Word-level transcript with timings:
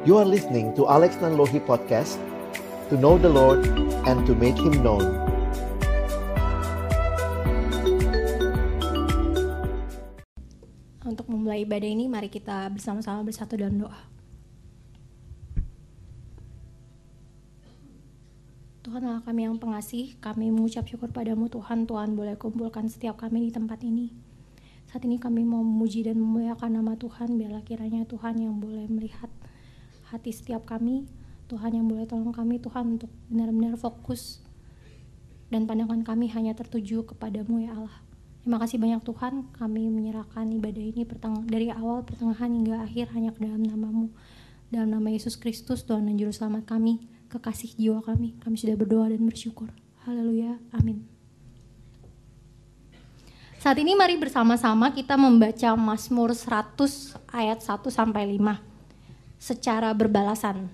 You 0.00 0.16
are 0.16 0.24
listening 0.24 0.72
to 0.80 0.88
Alex 0.88 1.20
Nanlohi 1.20 1.60
Podcast 1.60 2.16
To 2.88 2.96
know 2.96 3.20
the 3.20 3.28
Lord 3.28 3.68
and 4.08 4.24
to 4.24 4.32
make 4.32 4.56
Him 4.56 4.80
known 4.80 5.04
Untuk 11.04 11.28
memulai 11.28 11.68
ibadah 11.68 11.84
ini, 11.84 12.08
mari 12.08 12.32
kita 12.32 12.72
bersama-sama 12.72 13.20
bersatu 13.28 13.60
dalam 13.60 13.76
doa. 13.76 14.00
Tuhan 18.80 19.04
Allah 19.04 19.20
kami 19.20 19.44
yang 19.44 19.60
pengasih, 19.60 20.16
kami 20.24 20.48
mengucap 20.48 20.88
syukur 20.88 21.12
padamu 21.12 21.52
Tuhan, 21.52 21.84
Tuhan 21.84 22.16
boleh 22.16 22.40
kumpulkan 22.40 22.88
setiap 22.88 23.20
kami 23.20 23.50
di 23.50 23.50
tempat 23.52 23.84
ini. 23.84 24.16
Saat 24.88 25.04
ini 25.04 25.20
kami 25.20 25.44
mau 25.44 25.60
memuji 25.60 26.08
dan 26.08 26.16
memuliakan 26.16 26.80
nama 26.80 26.96
Tuhan, 26.96 27.36
biarlah 27.36 27.60
kiranya 27.68 28.08
Tuhan 28.08 28.40
yang 28.40 28.56
boleh 28.56 28.88
melihat 28.88 29.28
hati 30.10 30.34
setiap 30.34 30.66
kami, 30.66 31.06
Tuhan 31.46 31.74
yang 31.74 31.86
boleh 31.86 32.06
tolong 32.06 32.34
kami 32.34 32.58
Tuhan 32.58 32.98
untuk 32.98 33.10
benar-benar 33.26 33.74
fokus 33.74 34.42
dan 35.50 35.66
pandangan 35.66 36.06
kami 36.06 36.30
hanya 36.30 36.54
tertuju 36.54 37.02
kepadamu 37.10 37.66
ya 37.66 37.74
Allah. 37.74 37.96
Terima 38.40 38.56
kasih 38.56 38.78
banyak 38.80 39.02
Tuhan, 39.04 39.34
kami 39.52 39.90
menyerahkan 39.92 40.48
ibadah 40.48 40.80
ini 40.80 41.04
dari 41.44 41.68
awal, 41.68 42.06
pertengahan 42.06 42.48
hingga 42.48 42.86
akhir 42.86 43.12
hanya 43.12 43.36
ke 43.36 43.44
dalam 43.44 43.60
namamu. 43.60 44.08
Dalam 44.70 44.94
nama 44.94 45.10
Yesus 45.10 45.36
Kristus, 45.36 45.82
Tuhan 45.82 46.06
dan 46.08 46.16
Juru 46.16 46.32
Selamat 46.32 46.64
kami, 46.64 47.04
kekasih 47.28 47.76
jiwa 47.76 48.00
kami, 48.00 48.38
kami 48.40 48.56
sudah 48.56 48.78
berdoa 48.78 49.12
dan 49.12 49.26
bersyukur. 49.26 49.68
Haleluya, 50.08 50.56
amin. 50.72 51.04
Saat 53.60 53.76
ini 53.76 53.92
mari 53.92 54.16
bersama-sama 54.16 54.88
kita 54.96 55.20
membaca 55.20 55.76
Mazmur 55.76 56.32
100 56.32 57.12
ayat 57.28 57.60
1 57.60 57.92
sampai 57.92 58.24
5 58.40 58.69
secara 59.40 59.96
berbalasan. 59.96 60.68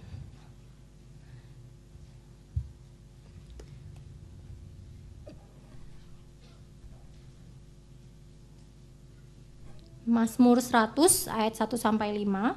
Mazmur 10.06 10.62
100 10.62 11.26
ayat 11.30 11.54
1 11.58 11.74
sampai 11.78 12.14
5. 12.14 12.54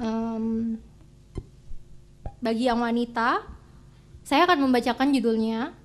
Um, 0.00 0.80
bagi 2.40 2.64
yang 2.64 2.80
wanita, 2.80 3.44
saya 4.24 4.48
akan 4.48 4.68
membacakan 4.68 5.12
judulnya 5.12 5.76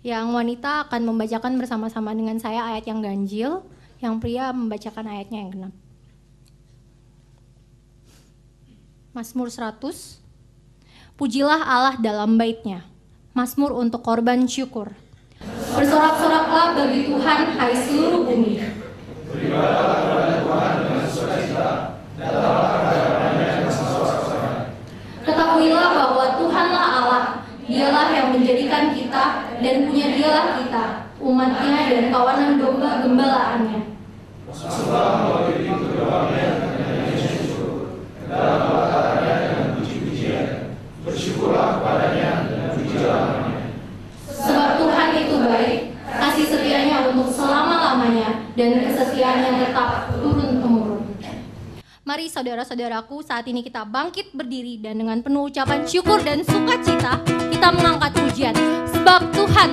yang 0.00 0.32
wanita 0.32 0.88
akan 0.88 1.12
membacakan 1.12 1.60
bersama-sama 1.60 2.16
dengan 2.16 2.40
saya 2.40 2.72
ayat 2.72 2.88
yang 2.88 3.04
ganjil, 3.04 3.68
yang 4.00 4.16
pria 4.16 4.48
membacakan 4.48 5.04
ayatnya 5.12 5.44
yang 5.44 5.50
genap. 5.52 5.74
Mazmur 9.10 9.50
100 9.50 10.22
Pujilah 11.18 11.58
Allah 11.66 11.98
dalam 11.98 12.38
baitnya. 12.38 12.86
Mazmur 13.34 13.74
untuk 13.74 14.06
korban 14.06 14.46
syukur. 14.46 14.94
Bersorak-soraklah 15.74 16.78
bagi 16.78 17.10
Tuhan 17.10 17.40
hai 17.58 17.74
seluruh 17.74 18.22
bumi. 18.22 18.62
Ketahuilah 25.26 25.88
bahwa 25.90 26.24
Tuhanlah 26.38 26.86
Allah, 27.02 27.22
dialah 27.66 28.06
yang 28.14 28.28
menjadikan 28.30 28.94
kita 28.94 29.24
dan 29.58 29.90
punya 29.90 30.06
dialah 30.14 30.46
kita, 30.62 30.84
umatnya 31.18 31.78
dan 31.90 32.04
kawanan 32.14 32.62
domba 32.62 33.02
gembalaannya. 33.02 33.90
Sebab 44.30 44.70
Tuhan 44.78 45.08
itu 45.18 45.36
baik, 45.42 45.80
kasih 46.30 46.46
setianya 46.46 47.10
untuk 47.10 47.26
selama-lamanya, 47.34 48.54
dan 48.54 48.86
kesetiaannya 48.86 49.66
tetap 49.66 50.14
turun-temurun. 50.14 51.02
Mari 52.06 52.30
saudara-saudaraku, 52.30 53.26
saat 53.26 53.50
ini 53.50 53.66
kita 53.66 53.82
bangkit 53.82 54.30
berdiri 54.30 54.78
dan 54.78 55.02
dengan 55.02 55.18
penuh 55.26 55.50
ucapan 55.50 55.82
syukur 55.82 56.22
dan 56.22 56.46
sukacita, 56.46 57.18
kita 57.50 57.74
mengangkat 57.74 58.14
pujian. 58.14 58.54
Sebab 58.94 59.26
Tuhan 59.34 59.70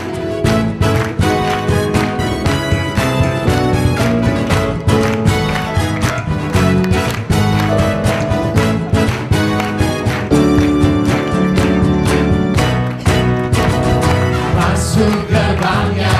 Masuk 14.58 15.14
gerbangnya 15.30 16.17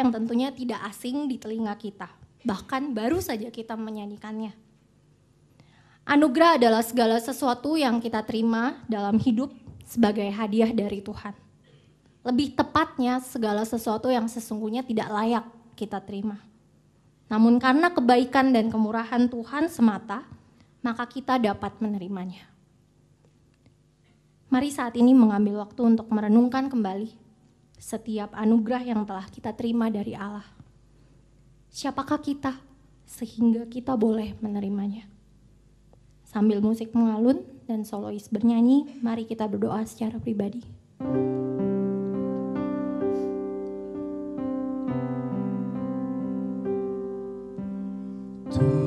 yang 0.00 0.08
tentunya 0.08 0.48
tidak 0.48 0.80
asing 0.88 1.28
di 1.28 1.36
telinga 1.36 1.76
kita. 1.76 2.08
Bahkan 2.40 2.96
baru 2.96 3.20
saja 3.20 3.52
kita 3.52 3.76
menyanyikannya. 3.76 4.56
Anugerah 6.08 6.56
adalah 6.56 6.80
segala 6.80 7.20
sesuatu 7.20 7.76
yang 7.76 8.00
kita 8.00 8.24
terima 8.24 8.80
dalam 8.88 9.20
hidup 9.20 9.52
sebagai 9.84 10.26
hadiah 10.32 10.72
dari 10.72 11.04
Tuhan. 11.04 11.36
Lebih 12.24 12.56
tepatnya 12.56 13.20
segala 13.20 13.62
sesuatu 13.68 14.08
yang 14.08 14.24
sesungguhnya 14.24 14.80
tidak 14.82 15.12
layak 15.12 15.46
kita 15.76 16.00
terima. 16.00 16.40
Namun 17.28 17.60
karena 17.60 17.92
kebaikan 17.92 18.50
dan 18.50 18.72
kemurahan 18.72 19.28
Tuhan 19.30 19.70
semata, 19.70 20.24
maka 20.80 21.04
kita 21.06 21.36
dapat 21.36 21.78
menerimanya. 21.78 22.48
Mari 24.50 24.72
saat 24.74 24.98
ini 24.98 25.14
mengambil 25.14 25.62
waktu 25.62 25.94
untuk 25.94 26.10
merenungkan 26.10 26.66
kembali 26.66 27.19
setiap 27.80 28.36
anugerah 28.36 28.84
yang 28.84 29.08
telah 29.08 29.24
kita 29.32 29.56
terima 29.56 29.88
dari 29.88 30.12
Allah. 30.12 30.44
Siapakah 31.72 32.20
kita 32.20 32.60
sehingga 33.08 33.64
kita 33.64 33.96
boleh 33.96 34.36
menerimanya? 34.44 35.08
Sambil 36.28 36.60
musik 36.60 36.92
mengalun 36.92 37.42
dan 37.64 37.82
solois 37.82 38.28
bernyanyi, 38.28 39.00
mari 39.00 39.24
kita 39.24 39.48
berdoa 39.48 39.82
secara 39.88 40.20
pribadi. 40.20 40.62
Tuhan 48.50 48.79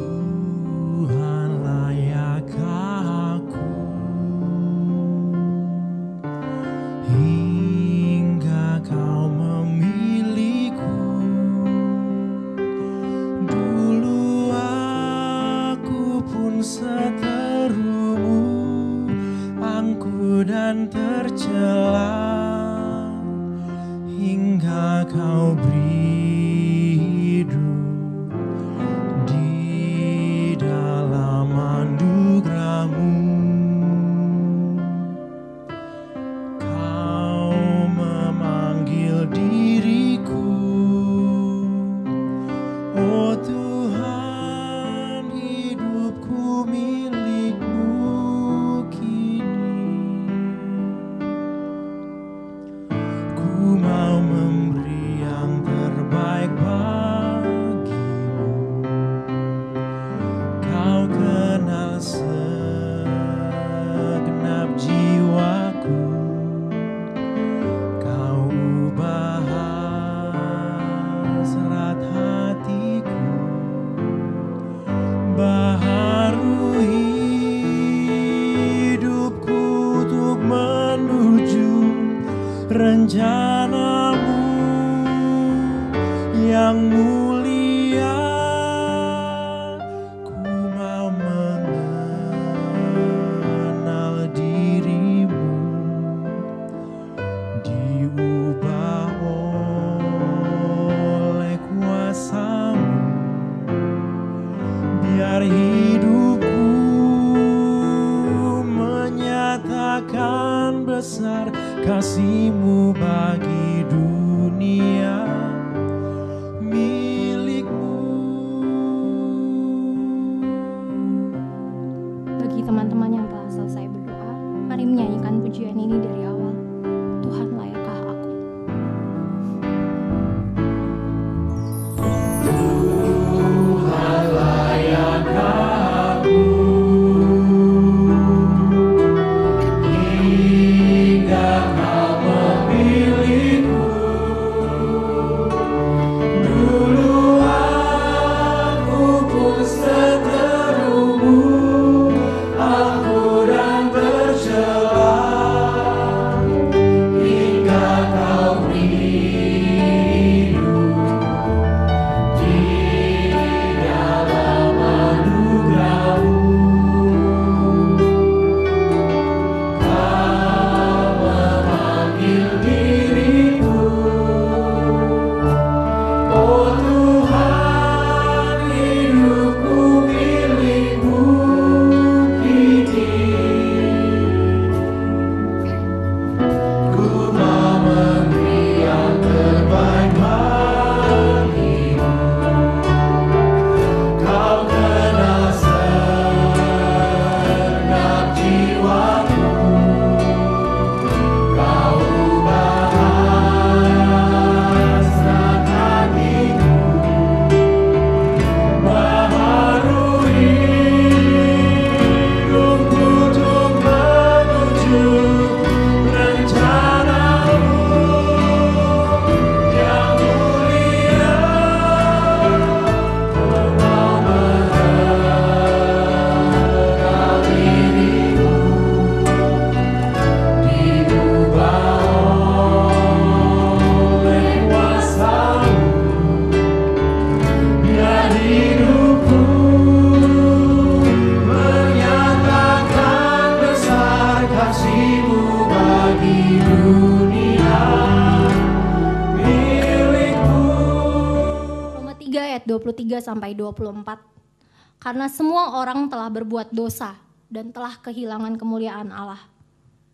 sampai 253.24 253.56
24. 253.56 255.00
Karena 255.00 255.32
semua 255.32 255.80
orang 255.80 256.12
telah 256.12 256.27
berbuat 256.27 256.75
dosa 256.75 257.15
dan 257.48 257.72
telah 257.72 257.96
kehilangan 258.03 258.60
kemuliaan 258.60 259.15
Allah. 259.15 259.39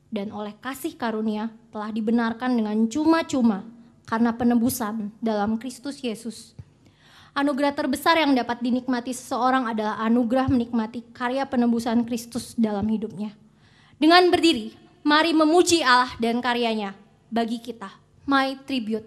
Dan 0.10 0.30
oleh 0.34 0.54
kasih 0.58 0.98
karunia 0.98 1.50
telah 1.70 1.90
dibenarkan 1.90 2.54
dengan 2.58 2.78
cuma-cuma 2.90 3.66
karena 4.10 4.34
penebusan 4.34 5.14
dalam 5.22 5.62
Kristus 5.62 6.02
Yesus. 6.02 6.58
Anugerah 7.38 7.78
terbesar 7.78 8.18
yang 8.18 8.34
dapat 8.34 8.58
dinikmati 8.60 9.14
seseorang 9.14 9.70
adalah 9.70 10.02
anugerah 10.02 10.50
menikmati 10.50 11.06
karya 11.14 11.46
penebusan 11.46 12.02
Kristus 12.10 12.58
dalam 12.58 12.90
hidupnya. 12.90 13.38
Dengan 14.02 14.34
berdiri, 14.34 14.74
mari 15.06 15.32
memuji 15.38 15.86
Allah 15.86 16.10
dan 16.18 16.42
karyanya 16.42 16.98
bagi 17.30 17.62
kita. 17.62 17.94
My 18.26 18.58
tribute. 18.66 19.06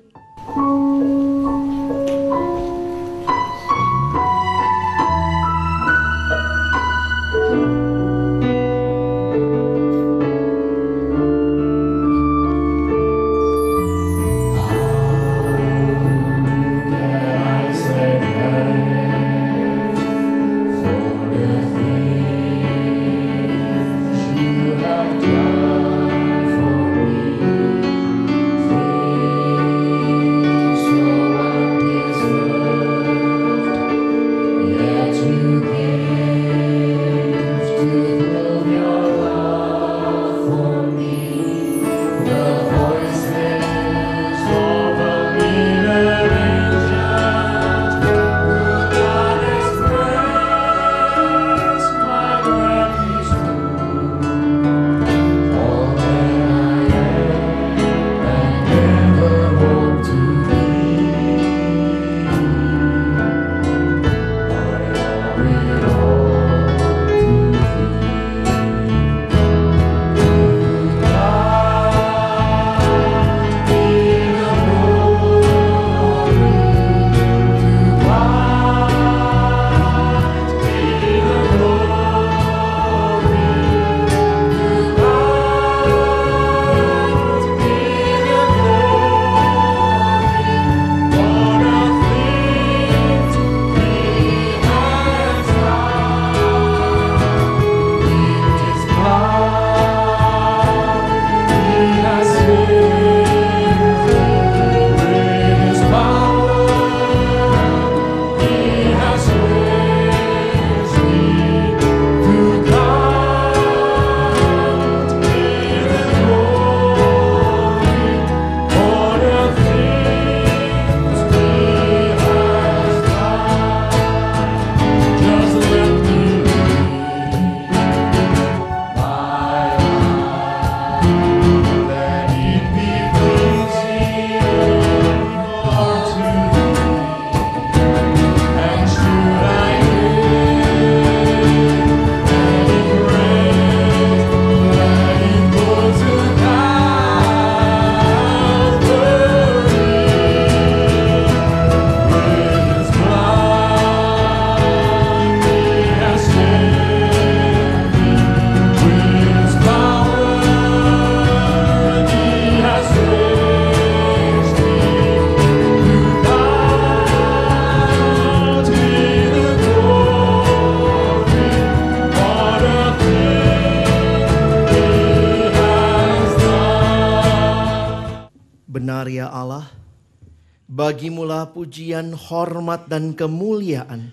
Bagimulah 180.83 181.47
pujian, 181.47 182.11
hormat, 182.11 182.91
dan 182.91 183.15
kemuliaan 183.15 184.11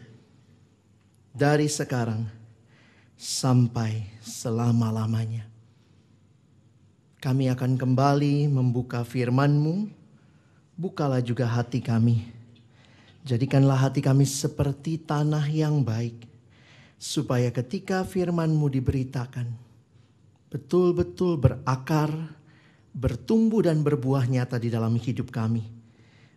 dari 1.33 1.65
sekarang 1.65 2.29
sampai 3.17 4.05
selama-lamanya. 4.21 5.49
Kami 7.17 7.49
akan 7.49 7.73
kembali 7.73 8.45
membuka 8.53 9.01
firman-Mu, 9.01 9.89
bukalah 10.77 11.25
juga 11.25 11.49
hati 11.49 11.81
kami. 11.81 12.29
Jadikanlah 13.25 13.89
hati 13.89 14.05
kami 14.05 14.29
seperti 14.29 15.01
tanah 15.01 15.49
yang 15.49 15.81
baik, 15.81 16.29
supaya 17.01 17.49
ketika 17.49 18.05
firman-Mu 18.05 18.69
diberitakan, 18.69 19.49
betul-betul 20.53 21.33
berakar, 21.33 22.13
bertumbuh 22.93 23.65
dan 23.65 23.81
berbuah 23.81 24.29
nyata 24.29 24.61
di 24.61 24.69
dalam 24.69 24.93
hidup 24.93 25.33
kami. 25.33 25.78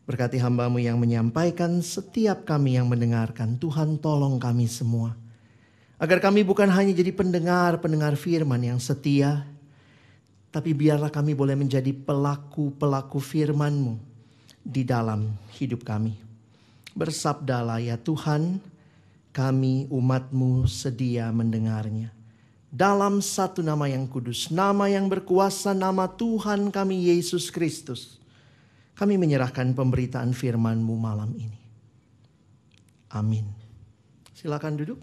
Berkati 0.03 0.39
hambamu 0.43 0.83
yang 0.83 0.99
menyampaikan, 0.99 1.79
setiap 1.79 2.43
kami 2.43 2.75
yang 2.75 2.91
mendengarkan, 2.91 3.55
Tuhan 3.55 4.03
tolong 4.03 4.43
kami 4.43 4.67
semua. 4.67 5.15
Agar 6.03 6.19
kami 6.19 6.43
bukan 6.43 6.67
hanya 6.67 6.91
jadi 6.91 7.15
pendengar-pendengar 7.15 8.19
firman 8.19 8.59
yang 8.59 8.83
setia, 8.83 9.47
tapi 10.51 10.75
biarlah 10.75 11.15
kami 11.15 11.39
boleh 11.39 11.55
menjadi 11.55 11.95
pelaku-pelaku 11.95 13.23
firman-Mu 13.23 13.95
di 14.67 14.83
dalam 14.83 15.31
hidup 15.55 15.87
kami. 15.87 16.19
Bersabdalah 16.99 17.79
ya 17.79 17.95
Tuhan, 17.95 18.59
kami 19.31 19.87
umat-Mu 19.87 20.67
sedia 20.67 21.31
mendengarnya 21.31 22.23
dalam 22.73 23.21
satu 23.21 23.61
nama 23.61 23.85
yang 23.85 24.09
kudus, 24.09 24.49
nama 24.49 24.89
yang 24.89 25.05
berkuasa, 25.05 25.77
nama 25.77 26.09
Tuhan 26.09 26.73
kami 26.73 27.13
Yesus 27.13 27.53
Kristus. 27.53 28.17
Kami 28.93 29.17
menyerahkan 29.17 29.73
pemberitaan 29.73 30.37
firman-Mu 30.37 30.95
malam 30.95 31.33
ini. 31.35 31.61
Amin. 33.13 33.45
Silakan 34.37 34.77
duduk. 34.77 35.01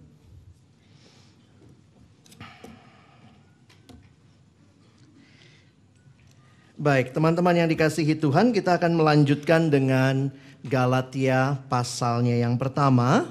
Baik, 6.80 7.12
teman-teman 7.12 7.60
yang 7.60 7.68
dikasihi 7.68 8.16
Tuhan, 8.16 8.56
kita 8.56 8.80
akan 8.80 8.96
melanjutkan 8.96 9.68
dengan 9.68 10.32
Galatia 10.64 11.60
pasalnya 11.68 12.40
yang 12.40 12.56
pertama. 12.56 13.28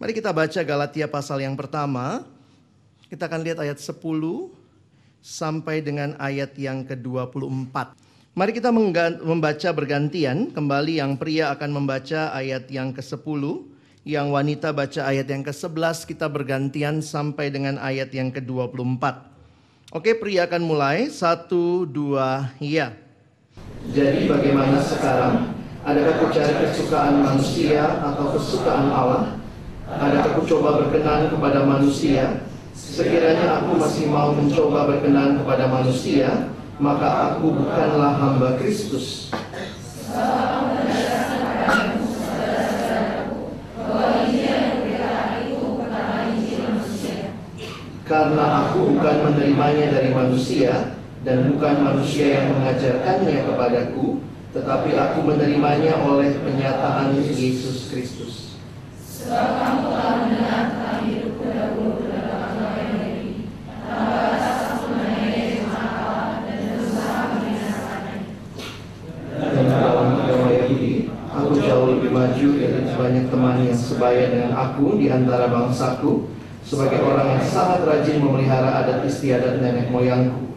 Mari 0.00 0.16
kita 0.16 0.32
baca 0.32 0.60
Galatia 0.64 1.04
pasal 1.04 1.44
yang 1.44 1.52
pertama. 1.52 2.24
Kita 3.12 3.28
akan 3.28 3.44
lihat 3.44 3.60
ayat 3.60 3.76
10 3.76 4.00
sampai 5.20 5.84
dengan 5.84 6.16
ayat 6.16 6.56
yang 6.56 6.80
ke-24. 6.88 8.05
Mari 8.36 8.52
kita 8.52 8.68
membaca 8.68 9.72
bergantian, 9.72 10.52
kembali 10.52 11.00
yang 11.00 11.16
pria 11.16 11.56
akan 11.56 11.72
membaca 11.72 12.36
ayat 12.36 12.68
yang 12.68 12.92
ke-10, 12.92 13.24
Yang 14.04 14.26
wanita 14.28 14.68
baca 14.76 15.08
ayat 15.08 15.24
yang 15.24 15.40
ke-11, 15.40 16.04
kita 16.04 16.28
bergantian 16.28 17.00
sampai 17.00 17.48
dengan 17.48 17.80
ayat 17.80 18.12
yang 18.12 18.28
ke-24. 18.28 19.02
Oke, 19.96 20.20
pria 20.20 20.44
akan 20.44 20.68
mulai. 20.68 21.08
Satu, 21.08 21.88
dua, 21.88 22.52
ya. 22.60 22.92
Jadi 23.96 24.28
bagaimana 24.28 24.84
sekarang? 24.84 25.56
Adakah 25.80 26.20
ku 26.20 26.28
cari 26.28 26.54
kesukaan 26.60 27.24
manusia 27.24 28.04
atau 28.04 28.36
kesukaan 28.36 28.92
Allah? 28.92 29.40
Adakah 29.88 30.36
ku 30.36 30.44
coba 30.44 30.84
berkenan 30.84 31.32
kepada 31.32 31.64
manusia? 31.64 32.44
Sekiranya 32.76 33.64
aku 33.64 33.80
masih 33.80 34.12
mau 34.12 34.36
mencoba 34.36 34.92
berkenan 34.92 35.40
kepada 35.40 35.72
manusia, 35.72 36.52
maka 36.76 37.32
aku 37.32 37.56
bukanlah 37.56 38.20
hamba 38.20 38.60
Kristus. 38.60 39.32
Karena 48.06 48.44
aku 48.70 48.94
bukan 48.94 49.16
menerimanya 49.26 49.98
dari 49.98 50.14
manusia 50.14 50.94
dan 51.26 51.50
bukan 51.50 51.74
manusia 51.82 52.38
yang 52.38 52.54
mengajarkannya 52.54 53.50
kepadaku, 53.50 54.22
tetapi 54.54 54.94
aku 54.94 55.18
menerimanya 55.26 55.98
oleh 56.06 56.38
penyataan 56.38 57.18
Yesus 57.18 57.90
Kristus. 57.90 58.54
Dan 59.26 59.65
yang 73.76 73.84
sebaya 73.84 74.24
dengan 74.32 74.52
aku 74.56 74.96
di 74.96 75.12
antara 75.12 75.52
bangsaku, 75.52 76.32
sebagai 76.64 77.04
orang 77.04 77.36
yang 77.36 77.44
sangat 77.44 77.84
rajin 77.84 78.24
memelihara 78.24 78.80
adat 78.80 79.04
istiadat 79.04 79.60
nenek 79.60 79.92
moyangku. 79.92 80.48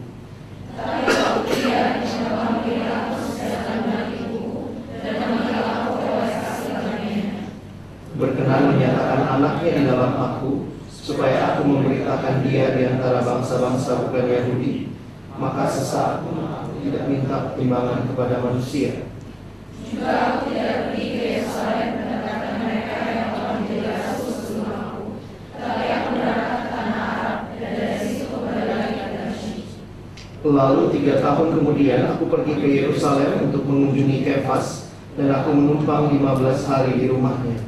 berkenan 8.20 8.76
menyatakan 8.76 9.40
anaknya 9.40 9.70
di 9.80 9.82
dalam 9.88 10.12
aku, 10.12 10.68
supaya 10.92 11.56
aku 11.56 11.64
memberitakan 11.64 12.44
dia 12.44 12.76
di 12.76 12.84
antara 12.84 13.24
bangsa-bangsa 13.24 14.04
bukan 14.04 14.28
Yahudi, 14.28 14.92
maka 15.40 15.64
sesaat 15.64 16.20
pun 16.28 16.44
aku 16.44 16.84
tidak 16.84 17.08
minta 17.08 17.48
pertimbangan 17.48 18.04
kepada 18.12 18.44
manusia. 18.44 19.08
Lalu 30.40 30.88
tiga 30.96 31.20
tahun 31.20 31.52
kemudian 31.52 32.16
aku 32.16 32.32
pergi 32.32 32.56
ke 32.56 32.68
Yerusalem 32.80 33.52
untuk 33.52 33.68
mengunjungi 33.68 34.24
Kefas 34.24 34.88
dan 35.20 35.28
aku 35.36 35.52
menumpang 35.52 36.08
15 36.16 36.64
hari 36.64 36.96
di 36.96 37.12
rumahnya. 37.12 37.60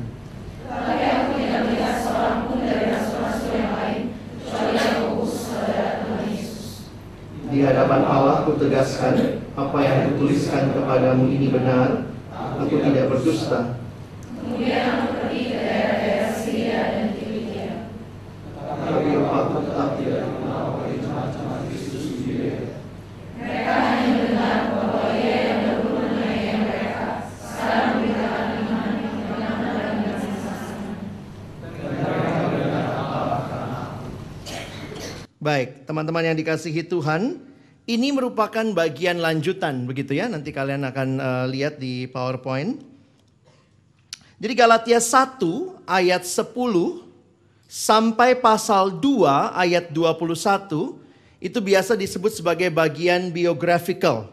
Di 7.52 7.60
hadapan 7.60 8.00
Allah 8.08 8.48
ku 8.48 8.56
tegaskan 8.56 9.44
apa 9.52 9.78
yang 9.84 10.16
kutuliskan 10.16 10.72
kepadamu 10.72 11.28
ini 11.28 11.52
benar, 11.52 12.08
aku 12.32 12.80
tidak 12.80 13.12
berdusta. 13.12 13.76
Tapi 18.82 19.08
aku 19.20 19.56
tetap 19.68 19.88
tidak 20.00 20.24
mengenal 20.32 20.88
itu 20.88 21.08
macam 21.12 21.68
Kristus 21.68 22.04
di 22.16 22.24
diri. 22.24 22.72
Baik, 35.42 35.81
teman-teman 35.92 36.24
yang 36.24 36.40
dikasihi 36.40 36.88
Tuhan, 36.88 37.36
ini 37.84 38.16
merupakan 38.16 38.64
bagian 38.72 39.20
lanjutan 39.20 39.84
begitu 39.84 40.16
ya. 40.16 40.24
Nanti 40.24 40.48
kalian 40.48 40.88
akan 40.88 41.08
eh, 41.20 41.46
lihat 41.52 41.76
di 41.76 42.08
PowerPoint. 42.08 42.80
Jadi 44.40 44.52
Galatia 44.56 44.96
1 44.96 45.84
ayat 45.84 46.24
10 46.24 46.48
sampai 47.68 48.40
pasal 48.40 48.96
2 49.04 49.52
ayat 49.52 49.92
21 49.92 50.96
itu 51.44 51.58
biasa 51.60 51.92
disebut 51.92 52.40
sebagai 52.40 52.72
bagian 52.72 53.28
biographical. 53.28 54.32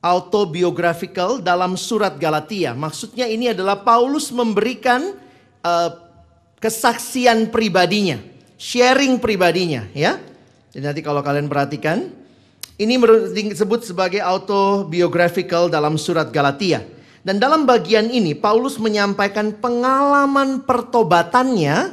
Autobiographical 0.00 1.42
dalam 1.42 1.74
surat 1.74 2.14
Galatia. 2.14 2.78
Maksudnya 2.78 3.26
ini 3.26 3.50
adalah 3.50 3.82
Paulus 3.82 4.30
memberikan 4.30 5.18
eh, 5.66 5.90
kesaksian 6.62 7.50
pribadinya 7.50 8.22
sharing 8.60 9.16
pribadinya 9.16 9.88
ya. 9.96 10.29
Jadi 10.70 10.82
nanti 10.86 11.02
kalau 11.02 11.18
kalian 11.20 11.50
perhatikan 11.50 12.14
ini 12.80 12.96
disebut 13.52 13.84
sebagai 13.84 14.22
autobiographical 14.22 15.68
dalam 15.68 16.00
surat 16.00 16.30
Galatia. 16.32 16.80
Dan 17.20 17.36
dalam 17.36 17.68
bagian 17.68 18.08
ini 18.08 18.32
Paulus 18.32 18.80
menyampaikan 18.80 19.52
pengalaman 19.52 20.64
pertobatannya 20.64 21.92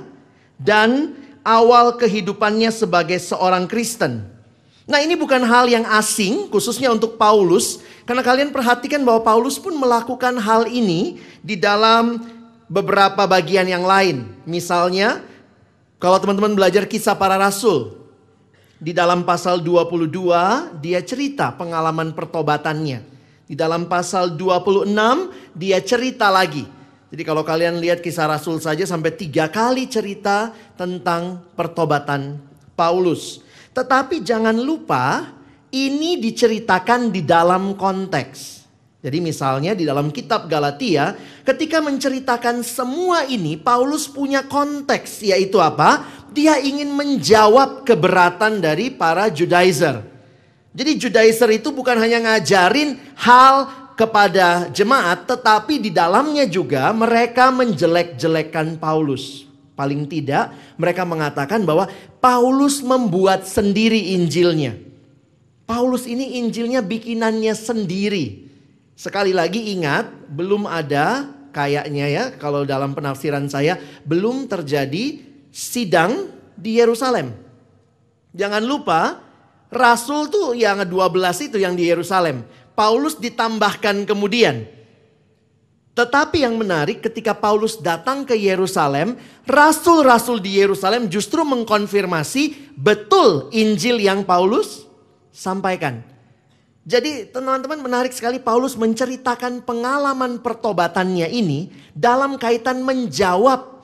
dan 0.56 1.20
awal 1.44 2.00
kehidupannya 2.00 2.72
sebagai 2.72 3.20
seorang 3.20 3.68
Kristen. 3.68 4.24
Nah, 4.88 5.04
ini 5.04 5.20
bukan 5.20 5.44
hal 5.44 5.68
yang 5.68 5.84
asing 6.00 6.48
khususnya 6.48 6.88
untuk 6.88 7.20
Paulus 7.20 7.84
karena 8.08 8.24
kalian 8.24 8.56
perhatikan 8.56 9.04
bahwa 9.04 9.20
Paulus 9.20 9.60
pun 9.60 9.76
melakukan 9.76 10.40
hal 10.40 10.64
ini 10.72 11.20
di 11.44 11.60
dalam 11.60 12.24
beberapa 12.72 13.28
bagian 13.28 13.68
yang 13.68 13.84
lain. 13.84 14.32
Misalnya 14.48 15.20
kalau 16.00 16.16
teman-teman 16.24 16.56
belajar 16.56 16.88
kisah 16.88 17.20
para 17.20 17.36
rasul, 17.36 18.07
di 18.78 18.94
dalam 18.94 19.26
pasal 19.26 19.66
22 19.66 20.82
dia 20.82 21.02
cerita 21.02 21.54
pengalaman 21.54 22.14
pertobatannya. 22.14 23.02
Di 23.48 23.56
dalam 23.56 23.90
pasal 23.90 24.38
26 24.38 24.94
dia 25.58 25.80
cerita 25.82 26.30
lagi. 26.30 26.68
Jadi 27.08 27.24
kalau 27.24 27.42
kalian 27.42 27.80
lihat 27.80 28.04
kisah 28.04 28.28
rasul 28.28 28.60
saja 28.60 28.84
sampai 28.84 29.16
tiga 29.16 29.48
kali 29.48 29.88
cerita 29.88 30.52
tentang 30.76 31.40
pertobatan 31.56 32.38
Paulus. 32.76 33.40
Tetapi 33.72 34.22
jangan 34.22 34.58
lupa 34.60 35.32
ini 35.72 36.20
diceritakan 36.20 37.10
di 37.10 37.24
dalam 37.24 37.80
konteks. 37.80 38.57
Jadi 39.08 39.24
misalnya 39.24 39.72
di 39.72 39.88
dalam 39.88 40.12
kitab 40.12 40.52
Galatia, 40.52 41.16
ketika 41.48 41.80
menceritakan 41.80 42.60
semua 42.60 43.24
ini, 43.24 43.56
Paulus 43.56 44.04
punya 44.04 44.44
konteks, 44.44 45.24
yaitu 45.24 45.64
apa? 45.64 46.04
Dia 46.36 46.60
ingin 46.60 46.92
menjawab 46.92 47.88
keberatan 47.88 48.60
dari 48.60 48.92
para 48.92 49.32
Judaizer. 49.32 50.04
Jadi 50.76 51.00
Judaizer 51.00 51.48
itu 51.56 51.72
bukan 51.72 51.96
hanya 51.96 52.20
ngajarin 52.20 53.00
hal 53.16 53.72
kepada 53.96 54.68
jemaat, 54.76 55.24
tetapi 55.24 55.88
di 55.88 55.88
dalamnya 55.88 56.44
juga 56.44 56.92
mereka 56.92 57.48
menjelek-jelekan 57.48 58.76
Paulus. 58.76 59.48
Paling 59.80 60.04
tidak, 60.04 60.52
mereka 60.76 61.08
mengatakan 61.08 61.64
bahwa 61.64 61.88
Paulus 62.20 62.84
membuat 62.84 63.48
sendiri 63.48 64.20
Injilnya. 64.20 64.76
Paulus 65.64 66.04
ini 66.04 66.44
Injilnya 66.44 66.84
bikinannya 66.84 67.56
sendiri. 67.56 68.47
Sekali 68.98 69.30
lagi 69.30 69.78
ingat, 69.78 70.10
belum 70.26 70.66
ada 70.66 71.30
kayaknya 71.54 72.06
ya 72.10 72.24
kalau 72.34 72.66
dalam 72.66 72.98
penafsiran 72.98 73.46
saya 73.46 73.78
belum 74.02 74.50
terjadi 74.50 75.22
sidang 75.54 76.34
di 76.58 76.82
Yerusalem. 76.82 77.30
Jangan 78.34 78.66
lupa 78.66 79.22
rasul 79.70 80.34
tuh 80.34 80.58
yang 80.58 80.82
12 80.82 80.90
itu 81.46 81.62
yang 81.62 81.78
di 81.78 81.86
Yerusalem. 81.86 82.42
Paulus 82.74 83.22
ditambahkan 83.22 84.10
kemudian. 84.10 84.66
Tetapi 85.94 86.46
yang 86.46 86.58
menarik 86.58 87.02
ketika 87.02 87.34
Paulus 87.38 87.78
datang 87.78 88.26
ke 88.26 88.34
Yerusalem, 88.38 89.18
rasul-rasul 89.50 90.42
di 90.42 90.58
Yerusalem 90.58 91.10
justru 91.10 91.42
mengkonfirmasi 91.42 92.74
betul 92.78 93.50
Injil 93.54 94.02
yang 94.02 94.22
Paulus 94.26 94.86
sampaikan. 95.34 96.17
Jadi 96.88 97.28
teman-teman 97.28 97.84
menarik 97.84 98.16
sekali 98.16 98.40
Paulus 98.40 98.80
menceritakan 98.80 99.60
pengalaman 99.60 100.40
pertobatannya 100.40 101.28
ini 101.28 101.68
dalam 101.92 102.40
kaitan 102.40 102.80
menjawab 102.80 103.84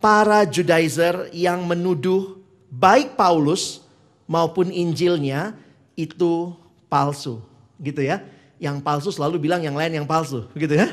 para 0.00 0.48
Judaizer 0.48 1.28
yang 1.36 1.68
menuduh 1.68 2.40
baik 2.72 3.20
Paulus 3.20 3.84
maupun 4.24 4.72
Injilnya 4.72 5.52
itu 5.92 6.56
palsu. 6.88 7.44
Gitu 7.76 8.00
ya. 8.00 8.24
Yang 8.56 8.80
palsu 8.80 9.12
selalu 9.12 9.36
bilang 9.36 9.60
yang 9.60 9.76
lain 9.76 9.92
yang 9.92 10.08
palsu. 10.08 10.48
Gitu 10.56 10.72
ya. 10.72 10.88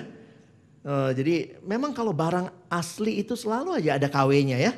Eh, 0.83 1.09
jadi 1.15 1.35
memang 1.63 1.95
kalau 1.95 2.11
barang 2.11 2.51
asli 2.67 3.23
itu 3.23 3.39
selalu 3.39 3.79
aja 3.79 3.95
ada 3.95 4.11
KW-nya 4.11 4.59
ya. 4.59 4.75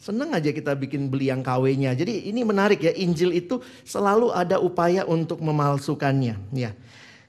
Seneng 0.00 0.32
aja 0.32 0.48
kita 0.48 0.72
bikin 0.72 1.12
beli 1.12 1.28
yang 1.28 1.44
KW-nya. 1.44 1.92
Jadi 1.92 2.32
ini 2.32 2.40
menarik 2.40 2.80
ya, 2.80 2.92
Injil 2.96 3.36
itu 3.36 3.60
selalu 3.84 4.32
ada 4.32 4.56
upaya 4.56 5.04
untuk 5.04 5.44
memalsukannya. 5.44 6.40
Ya. 6.56 6.72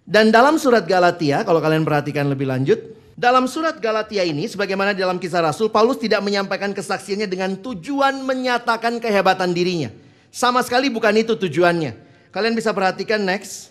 Dan 0.08 0.32
dalam 0.32 0.56
surat 0.56 0.88
Galatia, 0.88 1.44
kalau 1.44 1.60
kalian 1.60 1.84
perhatikan 1.84 2.32
lebih 2.32 2.48
lanjut, 2.48 2.80
dalam 3.20 3.44
surat 3.52 3.76
Galatia 3.84 4.24
ini, 4.24 4.48
sebagaimana 4.48 4.96
dalam 4.96 5.20
kisah 5.20 5.44
Rasul, 5.44 5.68
Paulus 5.68 6.00
tidak 6.00 6.24
menyampaikan 6.24 6.72
kesaksiannya 6.72 7.28
dengan 7.28 7.60
tujuan 7.60 8.24
menyatakan 8.24 9.04
kehebatan 9.04 9.52
dirinya. 9.52 9.92
Sama 10.32 10.64
sekali 10.64 10.88
bukan 10.88 11.12
itu 11.20 11.36
tujuannya. 11.36 11.92
Kalian 12.32 12.56
bisa 12.56 12.72
perhatikan 12.72 13.20
next. 13.20 13.68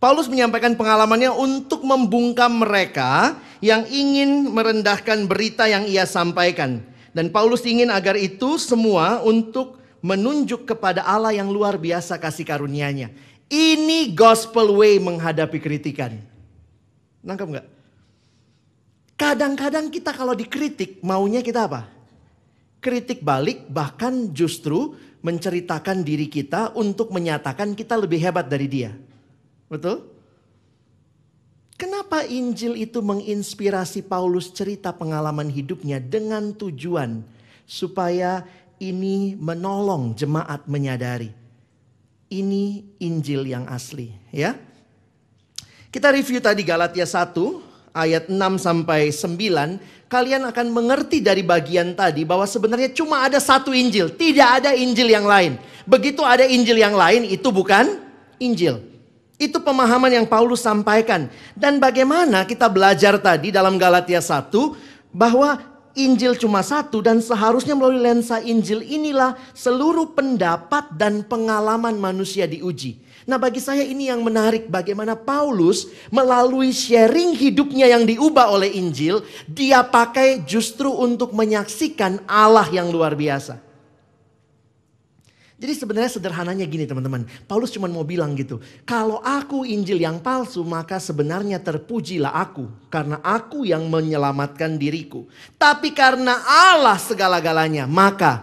Paulus 0.00 0.32
menyampaikan 0.32 0.72
pengalamannya 0.80 1.28
untuk 1.28 1.84
membungkam 1.84 2.64
mereka 2.64 3.36
yang 3.60 3.84
ingin 3.84 4.48
merendahkan 4.48 5.28
berita 5.28 5.68
yang 5.68 5.84
ia 5.84 6.08
sampaikan. 6.08 6.89
Dan 7.10 7.34
Paulus 7.34 7.66
ingin 7.66 7.90
agar 7.90 8.14
itu 8.14 8.58
semua 8.58 9.22
untuk 9.26 9.78
menunjuk 10.00 10.64
kepada 10.64 11.04
Allah 11.04 11.34
yang 11.34 11.50
luar 11.50 11.76
biasa 11.76 12.16
kasih 12.16 12.46
karunia-Nya. 12.46 13.12
Ini 13.50 14.14
gospel 14.14 14.78
way 14.78 15.02
menghadapi 15.02 15.58
kritikan. 15.58 16.16
Nangkap 17.20 17.46
nggak? 17.50 17.66
Kadang-kadang 19.18 19.92
kita 19.92 20.16
kalau 20.16 20.32
dikritik 20.32 21.04
maunya 21.04 21.44
kita 21.44 21.68
apa? 21.68 21.90
Kritik 22.80 23.20
balik 23.20 23.68
bahkan 23.68 24.32
justru 24.32 24.96
menceritakan 25.20 26.00
diri 26.00 26.32
kita 26.32 26.72
untuk 26.72 27.12
menyatakan 27.12 27.76
kita 27.76 28.00
lebih 28.00 28.16
hebat 28.24 28.48
dari 28.48 28.64
dia. 28.64 28.96
Betul? 29.68 30.09
Kenapa 31.80 32.28
Injil 32.28 32.76
itu 32.76 33.00
menginspirasi 33.00 34.04
Paulus 34.04 34.52
cerita 34.52 34.92
pengalaman 34.92 35.48
hidupnya 35.48 35.96
dengan 35.96 36.52
tujuan 36.52 37.24
supaya 37.64 38.44
ini 38.76 39.32
menolong 39.40 40.12
jemaat 40.12 40.68
menyadari 40.68 41.40
ini 42.30 42.86
Injil 43.02 43.42
yang 43.48 43.66
asli, 43.66 44.14
ya. 44.30 44.54
Kita 45.90 46.14
review 46.14 46.38
tadi 46.38 46.62
Galatia 46.62 47.02
1 47.02 47.34
ayat 47.90 48.30
6 48.30 48.38
sampai 48.62 49.10
9, 49.10 50.06
kalian 50.06 50.46
akan 50.46 50.66
mengerti 50.70 51.18
dari 51.18 51.42
bagian 51.42 51.98
tadi 51.98 52.22
bahwa 52.22 52.46
sebenarnya 52.46 52.94
cuma 52.94 53.26
ada 53.26 53.42
satu 53.42 53.74
Injil, 53.74 54.14
tidak 54.14 54.62
ada 54.62 54.70
Injil 54.78 55.10
yang 55.10 55.26
lain. 55.26 55.58
Begitu 55.82 56.22
ada 56.22 56.46
Injil 56.46 56.78
yang 56.78 56.94
lain 56.94 57.26
itu 57.26 57.50
bukan 57.50 57.98
Injil. 58.38 58.89
Itu 59.40 59.64
pemahaman 59.64 60.12
yang 60.12 60.28
Paulus 60.28 60.60
sampaikan. 60.60 61.32
Dan 61.56 61.80
bagaimana 61.80 62.44
kita 62.44 62.68
belajar 62.68 63.16
tadi 63.16 63.48
dalam 63.48 63.80
Galatia 63.80 64.20
1 64.20 64.52
bahwa 65.16 65.56
Injil 65.96 66.36
cuma 66.36 66.60
satu 66.60 67.00
dan 67.00 67.18
seharusnya 67.24 67.72
melalui 67.72 68.04
lensa 68.04 68.38
Injil 68.44 68.84
inilah 68.84 69.34
seluruh 69.56 70.12
pendapat 70.12 70.92
dan 70.94 71.24
pengalaman 71.24 71.96
manusia 71.96 72.44
diuji. 72.44 73.00
Nah 73.24 73.40
bagi 73.40 73.64
saya 73.64 73.80
ini 73.80 74.12
yang 74.12 74.20
menarik 74.20 74.68
bagaimana 74.68 75.16
Paulus 75.16 75.88
melalui 76.12 76.70
sharing 76.70 77.32
hidupnya 77.32 77.88
yang 77.90 78.04
diubah 78.04 78.52
oleh 78.52 78.76
Injil. 78.76 79.24
Dia 79.48 79.80
pakai 79.80 80.44
justru 80.44 80.92
untuk 80.92 81.32
menyaksikan 81.32 82.22
Allah 82.28 82.68
yang 82.68 82.92
luar 82.92 83.16
biasa. 83.16 83.69
Jadi 85.60 85.76
sebenarnya 85.76 86.08
sederhananya 86.16 86.64
gini 86.64 86.88
teman-teman. 86.88 87.28
Paulus 87.44 87.68
cuma 87.68 87.84
mau 87.84 88.00
bilang 88.00 88.32
gitu. 88.32 88.64
Kalau 88.88 89.20
aku 89.20 89.68
Injil 89.68 90.00
yang 90.00 90.16
palsu 90.24 90.64
maka 90.64 90.96
sebenarnya 90.96 91.60
terpujilah 91.60 92.32
aku. 92.32 92.64
Karena 92.88 93.20
aku 93.20 93.68
yang 93.68 93.84
menyelamatkan 93.92 94.80
diriku. 94.80 95.28
Tapi 95.60 95.92
karena 95.92 96.32
Allah 96.48 96.96
segala-galanya 96.96 97.84
maka. 97.84 98.40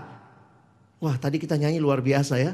Wah 1.01 1.17
tadi 1.17 1.41
kita 1.41 1.57
nyanyi 1.57 1.81
luar 1.81 2.05
biasa 2.05 2.37
ya. 2.37 2.53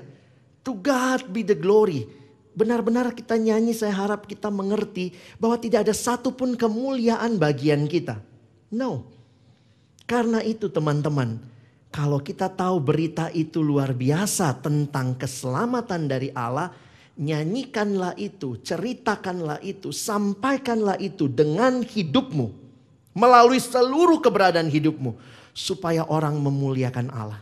To 0.64 0.80
God 0.80 1.28
be 1.28 1.44
the 1.44 1.60
glory. 1.60 2.08
Benar-benar 2.56 3.12
kita 3.12 3.36
nyanyi 3.36 3.76
saya 3.76 3.92
harap 3.92 4.32
kita 4.32 4.48
mengerti 4.48 5.12
bahwa 5.44 5.60
tidak 5.60 5.92
ada 5.92 5.92
satupun 5.92 6.56
kemuliaan 6.56 7.36
bagian 7.36 7.84
kita. 7.84 8.24
No. 8.72 9.12
Karena 10.08 10.40
itu 10.40 10.72
teman-teman 10.72 11.52
kalau 11.94 12.18
kita 12.18 12.50
tahu 12.50 12.82
berita 12.82 13.30
itu 13.30 13.62
luar 13.62 13.94
biasa 13.94 14.58
tentang 14.66 15.14
keselamatan 15.14 16.10
dari 16.10 16.34
Allah, 16.34 16.74
nyanyikanlah 17.22 18.18
itu, 18.18 18.58
ceritakanlah 18.66 19.62
itu, 19.62 19.94
sampaikanlah 19.94 20.98
itu 20.98 21.30
dengan 21.30 21.86
hidupmu. 21.86 22.50
Melalui 23.14 23.62
seluruh 23.62 24.18
keberadaan 24.26 24.74
hidupmu. 24.74 25.14
Supaya 25.54 26.02
orang 26.10 26.34
memuliakan 26.42 27.14
Allah. 27.14 27.38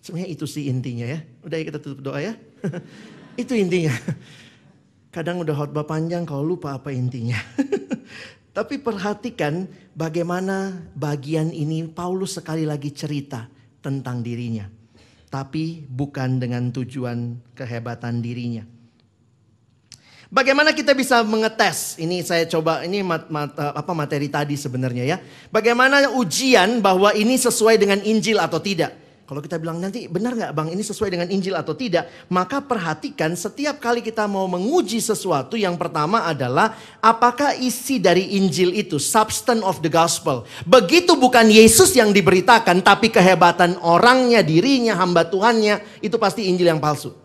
Sebenarnya 0.00 0.32
itu 0.32 0.48
sih 0.48 0.72
intinya 0.72 1.04
ya. 1.04 1.20
Udah 1.44 1.60
ya 1.60 1.64
kita 1.68 1.76
tutup 1.76 2.00
doa 2.00 2.24
ya. 2.24 2.32
itu 3.44 3.52
intinya. 3.52 3.92
Kadang 5.12 5.44
udah 5.44 5.52
khotbah 5.52 5.84
panjang 5.84 6.24
kalau 6.24 6.40
lupa 6.40 6.72
apa 6.72 6.88
intinya. 6.88 7.36
Tapi 8.54 8.78
perhatikan 8.78 9.66
bagaimana 9.98 10.86
bagian 10.94 11.50
ini 11.50 11.90
Paulus 11.90 12.38
sekali 12.38 12.62
lagi 12.62 12.94
cerita 12.94 13.50
tentang 13.82 14.22
dirinya. 14.22 14.70
Tapi 15.26 15.82
bukan 15.82 16.38
dengan 16.38 16.70
tujuan 16.70 17.34
kehebatan 17.58 18.22
dirinya. 18.22 18.62
Bagaimana 20.30 20.70
kita 20.70 20.94
bisa 20.94 21.26
mengetes? 21.26 21.98
Ini 21.98 22.22
saya 22.22 22.46
coba 22.46 22.86
ini 22.86 23.02
mat, 23.02 23.26
mat, 23.26 23.54
apa 23.58 23.90
materi 23.90 24.30
tadi 24.30 24.54
sebenarnya 24.54 25.02
ya. 25.02 25.18
Bagaimana 25.50 26.14
ujian 26.14 26.78
bahwa 26.78 27.10
ini 27.10 27.34
sesuai 27.34 27.74
dengan 27.74 28.02
Injil 28.06 28.38
atau 28.38 28.62
tidak? 28.62 29.03
Kalau 29.24 29.40
kita 29.40 29.56
bilang 29.56 29.80
nanti 29.80 30.04
benar 30.04 30.36
nggak 30.36 30.52
bang 30.52 30.68
ini 30.76 30.84
sesuai 30.84 31.08
dengan 31.08 31.28
Injil 31.32 31.56
atau 31.56 31.72
tidak, 31.72 32.12
maka 32.28 32.60
perhatikan 32.60 33.32
setiap 33.32 33.80
kali 33.80 34.04
kita 34.04 34.28
mau 34.28 34.44
menguji 34.44 35.00
sesuatu 35.00 35.56
yang 35.56 35.80
pertama 35.80 36.28
adalah 36.28 36.76
apakah 37.00 37.56
isi 37.56 37.96
dari 37.96 38.36
Injil 38.36 38.76
itu 38.76 39.00
substance 39.00 39.64
of 39.64 39.80
the 39.80 39.88
gospel. 39.88 40.44
Begitu 40.68 41.16
bukan 41.16 41.48
Yesus 41.48 41.96
yang 41.96 42.12
diberitakan 42.12 42.84
tapi 42.84 43.08
kehebatan 43.08 43.80
orangnya, 43.80 44.44
dirinya, 44.44 44.92
hamba 45.00 45.24
Tuhannya 45.24 46.04
itu 46.04 46.20
pasti 46.20 46.44
Injil 46.52 46.76
yang 46.76 46.84
palsu. 46.84 47.16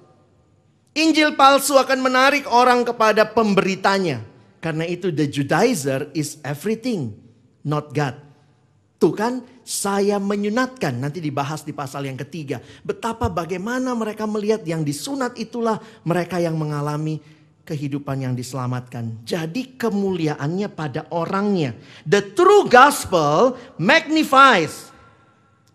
Injil 0.95 1.35
palsu 1.35 1.75
akan 1.75 1.99
menarik 1.99 2.47
orang 2.47 2.87
kepada 2.87 3.27
pemberitanya. 3.27 4.23
Karena 4.63 4.87
itu 4.87 5.11
the 5.11 5.27
Judaizer 5.27 6.07
is 6.15 6.39
everything, 6.47 7.11
not 7.67 7.91
God. 7.91 8.28
Tuh 8.99 9.15
kan 9.15 9.39
saya 9.63 10.19
menyunatkan 10.19 10.99
nanti 10.99 11.23
dibahas 11.23 11.63
di 11.63 11.71
pasal 11.71 12.03
yang 12.03 12.19
ketiga. 12.19 12.59
Betapa 12.83 13.31
bagaimana 13.31 13.95
mereka 13.95 14.27
melihat 14.27 14.59
yang 14.67 14.83
disunat 14.83 15.39
itulah 15.39 15.79
mereka 16.03 16.35
yang 16.35 16.59
mengalami 16.59 17.23
kehidupan 17.63 18.27
yang 18.27 18.35
diselamatkan. 18.35 19.23
Jadi 19.23 19.79
kemuliaannya 19.79 20.67
pada 20.75 21.07
orangnya. 21.15 21.79
The 22.03 22.35
true 22.35 22.67
gospel 22.67 23.55
magnifies. 23.79 24.91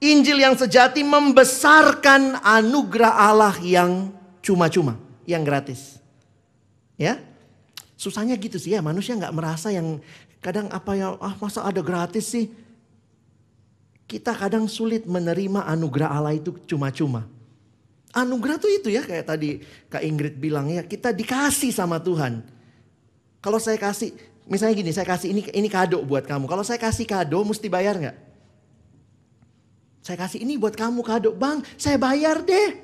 Injil 0.04 0.44
yang 0.44 0.52
sejati 0.52 1.00
membesarkan 1.00 2.44
anugerah 2.44 3.14
Allah 3.32 3.56
yang 3.64 4.12
cuma-cuma, 4.44 5.00
yang 5.24 5.40
gratis. 5.40 5.96
Ya, 7.00 7.24
susahnya 7.96 8.36
gitu 8.36 8.60
sih 8.60 8.76
ya 8.76 8.84
manusia 8.84 9.16
nggak 9.16 9.32
merasa 9.32 9.72
yang 9.72 9.96
kadang 10.44 10.68
apa 10.68 10.92
ya 10.92 11.16
ah 11.16 11.32
masa 11.40 11.64
ada 11.64 11.80
gratis 11.80 12.28
sih 12.28 12.52
kita 14.14 14.30
kadang 14.30 14.70
sulit 14.70 15.10
menerima 15.10 15.66
anugerah 15.66 16.14
Allah 16.14 16.38
itu 16.38 16.54
cuma-cuma. 16.70 17.26
Anugerah 18.14 18.62
tuh 18.62 18.70
itu 18.70 18.94
ya 18.94 19.02
kayak 19.02 19.26
tadi 19.26 19.58
Kak 19.90 20.06
Ingrid 20.06 20.38
bilang 20.38 20.70
ya 20.70 20.86
kita 20.86 21.10
dikasih 21.10 21.74
sama 21.74 21.98
Tuhan. 21.98 22.46
Kalau 23.42 23.58
saya 23.58 23.74
kasih, 23.74 24.14
misalnya 24.46 24.78
gini 24.78 24.94
saya 24.94 25.02
kasih 25.02 25.34
ini 25.34 25.42
ini 25.50 25.66
kado 25.66 25.98
buat 26.06 26.22
kamu. 26.22 26.46
Kalau 26.46 26.62
saya 26.62 26.78
kasih 26.78 27.10
kado 27.10 27.42
mesti 27.42 27.66
bayar 27.66 27.98
nggak? 27.98 28.16
Saya 30.06 30.14
kasih 30.14 30.46
ini 30.46 30.54
buat 30.62 30.78
kamu 30.78 31.02
kado, 31.02 31.34
bang. 31.34 31.58
Saya 31.74 31.98
bayar 31.98 32.46
deh. 32.46 32.78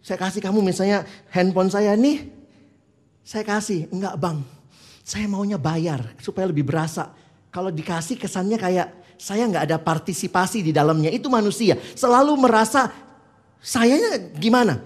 Saya 0.00 0.16
kasih 0.16 0.40
kamu 0.40 0.64
misalnya 0.64 1.04
handphone 1.28 1.68
saya 1.68 1.92
nih. 1.92 2.24
Saya 3.20 3.44
kasih, 3.44 3.92
enggak 3.92 4.16
bang. 4.16 4.40
Saya 5.04 5.28
maunya 5.28 5.60
bayar 5.60 6.16
supaya 6.24 6.48
lebih 6.48 6.64
berasa. 6.64 7.12
Kalau 7.52 7.68
dikasih 7.68 8.16
kesannya 8.16 8.56
kayak 8.56 8.88
saya 9.18 9.50
nggak 9.50 9.64
ada 9.68 9.76
partisipasi 9.82 10.62
di 10.62 10.70
dalamnya. 10.70 11.10
Itu 11.10 11.26
manusia. 11.26 11.74
Selalu 11.98 12.38
merasa 12.38 12.88
sayanya 13.58 14.16
gimana? 14.38 14.78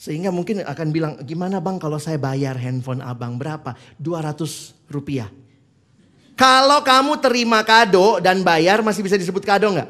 Sehingga 0.00 0.32
mungkin 0.32 0.64
akan 0.64 0.88
bilang, 0.88 1.12
gimana 1.22 1.60
bang 1.60 1.76
kalau 1.76 2.00
saya 2.00 2.16
bayar 2.16 2.56
handphone 2.56 3.04
abang 3.04 3.36
berapa? 3.36 3.76
200 4.00 4.88
rupiah. 4.88 5.28
Kalau 6.38 6.80
kamu 6.86 7.18
terima 7.20 7.60
kado 7.66 8.22
dan 8.22 8.40
bayar 8.40 8.80
masih 8.80 9.04
bisa 9.04 9.18
disebut 9.18 9.42
kado 9.44 9.68
nggak? 9.74 9.88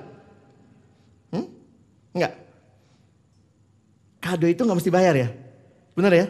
Hmm? 1.31 1.47
Nggak. 2.17 2.33
Kado 4.19 4.47
itu 4.49 4.61
nggak 4.65 4.79
mesti 4.83 4.91
bayar 4.91 5.15
ya? 5.15 5.29
Benar 5.95 6.13
ya? 6.17 6.27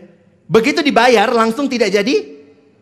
Begitu 0.50 0.82
dibayar 0.82 1.30
langsung 1.30 1.70
tidak 1.70 1.88
jadi 1.94 2.37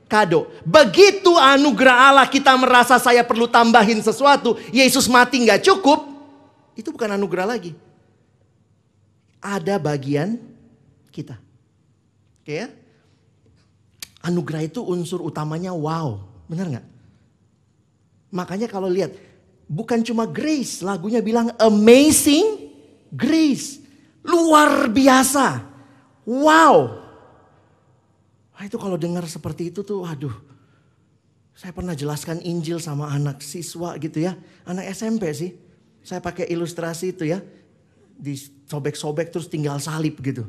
kado. 0.06 0.50
Begitu 0.62 1.34
anugerah 1.34 2.10
Allah 2.10 2.26
kita 2.26 2.54
merasa 2.58 2.98
saya 2.98 3.22
perlu 3.26 3.50
tambahin 3.50 3.98
sesuatu, 4.02 4.58
Yesus 4.70 5.06
mati 5.10 5.42
nggak 5.42 5.62
cukup, 5.66 6.06
itu 6.78 6.88
bukan 6.90 7.14
anugerah 7.14 7.46
lagi. 7.46 7.74
Ada 9.42 9.78
bagian 9.78 10.40
kita. 11.14 11.38
Oke 12.42 12.54
ya? 12.64 12.68
Anugerah 14.26 14.66
itu 14.66 14.82
unsur 14.82 15.22
utamanya 15.22 15.70
wow, 15.70 16.18
benar 16.50 16.66
nggak? 16.66 16.86
Makanya 18.34 18.66
kalau 18.66 18.90
lihat, 18.90 19.14
bukan 19.70 20.02
cuma 20.02 20.26
grace, 20.26 20.82
lagunya 20.82 21.22
bilang 21.22 21.54
amazing 21.62 22.74
grace. 23.14 23.78
Luar 24.26 24.90
biasa. 24.90 25.62
Wow. 26.26 27.05
Wah 28.56 28.64
itu 28.64 28.80
kalau 28.80 28.96
dengar 28.96 29.28
seperti 29.28 29.68
itu 29.68 29.84
tuh 29.84 30.08
waduh. 30.08 30.32
Saya 31.56 31.72
pernah 31.76 31.92
jelaskan 31.92 32.40
Injil 32.40 32.80
sama 32.80 33.12
anak 33.12 33.44
siswa 33.44 33.96
gitu 34.00 34.24
ya. 34.24 34.36
Anak 34.64 34.88
SMP 34.96 35.28
sih. 35.36 35.52
Saya 36.00 36.24
pakai 36.24 36.48
ilustrasi 36.48 37.12
itu 37.12 37.28
ya. 37.28 37.44
Disobek-sobek 38.16 39.28
terus 39.28 39.48
tinggal 39.52 39.76
salib 39.76 40.16
gitu. 40.24 40.48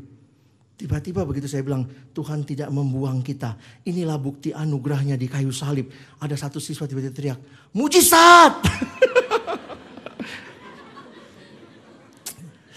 Tiba-tiba 0.78 1.26
begitu 1.26 1.50
saya 1.50 1.65
bilang, 1.65 1.89
Tuhan 2.13 2.46
tidak 2.46 2.70
membuang 2.70 3.26
kita. 3.26 3.58
Inilah 3.89 4.22
bukti 4.22 4.54
anugerahnya 4.54 5.17
di 5.17 5.26
kayu 5.26 5.50
salib. 5.50 5.89
Ada 6.22 6.38
satu 6.38 6.62
siswa 6.62 6.86
tiba-tiba 6.86 7.12
teriak, 7.12 7.39
mujizat! 7.74 8.62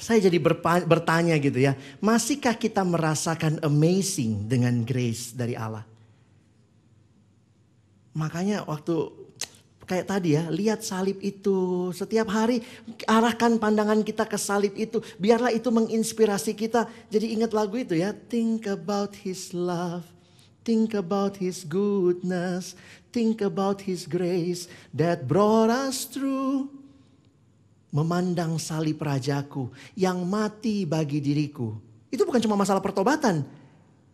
saya 0.01 0.17
jadi 0.25 0.41
bertanya 0.89 1.37
gitu 1.37 1.61
ya, 1.61 1.77
masihkah 2.01 2.57
kita 2.57 2.81
merasakan 2.81 3.61
amazing 3.61 4.49
dengan 4.49 4.81
grace 4.81 5.37
dari 5.37 5.53
Allah? 5.53 5.85
Makanya 8.17 8.65
waktu 8.65 9.13
kayak 9.85 10.07
tadi 10.09 10.39
ya, 10.39 10.49
lihat 10.49 10.81
salib 10.87 11.21
itu. 11.21 11.91
Setiap 11.93 12.33
hari 12.33 12.65
arahkan 13.05 13.59
pandangan 13.61 14.01
kita 14.01 14.25
ke 14.25 14.41
salib 14.41 14.73
itu. 14.79 15.05
Biarlah 15.21 15.53
itu 15.53 15.69
menginspirasi 15.71 16.57
kita. 16.57 16.89
Jadi 17.13 17.35
ingat 17.35 17.53
lagu 17.53 17.77
itu 17.77 17.99
ya. 17.99 18.11
Think 18.15 18.67
about 18.71 19.15
his 19.21 19.53
love. 19.53 20.07
Think 20.63 20.95
about 20.95 21.43
his 21.43 21.67
goodness. 21.67 22.79
Think 23.11 23.43
about 23.43 23.83
his 23.83 24.07
grace 24.07 24.71
that 24.95 25.27
brought 25.27 25.71
us 25.71 26.07
through. 26.07 26.80
Memandang 27.91 28.55
salib 28.63 29.03
rajaku 29.03 29.75
yang 29.99 30.23
mati 30.23 30.87
bagi 30.87 31.19
diriku. 31.19 31.75
Itu 32.07 32.23
bukan 32.23 32.39
cuma 32.39 32.55
masalah 32.55 32.79
pertobatan. 32.79 33.43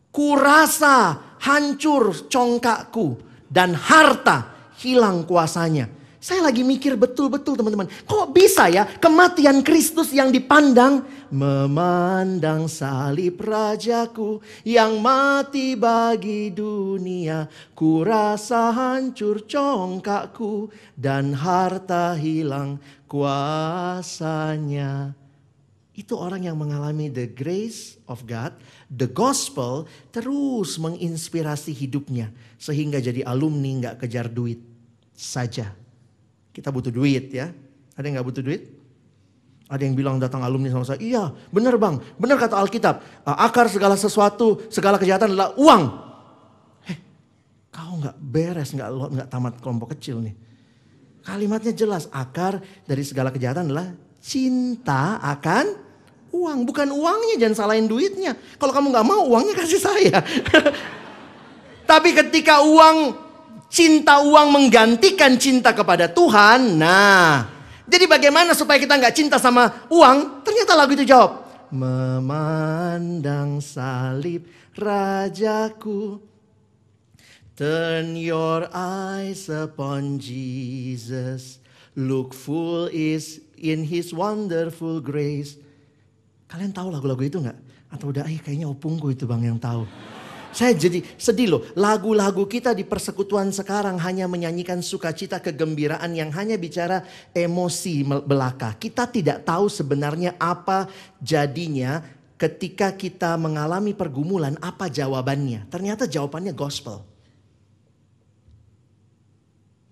Kurasa 0.09 1.21
hancur 1.45 2.25
congkakku 2.29 3.21
dan 3.53 3.77
harta 3.77 4.71
hilang 4.81 5.29
kuasanya. 5.29 5.93
Saya 6.27 6.43
lagi 6.43 6.67
mikir 6.67 6.99
betul-betul 6.99 7.55
teman-teman. 7.55 7.87
Kok 8.03 8.35
bisa 8.35 8.67
ya 8.67 8.83
kematian 8.83 9.62
Kristus 9.62 10.11
yang 10.11 10.35
dipandang. 10.35 11.07
Memandang 11.31 12.67
salib 12.67 13.39
rajaku 13.39 14.43
yang 14.67 14.99
mati 14.99 15.79
bagi 15.79 16.51
dunia. 16.51 17.47
Kurasa 17.79 18.75
hancur 18.75 19.47
congkakku 19.47 20.67
dan 20.99 21.31
harta 21.31 22.19
hilang 22.19 22.83
kuasanya. 23.07 23.95
Itu 25.95 26.19
orang 26.19 26.43
yang 26.43 26.59
mengalami 26.59 27.07
the 27.07 27.31
grace 27.31 28.03
of 28.11 28.27
God, 28.27 28.51
the 28.91 29.07
gospel 29.07 29.87
terus 30.11 30.75
menginspirasi 30.75 31.71
hidupnya. 31.71 32.35
Sehingga 32.59 32.99
jadi 32.99 33.23
alumni 33.23 33.79
nggak 33.79 34.03
kejar 34.03 34.27
duit 34.27 34.59
saja. 35.15 35.86
Kita 36.57 36.73
butuh 36.73 36.88
duit 36.88 37.29
ya. 37.37 37.53
Ada 37.92 38.09
yang 38.09 38.16
nggak 38.16 38.29
butuh 38.33 38.40
duit? 38.40 38.73
Ada 39.69 39.83
yang 39.85 39.92
bilang 39.92 40.16
datang 40.16 40.40
alumni 40.47 40.71
sama 40.71 40.87
saya, 40.87 41.03
iya 41.03 41.35
benar 41.51 41.75
bang, 41.75 41.99
benar 42.23 42.38
kata 42.38 42.55
Alkitab. 42.55 43.03
Akar 43.27 43.66
segala 43.66 43.99
sesuatu, 43.99 44.62
segala 44.71 44.95
kejahatan 44.95 45.35
adalah 45.35 45.59
uang. 45.59 45.83
Heh, 46.87 46.99
kau 47.75 47.99
nggak 47.99 48.14
beres, 48.14 48.71
nggak 48.71 48.88
nggak 48.95 49.27
tamat 49.27 49.59
kelompok 49.59 49.99
kecil 49.99 50.23
nih. 50.23 50.38
Kalimatnya 51.27 51.75
jelas, 51.75 52.07
akar 52.14 52.62
dari 52.87 53.03
segala 53.03 53.35
kejahatan 53.35 53.66
adalah 53.66 53.90
cinta 54.23 55.19
akan 55.19 55.75
uang. 56.31 56.62
Bukan 56.62 56.87
uangnya, 56.95 57.35
jangan 57.35 57.66
salahin 57.66 57.90
duitnya. 57.90 58.38
Kalau 58.62 58.71
kamu 58.71 58.95
nggak 58.95 59.07
mau 59.11 59.27
uangnya 59.35 59.59
kasih 59.59 59.83
saya. 59.83 60.23
Tapi 61.90 62.14
ketika 62.14 62.62
uang, 62.62 63.26
cinta 63.70 64.22
uang 64.22 64.48
menggantikan 64.52 65.37
cinta 65.37 65.74
kepada 65.74 66.11
Tuhan. 66.11 66.79
Nah, 66.79 67.46
jadi 67.87 68.05
bagaimana 68.11 68.50
supaya 68.50 68.83
kita 68.83 68.98
nggak 68.98 69.14
cinta 69.14 69.37
sama 69.38 69.87
uang? 69.87 70.42
Ternyata 70.42 70.72
lagu 70.74 70.92
itu 70.94 71.07
jawab. 71.07 71.46
Memandang 71.70 73.62
salib 73.62 74.46
rajaku. 74.74 76.18
Turn 77.57 78.20
your 78.20 78.68
eyes 78.74 79.48
upon 79.48 80.20
Jesus. 80.20 81.62
Look 81.96 82.37
full 82.37 82.92
is 82.92 83.40
in 83.57 83.88
his 83.88 84.12
wonderful 84.12 85.00
grace. 85.00 85.57
Kalian 86.52 86.76
tahu 86.76 86.92
lagu-lagu 86.92 87.24
itu 87.24 87.40
nggak? 87.40 87.57
Atau 87.88 88.12
udah, 88.12 88.29
eh 88.29 88.37
kayaknya 88.44 88.68
opungku 88.68 89.09
itu 89.09 89.24
bang 89.24 89.48
yang 89.48 89.57
tahu. 89.57 89.88
Saya 90.57 90.73
jadi 90.73 91.05
sedih 91.21 91.53
loh, 91.53 91.62
lagu-lagu 91.77 92.49
kita 92.49 92.73
di 92.73 92.81
persekutuan 92.81 93.53
sekarang 93.53 94.01
hanya 94.01 94.25
menyanyikan 94.25 94.81
sukacita 94.81 95.37
kegembiraan 95.37 96.09
yang 96.16 96.33
hanya 96.33 96.57
bicara 96.57 97.05
emosi 97.37 98.01
belaka. 98.25 98.73
Kita 98.81 99.05
tidak 99.05 99.45
tahu 99.45 99.69
sebenarnya 99.69 100.33
apa 100.40 100.88
jadinya 101.21 102.01
ketika 102.40 102.97
kita 102.97 103.37
mengalami 103.37 103.92
pergumulan, 103.92 104.57
apa 104.64 104.88
jawabannya. 104.88 105.69
Ternyata 105.69 106.09
jawabannya 106.09 106.57
gospel. 106.57 107.05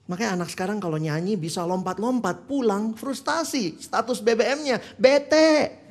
Makanya 0.09 0.41
anak 0.41 0.49
sekarang 0.49 0.81
kalau 0.81 0.97
nyanyi 0.97 1.37
bisa 1.37 1.61
lompat-lompat 1.61 2.49
pulang 2.49 2.97
frustasi. 2.97 3.77
Status 3.77 4.25
BBM-nya 4.25 4.81
bete. 4.97 5.85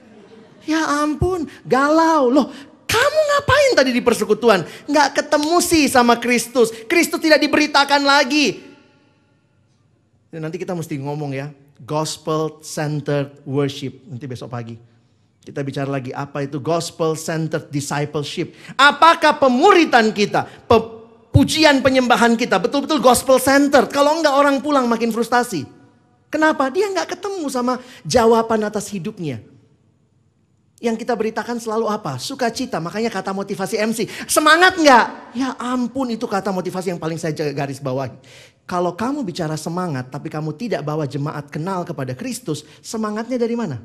Ya 0.66 1.06
ampun, 1.06 1.46
galau. 1.62 2.34
Loh, 2.34 2.48
kamu 2.94 3.20
ngapain 3.34 3.72
tadi 3.74 3.90
di 3.90 4.02
persekutuan? 4.06 4.62
Nggak 4.86 5.18
ketemu 5.18 5.58
sih 5.66 5.90
sama 5.90 6.22
Kristus. 6.22 6.70
Kristus 6.86 7.18
tidak 7.18 7.42
diberitakan 7.42 8.06
lagi. 8.06 8.62
Nanti 10.30 10.62
kita 10.62 10.78
mesti 10.78 11.02
ngomong 11.02 11.34
ya. 11.34 11.50
Gospel 11.82 12.62
centered 12.62 13.42
worship. 13.50 13.98
Nanti 14.06 14.30
besok 14.30 14.54
pagi. 14.54 14.78
Kita 15.44 15.66
bicara 15.66 15.90
lagi 15.90 16.14
apa 16.14 16.46
itu 16.46 16.62
gospel 16.62 17.18
centered 17.18 17.68
discipleship. 17.74 18.54
Apakah 18.78 19.42
pemuritan 19.42 20.14
kita, 20.14 20.46
pe 20.46 20.78
pujian 21.34 21.82
penyembahan 21.82 22.38
kita 22.38 22.62
betul-betul 22.62 23.02
gospel 23.02 23.42
centered. 23.42 23.90
Kalau 23.90 24.22
enggak 24.22 24.38
orang 24.38 24.62
pulang 24.62 24.86
makin 24.86 25.10
frustasi. 25.10 25.66
Kenapa? 26.30 26.70
Dia 26.70 26.94
nggak 26.94 27.18
ketemu 27.18 27.46
sama 27.50 27.82
jawaban 28.06 28.62
atas 28.66 28.90
hidupnya 28.94 29.53
yang 30.84 31.00
kita 31.00 31.16
beritakan 31.16 31.64
selalu 31.64 31.88
apa? 31.88 32.20
Sukacita. 32.20 32.84
Makanya 32.84 33.08
kata 33.08 33.32
motivasi 33.32 33.80
MC. 33.80 34.04
Semangat 34.28 34.76
nggak? 34.76 35.06
Ya 35.32 35.56
ampun 35.56 36.12
itu 36.12 36.28
kata 36.28 36.52
motivasi 36.52 36.92
yang 36.92 37.00
paling 37.00 37.16
saya 37.16 37.32
garis 37.56 37.80
bawahi. 37.80 38.12
Kalau 38.68 38.92
kamu 38.92 39.24
bicara 39.24 39.56
semangat 39.56 40.12
tapi 40.12 40.28
kamu 40.28 40.52
tidak 40.60 40.84
bawa 40.84 41.08
jemaat 41.08 41.48
kenal 41.48 41.88
kepada 41.88 42.12
Kristus. 42.12 42.68
Semangatnya 42.84 43.40
dari 43.40 43.56
mana? 43.56 43.80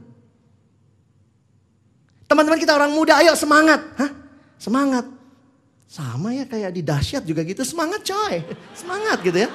Teman-teman 2.26 2.58
kita 2.58 2.74
orang 2.74 2.90
muda 2.90 3.22
ayo 3.22 3.38
semangat. 3.38 3.78
Hah? 3.94 4.10
Semangat. 4.58 5.06
Sama 5.86 6.34
ya 6.34 6.44
kayak 6.50 6.74
di 6.74 6.82
dahsyat 6.82 7.22
juga 7.22 7.46
gitu. 7.46 7.62
Semangat 7.62 8.02
coy. 8.02 8.42
Semangat 8.74 9.22
gitu 9.22 9.38
ya. 9.46 9.48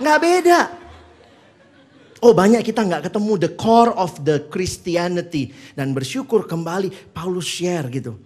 Nggak 0.00 0.18
beda. 0.24 0.60
Oh 2.24 2.32
banyak 2.32 2.64
kita 2.64 2.80
nggak 2.80 3.12
ketemu 3.12 3.36
the 3.36 3.52
core 3.52 3.92
of 3.92 4.24
the 4.24 4.48
Christianity. 4.48 5.52
Dan 5.76 5.92
bersyukur 5.92 6.48
kembali 6.48 7.12
Paulus 7.12 7.44
share 7.44 7.92
gitu. 7.92 8.16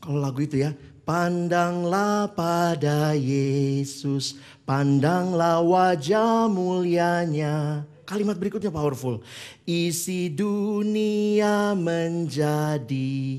Kalau 0.00 0.22
lagu 0.22 0.40
itu 0.40 0.64
ya. 0.64 0.72
Pandanglah 1.06 2.34
pada 2.34 3.14
Yesus, 3.14 4.34
pandanglah 4.66 5.62
wajah 5.62 6.50
mulianya. 6.50 7.86
Kalimat 8.02 8.34
berikutnya 8.34 8.74
powerful. 8.74 9.22
Isi 9.62 10.26
dunia 10.34 11.78
menjadi 11.78 13.38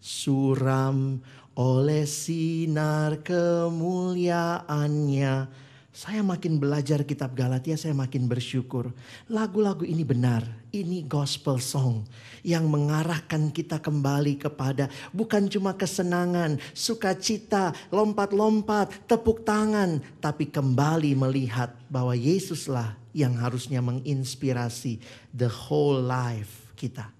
suram 0.00 1.20
oleh 1.52 2.08
sinar 2.08 3.20
kemuliaannya 3.20 5.67
Saya 5.98 6.22
makin 6.22 6.62
belajar 6.62 7.02
kitab 7.02 7.34
Galatia, 7.34 7.74
saya 7.74 7.90
makin 7.90 8.30
bersyukur. 8.30 8.94
Lagu-lagu 9.26 9.82
ini 9.82 10.06
benar, 10.06 10.46
ini 10.70 11.02
gospel 11.02 11.58
song 11.58 12.06
yang 12.46 12.70
mengarahkan 12.70 13.50
kita 13.50 13.82
kembali 13.82 14.38
kepada 14.38 14.86
bukan 15.10 15.50
cuma 15.50 15.74
kesenangan, 15.74 16.62
sukacita, 16.70 17.74
lompat-lompat, 17.90 19.10
tepuk 19.10 19.42
tangan, 19.42 19.98
tapi 20.22 20.46
kembali 20.46 21.18
melihat 21.18 21.74
bahwa 21.90 22.14
Yesuslah 22.14 22.94
yang 23.10 23.34
harusnya 23.34 23.82
menginspirasi 23.82 25.02
the 25.34 25.50
whole 25.50 25.98
life 25.98 26.70
kita. 26.78 27.10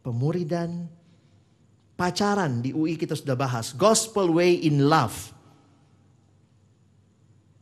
Pemuridan, 0.00 0.88
pacaran 2.00 2.64
di 2.64 2.72
UI 2.72 2.96
kita 2.96 3.12
sudah 3.12 3.36
bahas, 3.36 3.76
gospel 3.76 4.32
way 4.32 4.56
in 4.56 4.88
love. 4.88 5.36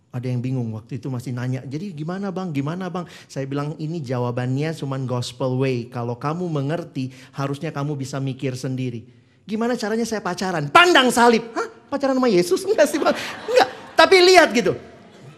Ada 0.08 0.32
yang 0.32 0.40
bingung 0.40 0.72
waktu 0.72 0.96
itu 0.96 1.12
masih 1.12 1.36
nanya, 1.36 1.60
jadi 1.68 1.92
gimana 1.92 2.32
bang, 2.32 2.48
gimana 2.48 2.88
bang? 2.88 3.04
Saya 3.28 3.44
bilang 3.44 3.76
ini 3.76 4.00
jawabannya 4.00 4.72
cuman 4.72 5.04
gospel 5.04 5.60
way. 5.60 5.84
Kalau 5.92 6.16
kamu 6.16 6.48
mengerti 6.48 7.12
harusnya 7.36 7.68
kamu 7.68 7.92
bisa 7.92 8.16
mikir 8.16 8.56
sendiri. 8.56 9.04
Gimana 9.44 9.76
caranya 9.76 10.08
saya 10.08 10.24
pacaran? 10.24 10.72
Pandang 10.72 11.12
salib. 11.12 11.44
Hah? 11.52 11.68
Pacaran 11.92 12.16
sama 12.16 12.28
Yesus? 12.32 12.64
Enggak 12.68 12.88
sih 12.88 12.96
bang. 12.96 13.12
Enggak. 13.52 13.68
Tapi 13.96 14.16
lihat 14.32 14.48
gitu. 14.56 14.72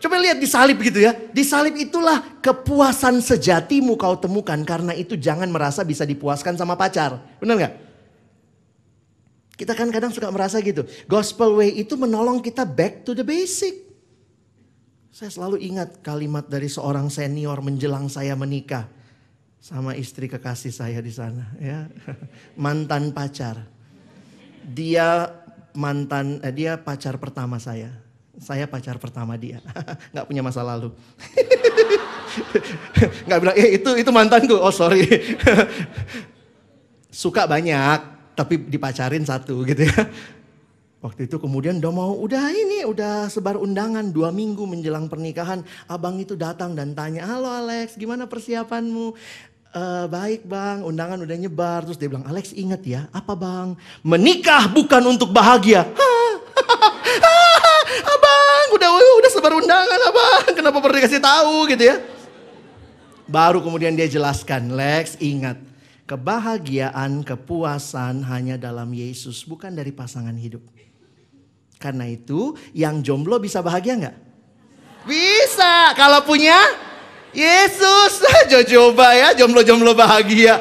Coba 0.01 0.23
lihat 0.23 0.39
di 0.39 0.47
salib 0.47 0.79
gitu 0.79 1.03
ya. 1.03 1.19
Di 1.19 1.43
salib 1.43 1.75
itulah 1.75 2.23
kepuasan 2.39 3.19
sejatimu 3.19 3.99
kau 3.99 4.15
temukan. 4.23 4.59
Karena 4.63 4.95
itu 4.95 5.19
jangan 5.19 5.51
merasa 5.51 5.83
bisa 5.83 6.07
dipuaskan 6.07 6.55
sama 6.55 6.79
pacar. 6.79 7.19
Benar 7.43 7.55
nggak? 7.59 7.75
Kita 9.59 9.75
kan 9.75 9.91
kadang 9.91 10.15
suka 10.15 10.31
merasa 10.31 10.63
gitu. 10.63 10.87
Gospel 11.11 11.59
way 11.59 11.75
itu 11.75 11.99
menolong 11.99 12.39
kita 12.39 12.63
back 12.63 13.03
to 13.03 13.19
the 13.19 13.27
basic. 13.27 13.90
Saya 15.11 15.27
selalu 15.35 15.59
ingat 15.67 15.99
kalimat 16.07 16.47
dari 16.47 16.71
seorang 16.71 17.11
senior 17.11 17.59
menjelang 17.59 18.07
saya 18.07 18.39
menikah 18.39 18.87
sama 19.59 19.99
istri 19.99 20.31
kekasih 20.31 20.71
saya 20.71 21.03
di 21.03 21.11
sana 21.11 21.51
ya. 21.59 21.91
Mantan 22.63 23.11
pacar. 23.11 23.67
Dia 24.71 25.35
mantan 25.75 26.39
eh, 26.47 26.55
dia 26.55 26.79
pacar 26.79 27.19
pertama 27.19 27.59
saya. 27.59 27.91
Saya 28.39 28.71
pacar 28.71 29.03
pertama 29.03 29.35
dia. 29.35 29.59
nggak 30.15 30.27
punya 30.31 30.47
masa 30.47 30.63
lalu. 30.63 30.95
nggak 33.27 33.39
bilang 33.43 33.57
eh 33.59 33.83
itu 33.83 33.91
itu 33.99 34.11
mantanku. 34.15 34.63
Oh 34.63 34.71
sorry. 34.71 35.11
Suka 37.11 37.51
banyak 37.51 37.99
tapi 38.39 38.63
dipacarin 38.63 39.27
satu 39.27 39.67
gitu 39.67 39.91
ya. 39.91 40.07
Waktu 41.01 41.33
itu 41.33 41.41
kemudian 41.41 41.81
udah 41.81 41.93
mau, 41.97 42.13
udah 42.13 42.53
ini, 42.53 42.85
udah 42.85 43.33
sebar 43.33 43.57
undangan 43.57 44.13
dua 44.13 44.29
minggu 44.29 44.69
menjelang 44.69 45.09
pernikahan. 45.09 45.65
Abang 45.89 46.21
itu 46.21 46.37
datang 46.37 46.77
dan 46.77 46.93
tanya, 46.93 47.25
halo 47.25 47.49
Alex 47.49 47.97
gimana 47.97 48.29
persiapanmu? 48.29 49.17
E, 49.73 49.83
baik 50.13 50.45
bang, 50.45 50.85
undangan 50.85 51.25
udah 51.25 51.37
nyebar. 51.41 51.89
Terus 51.89 51.97
dia 51.97 52.13
bilang, 52.13 52.29
Alex 52.29 52.53
ingat 52.53 52.85
ya, 52.85 53.09
apa 53.17 53.33
bang? 53.33 53.81
Menikah 54.05 54.69
bukan 54.69 55.01
untuk 55.09 55.33
bahagia. 55.33 55.89
abang, 58.13 58.67
udah 58.77 58.89
udah 59.25 59.31
sebar 59.33 59.57
undangan 59.57 60.01
abang, 60.05 60.53
kenapa 60.53 60.85
perlu 60.85 61.01
dikasih 61.01 61.25
tahu 61.25 61.65
gitu 61.73 61.81
ya? 61.81 61.97
Baru 63.25 63.65
kemudian 63.65 63.97
dia 63.97 64.05
jelaskan, 64.05 64.77
Lex 64.77 65.17
ingat, 65.17 65.57
kebahagiaan, 66.05 67.25
kepuasan 67.25 68.21
hanya 68.29 68.61
dalam 68.61 68.93
Yesus, 68.93 69.49
bukan 69.49 69.73
dari 69.73 69.97
pasangan 69.97 70.37
hidup. 70.37 70.61
Karena 71.81 72.05
itu 72.05 72.53
yang 72.77 73.01
jomblo 73.01 73.41
bisa 73.41 73.65
bahagia 73.65 73.97
nggak? 73.97 74.17
Bisa. 75.09 75.97
Kalau 75.97 76.21
punya 76.29 76.61
Yesus. 77.33 78.21
Coba 78.71 79.17
ya 79.17 79.33
jomblo-jomblo 79.33 79.97
bahagia. 79.97 80.61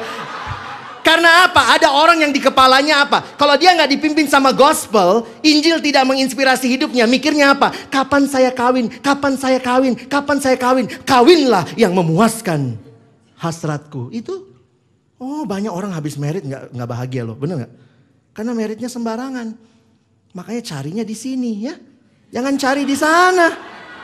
Karena 1.00 1.48
apa? 1.48 1.76
Ada 1.76 1.92
orang 1.92 2.24
yang 2.24 2.32
di 2.32 2.40
kepalanya 2.40 3.04
apa? 3.04 3.24
Kalau 3.36 3.56
dia 3.56 3.72
nggak 3.72 3.90
dipimpin 3.92 4.28
sama 4.28 4.52
gospel, 4.52 5.28
Injil 5.44 5.80
tidak 5.80 6.08
menginspirasi 6.08 6.68
hidupnya. 6.68 7.08
Mikirnya 7.08 7.56
apa? 7.56 7.72
Kapan 7.88 8.24
saya 8.28 8.52
kawin? 8.52 8.88
Kapan 9.00 9.34
saya 9.36 9.58
kawin? 9.60 9.96
Kapan 9.96 10.38
saya 10.40 10.56
kawin? 10.60 10.86
Kawinlah 11.04 11.68
yang 11.76 11.92
memuaskan 11.92 12.80
hasratku. 13.36 14.12
Itu. 14.12 14.48
Oh 15.20 15.44
banyak 15.44 15.68
orang 15.68 15.92
habis 15.92 16.16
merit 16.16 16.48
nggak 16.48 16.72
nggak 16.72 16.88
bahagia 16.88 17.28
loh, 17.28 17.36
bener 17.36 17.64
nggak? 17.64 17.72
Karena 18.32 18.52
meritnya 18.56 18.88
sembarangan. 18.88 19.56
Makanya 20.30 20.62
carinya 20.62 21.02
di 21.02 21.16
sini 21.18 21.66
ya. 21.66 21.74
Jangan 22.30 22.54
cari 22.54 22.86
di 22.86 22.94
sana. 22.94 23.50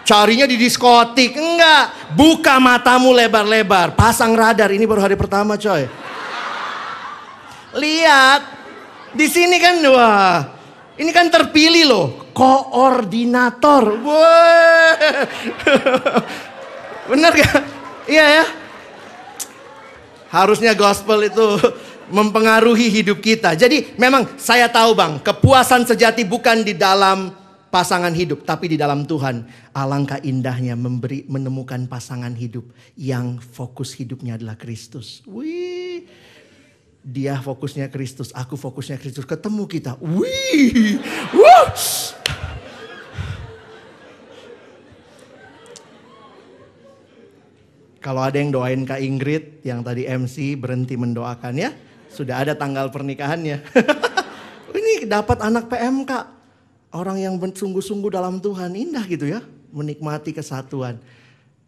Carinya 0.03 0.47
di 0.47 0.59
diskotik. 0.59 1.39
Enggak. 1.39 2.15
Buka 2.19 2.59
matamu 2.59 3.15
lebar-lebar. 3.15 3.95
Pasang 3.95 4.35
radar. 4.35 4.75
Ini 4.75 4.83
baru 4.87 5.07
hari 5.07 5.15
pertama 5.15 5.55
coy. 5.55 5.87
Lihat. 7.79 8.43
Di 9.15 9.27
sini 9.31 9.63
kan 9.63 9.79
wah. 9.87 10.43
Ini 10.99 11.11
kan 11.15 11.31
terpilih 11.31 11.85
loh. 11.87 12.07
Koordinator. 12.35 13.85
Wah. 14.03 14.95
Bener 17.11 17.33
gak? 17.39 17.63
Iya 18.11 18.27
ya. 18.43 18.45
Harusnya 20.27 20.75
gospel 20.75 21.31
itu 21.31 21.47
mempengaruhi 22.11 22.91
hidup 22.91 23.19
kita. 23.23 23.55
Jadi 23.59 23.97
memang 23.99 24.39
saya 24.39 24.71
tahu 24.71 24.95
bang, 24.95 25.19
kepuasan 25.23 25.87
sejati 25.87 26.23
bukan 26.23 26.63
di 26.63 26.75
dalam 26.77 27.35
pasangan 27.71 28.15
hidup, 28.15 28.47
tapi 28.47 28.73
di 28.73 28.77
dalam 28.79 29.05
Tuhan. 29.05 29.47
Alangkah 29.77 30.23
indahnya 30.23 30.79
memberi 30.79 31.27
menemukan 31.29 31.85
pasangan 31.91 32.33
hidup 32.33 32.65
yang 32.97 33.37
fokus 33.43 33.93
hidupnya 33.93 34.41
adalah 34.41 34.57
Kristus. 34.57 35.21
Wih, 35.29 36.09
dia 37.05 37.39
fokusnya 37.39 37.93
Kristus, 37.93 38.33
aku 38.33 38.57
fokusnya 38.57 38.97
Kristus. 38.97 39.29
Ketemu 39.29 39.69
kita, 39.69 40.01
wih, 40.01 40.99
wuh. 41.37 41.71
Kalau 48.07 48.23
ada 48.23 48.39
yang 48.39 48.55
doain 48.55 48.87
Kak 48.87 49.03
Ingrid 49.03 49.67
yang 49.67 49.83
tadi 49.83 50.07
MC 50.07 50.55
berhenti 50.55 50.95
mendoakan 50.95 51.55
ya. 51.59 51.75
Sudah 52.17 52.41
ada 52.41 52.57
tanggal 52.57 52.89
pernikahannya. 52.89 53.61
Ini 54.81 55.05
dapat 55.05 55.45
anak 55.45 55.69
PMK. 55.69 56.13
Orang 56.97 57.21
yang 57.21 57.37
sungguh-sungguh 57.37 58.09
dalam 58.09 58.41
Tuhan. 58.41 58.73
Indah 58.73 59.05
gitu 59.05 59.29
ya. 59.29 59.45
Menikmati 59.69 60.33
kesatuan. 60.33 60.97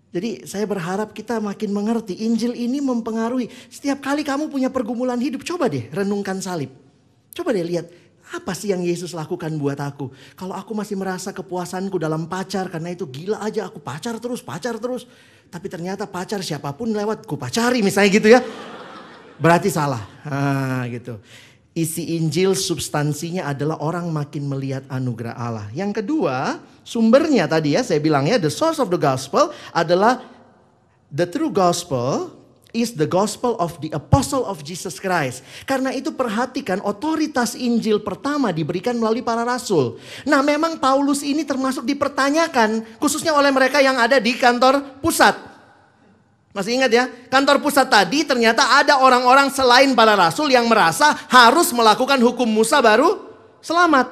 Jadi 0.09 0.49
saya 0.49 0.65
berharap 0.65 1.13
kita 1.13 1.37
makin 1.37 1.69
mengerti. 1.69 2.17
Injil 2.25 2.57
ini 2.57 2.81
mempengaruhi. 2.81 3.53
Setiap 3.69 4.01
kali 4.01 4.25
kamu 4.25 4.49
punya 4.49 4.73
pergumulan 4.73 5.21
hidup. 5.21 5.45
Coba 5.45 5.69
deh 5.69 5.93
renungkan 5.93 6.41
salib. 6.41 6.73
Coba 7.37 7.53
deh 7.53 7.61
lihat. 7.69 7.93
Apa 8.29 8.53
sih 8.53 8.73
yang 8.73 8.85
Yesus 8.85 9.17
lakukan 9.17 9.49
buat 9.57 9.81
aku? 9.81 10.13
Kalau 10.37 10.53
aku 10.53 10.77
masih 10.77 10.97
merasa 10.97 11.33
kepuasanku 11.33 12.01
dalam 12.01 12.25
pacar. 12.25 12.73
Karena 12.73 12.97
itu 12.97 13.05
gila 13.05 13.45
aja 13.45 13.69
aku 13.69 13.85
pacar 13.85 14.17
terus, 14.17 14.41
pacar 14.41 14.81
terus. 14.81 15.05
Tapi 15.49 15.69
ternyata 15.69 16.09
pacar 16.09 16.41
siapa 16.41 16.73
pun 16.73 16.93
lewat 16.93 17.25
ku 17.25 17.37
pacari 17.37 17.81
misalnya 17.81 18.11
gitu 18.13 18.29
ya 18.29 18.41
berarti 19.39 19.73
salah. 19.73 20.03
Ah, 20.27 20.85
gitu. 20.91 21.17
Isi 21.79 22.19
Injil 22.19 22.59
substansinya 22.59 23.47
adalah 23.47 23.79
orang 23.79 24.11
makin 24.11 24.51
melihat 24.51 24.83
anugerah 24.91 25.39
Allah. 25.39 25.67
Yang 25.71 26.03
kedua, 26.03 26.59
sumbernya 26.83 27.47
tadi 27.47 27.79
ya 27.79 27.87
saya 27.87 28.03
bilang 28.03 28.27
ya, 28.27 28.35
the 28.35 28.51
source 28.51 28.83
of 28.83 28.91
the 28.91 28.99
gospel 28.99 29.55
adalah 29.71 30.19
the 31.15 31.23
true 31.23 31.55
gospel 31.55 32.35
is 32.77 32.93
the 32.93 33.09
gospel 33.09 33.57
of 33.63 33.79
the 33.81 33.89
apostle 33.95 34.45
of 34.45 34.61
Jesus 34.67 35.01
Christ. 35.01 35.41
Karena 35.65 35.95
itu 35.95 36.13
perhatikan 36.13 36.83
otoritas 36.85 37.57
Injil 37.57 38.03
pertama 38.03 38.53
diberikan 38.53 38.99
melalui 38.99 39.25
para 39.25 39.47
rasul. 39.47 39.97
Nah 40.29 40.45
memang 40.45 40.77
Paulus 40.77 41.25
ini 41.25 41.47
termasuk 41.47 41.87
dipertanyakan 41.87 42.85
khususnya 43.01 43.33
oleh 43.33 43.55
mereka 43.55 43.81
yang 43.81 43.97
ada 43.97 44.21
di 44.21 44.37
kantor 44.37 45.01
pusat. 45.01 45.37
Masih 46.59 46.75
ingat 46.75 46.91
ya? 46.91 47.07
Kantor 47.31 47.63
pusat 47.63 47.87
tadi 47.87 48.27
ternyata 48.27 48.83
ada 48.83 48.99
orang-orang 48.99 49.47
selain 49.47 49.95
para 49.95 50.19
rasul 50.19 50.51
yang 50.51 50.67
merasa 50.67 51.15
harus 51.31 51.71
melakukan 51.71 52.19
hukum 52.19 52.51
Musa 52.51 52.83
baru 52.83 53.31
selamat. 53.63 54.11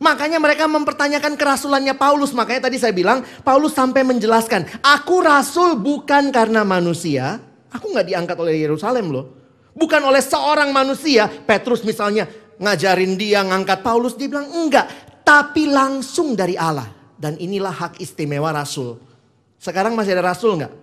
Makanya 0.00 0.40
mereka 0.40 0.64
mempertanyakan 0.64 1.36
kerasulannya 1.36 1.92
Paulus. 1.92 2.32
Makanya 2.32 2.72
tadi 2.72 2.80
saya 2.80 2.96
bilang 2.96 3.20
Paulus 3.44 3.76
sampai 3.76 4.00
menjelaskan. 4.00 4.64
Aku 4.80 5.20
rasul 5.20 5.76
bukan 5.76 6.32
karena 6.32 6.64
manusia. 6.64 7.36
Aku 7.68 7.92
nggak 7.92 8.08
diangkat 8.08 8.36
oleh 8.40 8.56
Yerusalem 8.56 9.12
loh. 9.12 9.36
Bukan 9.76 10.00
oleh 10.08 10.24
seorang 10.24 10.72
manusia. 10.72 11.28
Petrus 11.28 11.84
misalnya 11.84 12.32
ngajarin 12.56 13.12
dia 13.20 13.44
ngangkat 13.44 13.84
Paulus. 13.84 14.16
Dia 14.16 14.32
bilang 14.32 14.48
enggak. 14.48 14.88
Tapi 15.20 15.68
langsung 15.68 16.32
dari 16.32 16.56
Allah. 16.56 16.88
Dan 17.12 17.36
inilah 17.36 17.76
hak 17.76 18.00
istimewa 18.00 18.56
rasul. 18.56 18.96
Sekarang 19.60 19.92
masih 19.92 20.16
ada 20.16 20.32
rasul 20.32 20.56
nggak? 20.56 20.81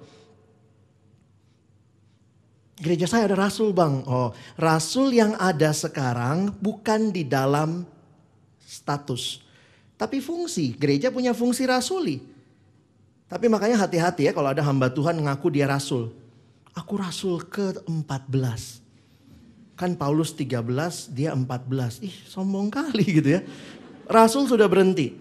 Gereja 2.80 3.12
saya 3.12 3.28
ada 3.28 3.36
rasul 3.36 3.76
bang. 3.76 4.08
Oh, 4.08 4.32
rasul 4.56 5.12
yang 5.12 5.36
ada 5.36 5.76
sekarang 5.76 6.56
bukan 6.64 7.12
di 7.12 7.28
dalam 7.28 7.84
status. 8.64 9.44
Tapi 10.00 10.24
fungsi. 10.24 10.80
Gereja 10.80 11.12
punya 11.12 11.36
fungsi 11.36 11.68
rasuli. 11.68 12.24
Tapi 13.28 13.46
makanya 13.52 13.84
hati-hati 13.84 14.26
ya 14.26 14.34
kalau 14.34 14.50
ada 14.50 14.64
hamba 14.64 14.88
Tuhan 14.88 15.20
ngaku 15.20 15.52
dia 15.52 15.68
rasul. 15.68 16.16
Aku 16.72 16.96
rasul 16.96 17.44
ke-14. 17.46 18.80
Kan 19.76 20.00
Paulus 20.00 20.32
13, 20.32 21.12
dia 21.12 21.36
14. 21.36 22.00
Ih 22.00 22.16
sombong 22.32 22.72
kali 22.72 23.06
gitu 23.20 23.38
ya. 23.38 23.42
Rasul 24.08 24.48
sudah 24.48 24.72
berhenti. 24.72 25.20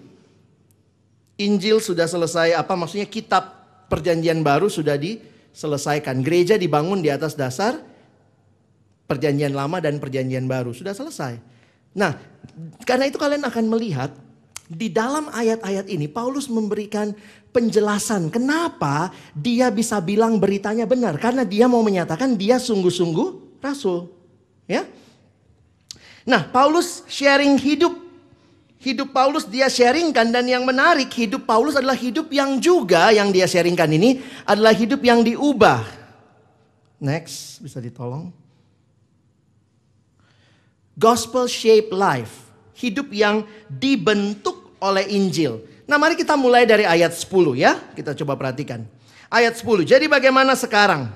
Injil 1.38 1.78
sudah 1.82 2.06
selesai, 2.06 2.54
apa 2.54 2.74
maksudnya 2.74 3.06
kitab 3.06 3.58
perjanjian 3.86 4.42
baru 4.42 4.66
sudah 4.66 4.98
diselesaikan. 5.58 6.22
Gereja 6.22 6.54
dibangun 6.54 7.02
di 7.02 7.10
atas 7.10 7.34
dasar 7.34 7.82
perjanjian 9.10 9.50
lama 9.50 9.82
dan 9.82 9.98
perjanjian 9.98 10.46
baru. 10.46 10.70
Sudah 10.70 10.94
selesai. 10.94 11.42
Nah, 11.98 12.14
karena 12.86 13.10
itu 13.10 13.18
kalian 13.18 13.42
akan 13.42 13.66
melihat 13.66 14.14
di 14.70 14.86
dalam 14.86 15.26
ayat-ayat 15.34 15.90
ini 15.90 16.06
Paulus 16.06 16.46
memberikan 16.46 17.10
penjelasan 17.50 18.30
kenapa 18.30 19.10
dia 19.34 19.72
bisa 19.72 19.98
bilang 19.98 20.38
beritanya 20.38 20.84
benar 20.84 21.16
karena 21.16 21.42
dia 21.42 21.64
mau 21.64 21.80
menyatakan 21.80 22.36
dia 22.36 22.60
sungguh-sungguh 22.60 23.58
rasul, 23.64 24.12
ya. 24.68 24.86
Nah, 26.28 26.44
Paulus 26.52 27.02
sharing 27.08 27.56
hidup 27.56 27.96
hidup 28.78 29.10
Paulus 29.10 29.46
dia 29.46 29.66
sharingkan 29.66 30.30
dan 30.30 30.46
yang 30.46 30.62
menarik 30.62 31.10
hidup 31.14 31.44
Paulus 31.44 31.74
adalah 31.74 31.98
hidup 31.98 32.30
yang 32.30 32.62
juga 32.62 33.10
yang 33.10 33.34
dia 33.34 33.46
sharingkan 33.46 33.90
ini 33.90 34.22
adalah 34.46 34.74
hidup 34.74 35.02
yang 35.02 35.22
diubah. 35.22 35.82
Next, 36.98 37.62
bisa 37.62 37.78
ditolong. 37.78 38.34
Gospel 40.98 41.46
shaped 41.46 41.94
life 41.94 42.50
hidup 42.78 43.10
yang 43.10 43.42
dibentuk 43.66 44.74
oleh 44.78 45.06
Injil. 45.10 45.62
Nah 45.90 45.98
mari 45.98 46.14
kita 46.14 46.38
mulai 46.38 46.62
dari 46.62 46.86
ayat 46.86 47.14
10 47.14 47.58
ya. 47.58 47.74
Kita 47.94 48.14
coba 48.14 48.38
perhatikan. 48.38 48.86
Ayat 49.26 49.58
10. 49.58 49.82
Jadi 49.82 50.06
bagaimana 50.06 50.54
sekarang? 50.54 51.10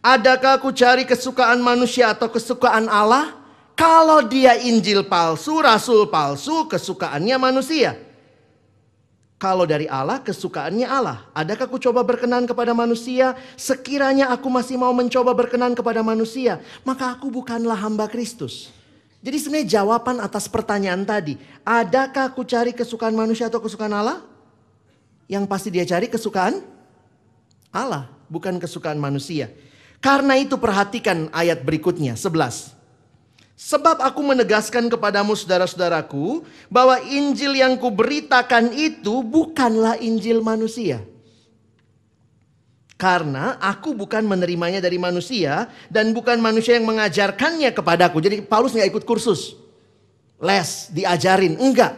Adakah 0.00 0.60
aku 0.60 0.72
cari 0.72 1.04
kesukaan 1.04 1.60
manusia 1.60 2.12
atau 2.12 2.30
kesukaan 2.30 2.88
Allah? 2.88 3.45
Kalau 3.76 4.24
dia 4.24 4.56
Injil 4.56 5.04
palsu, 5.04 5.60
rasul 5.60 6.08
palsu, 6.08 6.64
kesukaannya 6.64 7.36
manusia. 7.36 7.92
Kalau 9.36 9.68
dari 9.68 9.84
Allah, 9.84 10.16
kesukaannya 10.24 10.88
Allah. 10.88 11.28
Adakah 11.36 11.68
aku 11.68 11.76
coba 11.76 12.00
berkenan 12.00 12.48
kepada 12.48 12.72
manusia? 12.72 13.36
Sekiranya 13.52 14.32
aku 14.32 14.48
masih 14.48 14.80
mau 14.80 14.96
mencoba 14.96 15.36
berkenan 15.36 15.76
kepada 15.76 16.00
manusia, 16.00 16.56
maka 16.88 17.12
aku 17.12 17.28
bukanlah 17.28 17.76
hamba 17.76 18.08
Kristus. 18.08 18.72
Jadi 19.20 19.36
sebenarnya 19.36 19.68
jawaban 19.76 20.24
atas 20.24 20.48
pertanyaan 20.48 21.04
tadi, 21.04 21.36
adakah 21.60 22.32
aku 22.32 22.48
cari 22.48 22.72
kesukaan 22.72 23.12
manusia 23.12 23.52
atau 23.52 23.60
kesukaan 23.60 23.92
Allah? 23.92 24.24
Yang 25.28 25.44
pasti 25.52 25.68
dia 25.68 25.84
cari 25.84 26.08
kesukaan 26.08 26.64
Allah, 27.76 28.08
bukan 28.32 28.56
kesukaan 28.56 28.96
manusia. 28.96 29.52
Karena 30.00 30.40
itu 30.40 30.56
perhatikan 30.56 31.28
ayat 31.28 31.60
berikutnya, 31.60 32.16
11. 32.16 32.75
Sebab 33.56 34.04
aku 34.04 34.20
menegaskan 34.20 34.84
kepadamu 34.92 35.32
saudara-saudaraku 35.32 36.44
bahwa 36.68 37.00
Injil 37.08 37.56
yang 37.56 37.80
kuberitakan 37.80 38.68
itu 38.76 39.24
bukanlah 39.24 39.96
Injil 39.96 40.44
manusia. 40.44 41.00
Karena 43.00 43.56
aku 43.56 43.96
bukan 43.96 44.28
menerimanya 44.28 44.80
dari 44.80 45.00
manusia 45.00 45.72
dan 45.88 46.12
bukan 46.12 46.36
manusia 46.36 46.76
yang 46.76 46.84
mengajarkannya 46.84 47.72
kepadaku. 47.72 48.20
Jadi 48.20 48.44
Paulus 48.44 48.76
nggak 48.76 48.92
ikut 48.92 49.04
kursus. 49.08 49.56
Les, 50.36 50.92
diajarin. 50.92 51.56
Enggak. 51.56 51.96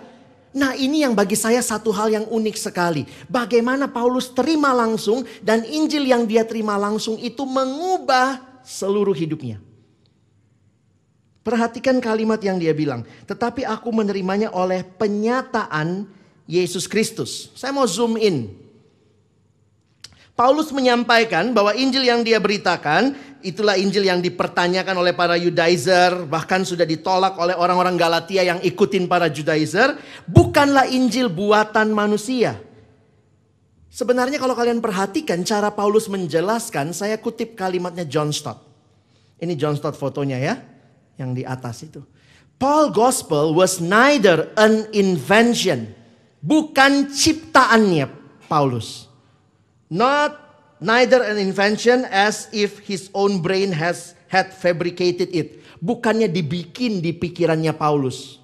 Nah 0.55 0.79
ini 0.79 1.03
yang 1.03 1.15
bagi 1.15 1.35
saya 1.35 1.59
satu 1.59 1.91
hal 1.91 2.11
yang 2.11 2.27
unik 2.31 2.57
sekali. 2.59 3.03
Bagaimana 3.27 3.91
Paulus 3.91 4.31
terima 4.31 4.71
langsung 4.71 5.27
dan 5.43 5.67
Injil 5.67 6.07
yang 6.07 6.23
dia 6.23 6.47
terima 6.47 6.79
langsung 6.79 7.19
itu 7.19 7.43
mengubah 7.43 8.63
seluruh 8.63 9.15
hidupnya. 9.15 9.68
Perhatikan 11.49 11.97
kalimat 11.97 12.37
yang 12.45 12.61
dia 12.61 12.77
bilang. 12.77 13.09
Tetapi 13.25 13.65
aku 13.65 13.89
menerimanya 13.89 14.53
oleh 14.53 14.85
penyataan 14.85 16.05
Yesus 16.45 16.85
Kristus. 16.85 17.49
Saya 17.57 17.73
mau 17.73 17.89
zoom 17.89 18.21
in. 18.21 18.53
Paulus 20.37 20.69
menyampaikan 20.77 21.57
bahwa 21.57 21.73
Injil 21.73 22.05
yang 22.05 22.21
dia 22.21 22.37
beritakan 22.37 23.17
itulah 23.41 23.81
Injil 23.81 24.05
yang 24.07 24.21
dipertanyakan 24.21 24.93
oleh 25.01 25.17
para 25.17 25.41
Judaizer, 25.41 26.29
bahkan 26.29 26.69
sudah 26.69 26.85
ditolak 26.85 27.33
oleh 27.41 27.57
orang-orang 27.57 27.97
Galatia 27.97 28.45
yang 28.45 28.61
ikutin 28.61 29.09
para 29.09 29.33
Judaizer, 29.33 29.97
bukanlah 30.29 30.85
Injil 30.85 31.33
buatan 31.33 31.97
manusia. 31.97 32.61
Sebenarnya 33.89 34.37
kalau 34.37 34.53
kalian 34.53 34.85
perhatikan 34.85 35.41
cara 35.49 35.73
Paulus 35.73 36.13
menjelaskan, 36.13 36.93
saya 36.93 37.17
kutip 37.17 37.57
kalimatnya 37.57 38.05
John 38.05 38.37
Stott. 38.37 38.63
Ini 39.41 39.57
John 39.57 39.75
Stott 39.75 39.97
fotonya 39.97 40.39
ya, 40.39 40.55
yang 41.19 41.35
di 41.35 41.43
atas 41.43 41.85
itu. 41.85 42.01
Paul 42.59 42.91
Gospel 42.91 43.55
was 43.55 43.79
neither 43.79 44.51
an 44.59 44.89
invention, 44.95 45.95
bukan 46.43 47.11
ciptaannya 47.11 48.11
Paulus 48.49 49.09
Not 49.89 50.37
neither 50.85 51.25
an 51.25 51.41
invention 51.41 52.05
as 52.13 52.45
if 52.53 52.85
his 52.85 53.09
own 53.17 53.41
brain 53.41 53.73
has 53.73 54.13
had 54.29 54.53
fabricated 54.53 55.33
it. 55.33 55.65
Bukannya 55.81 56.29
dibikin 56.29 57.01
di 57.01 57.17
pikirannya 57.17 57.73
Paulus. 57.73 58.37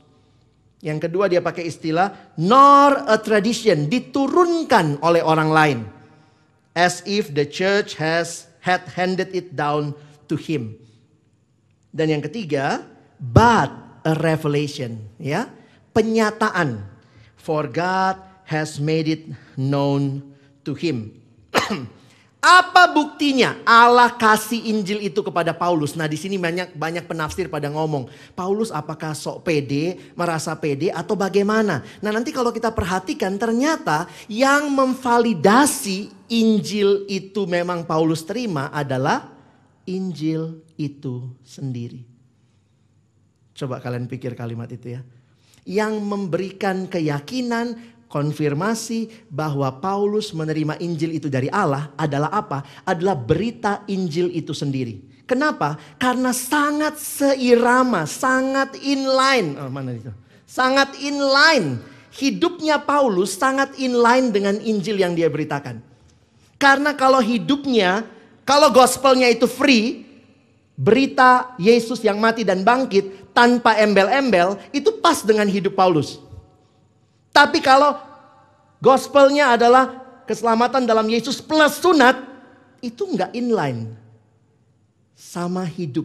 Yang 0.81 1.09
kedua 1.09 1.29
dia 1.29 1.45
pakai 1.45 1.69
istilah 1.69 2.37
nor 2.41 3.09
a 3.09 3.17
tradition, 3.21 3.89
diturunkan 3.93 5.05
oleh 5.05 5.21
orang 5.21 5.51
lain. 5.53 5.79
As 6.73 7.05
if 7.05 7.29
the 7.37 7.45
church 7.45 8.01
has 8.01 8.49
had 8.65 8.89
handed 8.97 9.37
it 9.37 9.53
down 9.53 9.93
to 10.27 10.35
him. 10.41 10.81
Dan 11.95 12.19
yang 12.19 12.23
ketiga, 12.27 12.83
but 13.23 13.71
a 14.03 14.19
revelation, 14.19 14.99
ya. 15.23 15.47
Penyataan. 15.95 16.83
For 17.39 17.71
God 17.71 18.19
has 18.51 18.83
made 18.83 19.07
it 19.07 19.31
known 19.55 20.27
to 20.67 20.75
him. 20.75 21.15
Apa 22.45 22.93
buktinya 22.93 23.57
Allah 23.65 24.13
kasih 24.13 24.69
Injil 24.69 25.01
itu 25.01 25.25
kepada 25.25 25.57
Paulus? 25.57 25.97
Nah, 25.97 26.05
di 26.05 26.21
sini 26.21 26.37
banyak 26.37 26.77
banyak 26.77 27.09
penafsir 27.09 27.49
pada 27.49 27.73
ngomong, 27.73 28.05
Paulus 28.37 28.69
apakah 28.69 29.17
sok 29.17 29.49
pede, 29.49 30.13
merasa 30.13 30.53
pede 30.53 30.93
atau 30.93 31.17
bagaimana? 31.17 31.81
Nah, 32.05 32.13
nanti 32.13 32.37
kalau 32.37 32.53
kita 32.53 32.69
perhatikan 32.69 33.41
ternyata 33.41 34.05
yang 34.29 34.69
memvalidasi 34.69 36.13
Injil 36.29 37.09
itu 37.09 37.49
memang 37.49 37.81
Paulus 37.89 38.21
terima 38.21 38.69
adalah 38.77 39.34
Injil 39.85 40.65
itu 40.81 41.29
sendiri. 41.45 42.05
Coba 43.55 43.79
kalian 43.79 44.11
pikir 44.11 44.35
kalimat 44.35 44.67
itu 44.73 44.99
ya. 44.99 45.01
Yang 45.65 46.03
memberikan 46.03 46.85
keyakinan, 46.91 47.95
konfirmasi 48.15 49.27
bahwa 49.27 49.67
Paulus 49.83 50.31
menerima 50.31 50.79
Injil 50.79 51.19
itu 51.19 51.27
dari 51.27 51.51
Allah 51.51 51.91
adalah 51.99 52.31
apa? 52.31 52.63
Adalah 52.87 53.19
berita 53.19 53.83
Injil 53.91 54.31
itu 54.31 54.55
sendiri. 54.55 55.03
Kenapa? 55.25 55.81
Karena 55.97 56.31
sangat 56.31 57.01
seirama, 57.01 58.05
sangat 58.05 58.77
inline. 58.79 59.57
Oh, 59.57 59.73
mana 59.73 59.97
itu? 59.97 60.13
Sangat 60.45 60.95
inline. 61.01 61.81
Hidupnya 62.15 62.79
Paulus 62.79 63.35
sangat 63.35 63.75
inline 63.81 64.31
dengan 64.31 64.63
Injil 64.63 65.03
yang 65.03 65.19
dia 65.19 65.27
beritakan. 65.27 65.83
Karena 66.61 66.95
kalau 66.95 67.19
hidupnya, 67.19 68.07
kalau 68.45 68.69
gospelnya 68.71 69.33
itu 69.33 69.49
free, 69.49 70.05
berita 70.77 71.57
Yesus 71.57 72.05
yang 72.05 72.21
mati 72.21 72.45
dan 72.45 72.61
bangkit 72.61 73.33
tanpa 73.33 73.81
embel-embel, 73.81 74.61
itu 74.71 75.01
pas 75.01 75.25
dengan 75.25 75.49
hidup 75.49 75.73
Paulus. 75.73 76.21
Tapi 77.35 77.59
kalau 77.65 77.99
gospelnya 78.79 79.57
adalah 79.57 79.91
keselamatan 80.29 80.85
dalam 80.85 81.09
Yesus 81.09 81.41
plus 81.41 81.81
sunat, 81.81 82.21
itu 82.85 83.03
nggak 83.09 83.33
inline 83.33 83.97
sama 85.17 85.65
hidup 85.65 86.05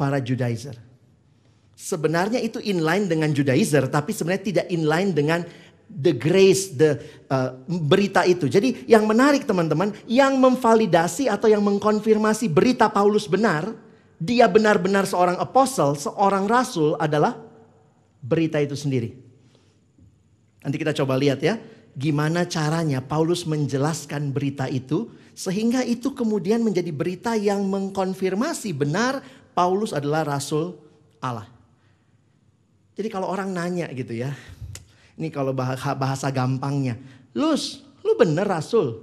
para 0.00 0.16
Judaizer. 0.16 0.80
Sebenarnya 1.76 2.40
itu 2.40 2.56
inline 2.60 3.04
dengan 3.04 3.30
Judaizer, 3.36 3.84
tapi 3.88 4.16
sebenarnya 4.16 4.44
tidak 4.44 4.66
inline 4.72 5.12
dengan 5.12 5.40
the 5.90 6.14
grace, 6.14 6.72
the 6.72 7.02
uh, 7.28 7.58
berita 7.66 8.22
itu. 8.24 8.46
Jadi 8.46 8.86
yang 8.86 9.04
menarik 9.04 9.44
teman-teman, 9.44 9.90
yang 10.06 10.38
memvalidasi 10.38 11.26
atau 11.26 11.50
yang 11.50 11.60
mengkonfirmasi 11.60 12.46
berita 12.46 12.86
Paulus 12.86 13.26
benar, 13.26 13.74
dia 14.16 14.46
benar-benar 14.46 15.04
seorang 15.04 15.36
apostle, 15.42 15.98
seorang 15.98 16.46
rasul 16.46 16.94
adalah 16.96 17.36
berita 18.22 18.60
itu 18.60 18.76
sendiri. 18.76 19.16
Nanti 20.60 20.76
kita 20.76 20.92
coba 20.92 21.16
lihat 21.16 21.40
ya, 21.40 21.56
gimana 21.96 22.44
caranya 22.44 23.00
Paulus 23.00 23.48
menjelaskan 23.48 24.30
berita 24.30 24.68
itu 24.68 25.08
sehingga 25.32 25.80
itu 25.80 26.12
kemudian 26.12 26.60
menjadi 26.60 26.92
berita 26.92 27.32
yang 27.32 27.64
mengkonfirmasi 27.64 28.76
benar 28.76 29.24
Paulus 29.56 29.96
adalah 29.96 30.36
rasul 30.36 30.76
Allah. 31.16 31.48
Jadi 32.92 33.08
kalau 33.08 33.32
orang 33.32 33.48
nanya 33.56 33.88
gitu 33.96 34.12
ya, 34.12 34.36
ini 35.20 35.28
kalau 35.28 35.52
bahasa, 35.52 36.32
gampangnya, 36.32 36.96
Lus, 37.36 37.84
lu 38.00 38.10
Lu 38.10 38.18
bener 38.18 38.48
rasul. 38.48 38.96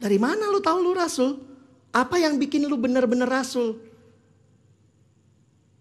Dari 0.00 0.18
mana 0.18 0.48
lu 0.48 0.64
tahu 0.64 0.78
lu 0.80 0.96
rasul? 0.96 1.38
Apa 1.92 2.16
yang 2.16 2.40
bikin 2.40 2.64
lu 2.64 2.80
bener-bener 2.80 3.28
rasul? 3.28 3.76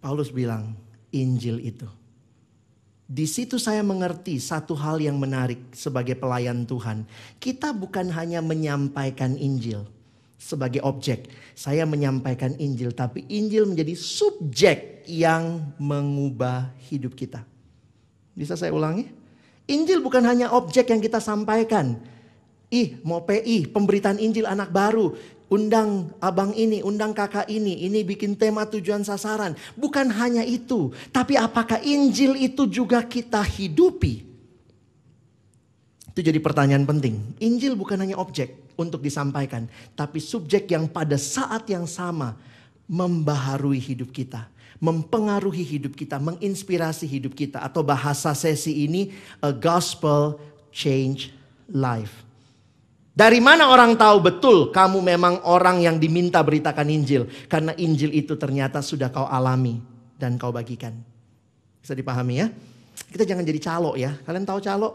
Paulus 0.04 0.28
bilang, 0.34 0.76
Injil 1.14 1.62
itu. 1.62 1.88
Di 3.08 3.28
situ 3.28 3.60
saya 3.60 3.80
mengerti 3.84 4.40
satu 4.40 4.76
hal 4.76 5.00
yang 5.00 5.20
menarik 5.20 5.72
sebagai 5.72 6.20
pelayan 6.20 6.68
Tuhan. 6.68 7.08
Kita 7.40 7.72
bukan 7.72 8.12
hanya 8.12 8.44
menyampaikan 8.44 9.40
Injil 9.40 9.88
sebagai 10.36 10.84
objek. 10.84 11.32
Saya 11.56 11.88
menyampaikan 11.88 12.56
Injil, 12.60 12.92
tapi 12.92 13.24
Injil 13.32 13.68
menjadi 13.68 13.94
subjek 13.96 15.08
yang 15.08 15.76
mengubah 15.80 16.76
hidup 16.92 17.16
kita. 17.16 17.51
Bisa 18.42 18.58
saya 18.58 18.74
ulangi? 18.74 19.06
Injil 19.70 20.02
bukan 20.02 20.26
hanya 20.26 20.50
objek 20.50 20.90
yang 20.90 20.98
kita 20.98 21.22
sampaikan. 21.22 22.02
Ih, 22.74 22.98
mau 23.06 23.22
PI, 23.22 23.70
pemberitaan 23.70 24.18
Injil 24.18 24.50
anak 24.50 24.74
baru 24.74 25.14
undang 25.52 26.10
abang 26.24 26.56
ini, 26.56 26.80
undang 26.80 27.12
kakak 27.12 27.52
ini, 27.52 27.84
ini 27.86 28.08
bikin 28.08 28.40
tema 28.40 28.64
tujuan 28.66 29.04
sasaran. 29.04 29.54
Bukan 29.76 30.08
hanya 30.10 30.42
itu, 30.48 30.96
tapi 31.12 31.36
apakah 31.36 31.84
Injil 31.84 32.40
itu 32.40 32.66
juga 32.66 33.04
kita 33.04 33.44
hidupi? 33.44 34.24
Itu 36.12 36.20
jadi 36.24 36.40
pertanyaan 36.40 36.88
penting. 36.88 37.20
Injil 37.44 37.76
bukan 37.76 38.00
hanya 38.00 38.16
objek 38.18 38.74
untuk 38.80 39.04
disampaikan, 39.04 39.68
tapi 39.94 40.24
subjek 40.24 40.72
yang 40.72 40.88
pada 40.88 41.20
saat 41.20 41.68
yang 41.68 41.84
sama 41.84 42.40
membaharui 42.88 43.80
hidup 43.80 44.12
kita, 44.16 44.48
mempengaruhi 44.82 45.62
hidup 45.62 45.94
kita, 45.94 46.18
menginspirasi 46.18 47.06
hidup 47.06 47.38
kita 47.38 47.62
atau 47.62 47.86
bahasa 47.86 48.34
sesi 48.34 48.84
ini 48.90 49.14
a 49.38 49.54
gospel 49.54 50.42
change 50.74 51.30
life. 51.70 52.26
Dari 53.14 53.38
mana 53.38 53.70
orang 53.70 53.94
tahu 53.94 54.18
betul 54.24 54.58
kamu 54.74 55.04
memang 55.04 55.46
orang 55.46 55.86
yang 55.86 56.02
diminta 56.02 56.42
beritakan 56.42 56.90
Injil? 56.90 57.30
Karena 57.46 57.78
Injil 57.78 58.10
itu 58.18 58.34
ternyata 58.34 58.82
sudah 58.82 59.14
kau 59.14 59.30
alami 59.30 59.78
dan 60.18 60.42
kau 60.42 60.50
bagikan. 60.50 60.98
Bisa 61.78 61.94
dipahami 61.94 62.42
ya? 62.42 62.48
Kita 63.12 63.22
jangan 63.28 63.46
jadi 63.46 63.60
calo 63.62 63.94
ya. 63.94 64.18
Kalian 64.26 64.48
tahu 64.48 64.60
calo? 64.64 64.90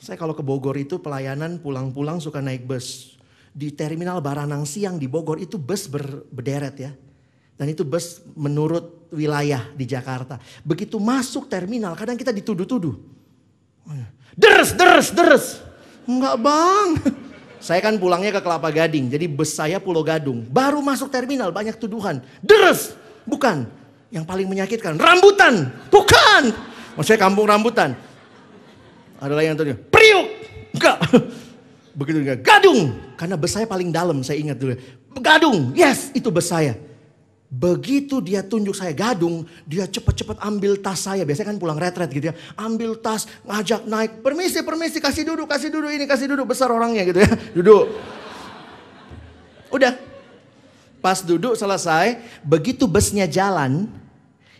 Saya 0.00 0.16
kalau 0.20 0.36
ke 0.36 0.42
Bogor 0.44 0.76
itu 0.76 1.00
pelayanan 1.00 1.60
pulang-pulang 1.62 2.20
suka 2.20 2.44
naik 2.44 2.68
bus. 2.68 3.16
Di 3.54 3.72
terminal 3.72 4.20
Baranang 4.20 4.66
Siang 4.66 4.98
di 4.98 5.06
Bogor 5.06 5.40
itu 5.40 5.56
bus 5.56 5.86
ber, 5.86 6.26
berderet 6.28 6.76
ya. 6.76 6.92
Dan 7.60 7.76
itu 7.76 7.84
bus 7.84 8.24
menurut 8.32 9.12
wilayah 9.12 9.68
di 9.76 9.84
Jakarta. 9.84 10.40
Begitu 10.64 10.96
masuk 10.96 11.44
terminal 11.44 11.92
kadang 11.92 12.16
kita 12.16 12.32
dituduh-tuduh. 12.32 12.96
Deres, 14.32 14.72
deres, 14.72 15.12
deres. 15.12 15.60
Enggak 16.08 16.40
bang. 16.40 16.88
Saya 17.60 17.84
kan 17.84 18.00
pulangnya 18.00 18.32
ke 18.32 18.40
Kelapa 18.40 18.72
Gading. 18.72 19.12
Jadi 19.12 19.28
bus 19.28 19.52
saya 19.52 19.76
Pulau 19.76 20.00
Gadung. 20.00 20.48
Baru 20.48 20.80
masuk 20.80 21.12
terminal 21.12 21.52
banyak 21.52 21.76
tuduhan. 21.76 22.24
Deres. 22.40 22.96
Bukan. 23.28 23.68
Yang 24.08 24.24
paling 24.24 24.48
menyakitkan. 24.48 24.96
Rambutan. 24.96 25.68
Bukan. 25.92 26.56
Maksudnya 26.96 27.20
kampung 27.20 27.44
rambutan. 27.44 27.92
Ada 29.20 29.36
lagi 29.36 29.52
yang 29.52 29.58
tadi. 29.60 29.76
Priuk. 29.76 30.26
Enggak. 30.80 30.96
Begitu 31.92 32.24
juga. 32.24 32.40
Gadung. 32.40 32.96
Karena 33.20 33.36
bus 33.36 33.52
saya 33.52 33.68
paling 33.68 33.92
dalam 33.92 34.24
saya 34.24 34.40
ingat 34.40 34.56
dulu. 34.56 34.80
Gadung. 35.20 35.76
Yes 35.76 36.08
itu 36.16 36.32
bus 36.32 36.48
saya. 36.48 36.88
Begitu 37.50 38.22
dia 38.22 38.46
tunjuk 38.46 38.78
saya 38.78 38.94
gadung, 38.94 39.42
dia 39.66 39.82
cepat-cepat 39.82 40.38
ambil 40.38 40.78
tas 40.78 41.02
saya. 41.02 41.26
Biasanya 41.26 41.50
kan 41.50 41.58
pulang 41.58 41.82
retret 41.82 42.06
gitu 42.14 42.30
ya. 42.30 42.34
Ambil 42.54 42.94
tas, 42.94 43.26
ngajak 43.42 43.90
naik. 43.90 44.22
Permisi, 44.22 44.62
permisi, 44.62 45.02
kasih 45.02 45.26
duduk, 45.26 45.50
kasih 45.50 45.66
duduk 45.66 45.90
ini, 45.90 46.06
kasih 46.06 46.30
duduk. 46.30 46.54
Besar 46.54 46.70
orangnya 46.70 47.02
gitu 47.02 47.18
ya. 47.18 47.30
Duduk. 47.58 47.90
Udah. 49.74 49.98
Pas 51.02 51.26
duduk 51.26 51.58
selesai, 51.58 52.22
begitu 52.46 52.86
busnya 52.86 53.26
jalan, 53.26 53.90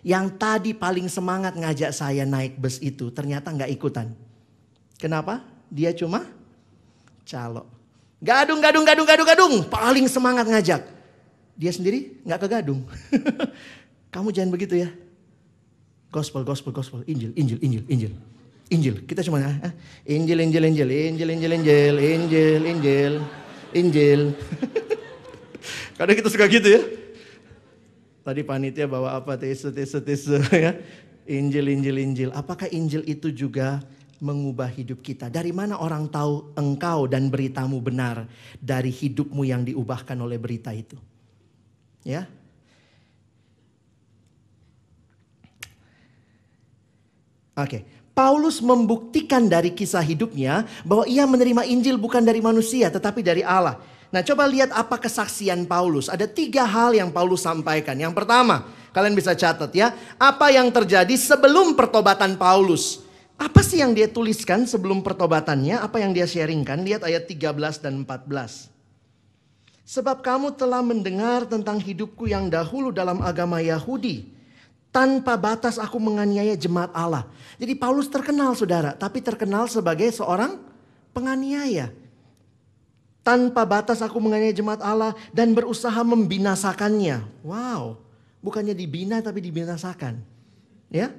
yang 0.03 0.27
tadi 0.27 0.75
paling 0.75 1.07
semangat 1.07 1.55
ngajak 1.55 1.93
saya 1.95 2.25
naik 2.27 2.59
bus 2.59 2.81
itu 2.83 3.13
ternyata 3.15 3.55
nggak 3.55 3.71
ikutan. 3.71 4.11
Kenapa? 4.99 5.47
Dia 5.71 5.95
cuma 5.95 6.27
calo. 7.29 7.71
Gadung, 8.19 8.59
gadung, 8.59 8.83
gadung, 8.83 9.07
gadung, 9.07 9.29
gadung. 9.29 9.55
Paling 9.69 10.09
semangat 10.09 10.49
ngajak 10.49 11.00
dia 11.61 11.69
sendiri 11.77 12.17
nggak 12.25 12.41
kegadung. 12.41 12.89
Kamu 14.15 14.33
jangan 14.33 14.49
begitu 14.49 14.81
ya. 14.81 14.89
Gospel, 16.09 16.41
gospel, 16.43 16.73
gospel, 16.73 17.05
Injil, 17.05 17.37
Injil, 17.37 17.61
Injil, 17.61 17.85
Injil. 17.87 18.13
Injil. 18.73 18.97
Kita 19.05 19.21
cuma 19.21 19.45
ah, 19.45 19.73
Injil, 20.09 20.41
Injil, 20.41 20.65
Injil, 20.65 20.89
Injil, 20.89 21.29
Injil, 21.37 21.53
Injil, 21.53 21.95
Injil, 22.01 22.63
Injil, 22.65 23.15
Injil. 23.77 24.21
Kadang 26.01 26.17
kita 26.17 26.33
suka 26.33 26.49
gitu 26.49 26.81
ya. 26.81 26.83
Tadi 28.25 28.41
panitia 28.41 28.89
bawa 28.89 29.21
apa? 29.21 29.37
Tisu, 29.37 29.69
tisu, 29.69 30.01
tisu 30.01 30.41
ya. 30.65 30.81
Injil, 31.29 31.69
Injil, 31.69 31.97
Injil. 32.01 32.31
Apakah 32.33 32.73
Injil 32.73 33.05
itu 33.05 33.29
juga 33.31 33.85
mengubah 34.19 34.73
hidup 34.73 35.05
kita? 35.05 35.29
Dari 35.29 35.53
mana 35.53 35.77
orang 35.77 36.09
tahu 36.09 36.57
engkau 36.57 37.05
dan 37.05 37.29
beritamu 37.29 37.79
benar? 37.85 38.27
Dari 38.59 38.91
hidupmu 38.91 39.45
yang 39.45 39.63
diubahkan 39.63 40.17
oleh 40.19 40.41
berita 40.41 40.73
itu. 40.73 41.10
Ya. 42.07 42.25
Oke. 47.57 47.85
Paulus 48.11 48.61
membuktikan 48.61 49.49
dari 49.49 49.73
kisah 49.73 50.05
hidupnya 50.05 50.69
bahwa 50.85 51.09
ia 51.09 51.25
menerima 51.25 51.65
Injil 51.65 51.97
bukan 51.97 52.21
dari 52.21 52.45
manusia 52.45 52.93
tetapi 52.93 53.25
dari 53.25 53.41
Allah. 53.41 53.81
Nah 54.11 54.21
coba 54.27 54.45
lihat 54.51 54.75
apa 54.75 54.99
kesaksian 54.99 55.65
Paulus. 55.65 56.11
Ada 56.11 56.27
tiga 56.27 56.67
hal 56.67 56.93
yang 56.93 57.15
Paulus 57.15 57.47
sampaikan. 57.47 57.95
Yang 57.95 58.13
pertama, 58.13 58.67
kalian 58.91 59.15
bisa 59.15 59.33
catat 59.39 59.71
ya. 59.73 59.95
Apa 60.19 60.51
yang 60.51 60.69
terjadi 60.69 61.15
sebelum 61.15 61.79
pertobatan 61.79 62.35
Paulus. 62.35 63.07
Apa 63.41 63.65
sih 63.65 63.81
yang 63.81 63.97
dia 63.97 64.05
tuliskan 64.05 64.69
sebelum 64.69 65.01
pertobatannya? 65.01 65.81
Apa 65.81 66.03
yang 66.05 66.13
dia 66.13 66.29
sharingkan? 66.29 66.85
Lihat 66.85 67.09
ayat 67.09 67.25
13 67.25 67.81
dan 67.81 68.05
14. 68.05 68.80
Sebab 69.91 70.23
kamu 70.23 70.55
telah 70.55 70.87
mendengar 70.87 71.43
tentang 71.51 71.83
hidupku 71.83 72.31
yang 72.31 72.47
dahulu 72.47 72.95
dalam 72.95 73.19
agama 73.27 73.59
Yahudi. 73.59 74.31
Tanpa 74.95 75.35
batas 75.35 75.83
aku 75.83 75.99
menganiaya 75.99 76.55
jemaat 76.55 76.95
Allah. 76.95 77.27
Jadi 77.59 77.75
Paulus 77.75 78.07
terkenal 78.07 78.55
saudara, 78.55 78.95
tapi 78.95 79.19
terkenal 79.19 79.67
sebagai 79.67 80.07
seorang 80.15 80.63
penganiaya. 81.11 81.91
Tanpa 83.27 83.67
batas 83.67 83.99
aku 83.99 84.23
menganiaya 84.23 84.55
jemaat 84.55 84.79
Allah 84.79 85.19
dan 85.35 85.51
berusaha 85.59 85.99
membinasakannya. 86.07 87.27
Wow, 87.43 87.99
bukannya 88.47 88.79
dibina 88.79 89.19
tapi 89.19 89.43
dibinasakan. 89.43 90.23
Ya. 90.87 91.11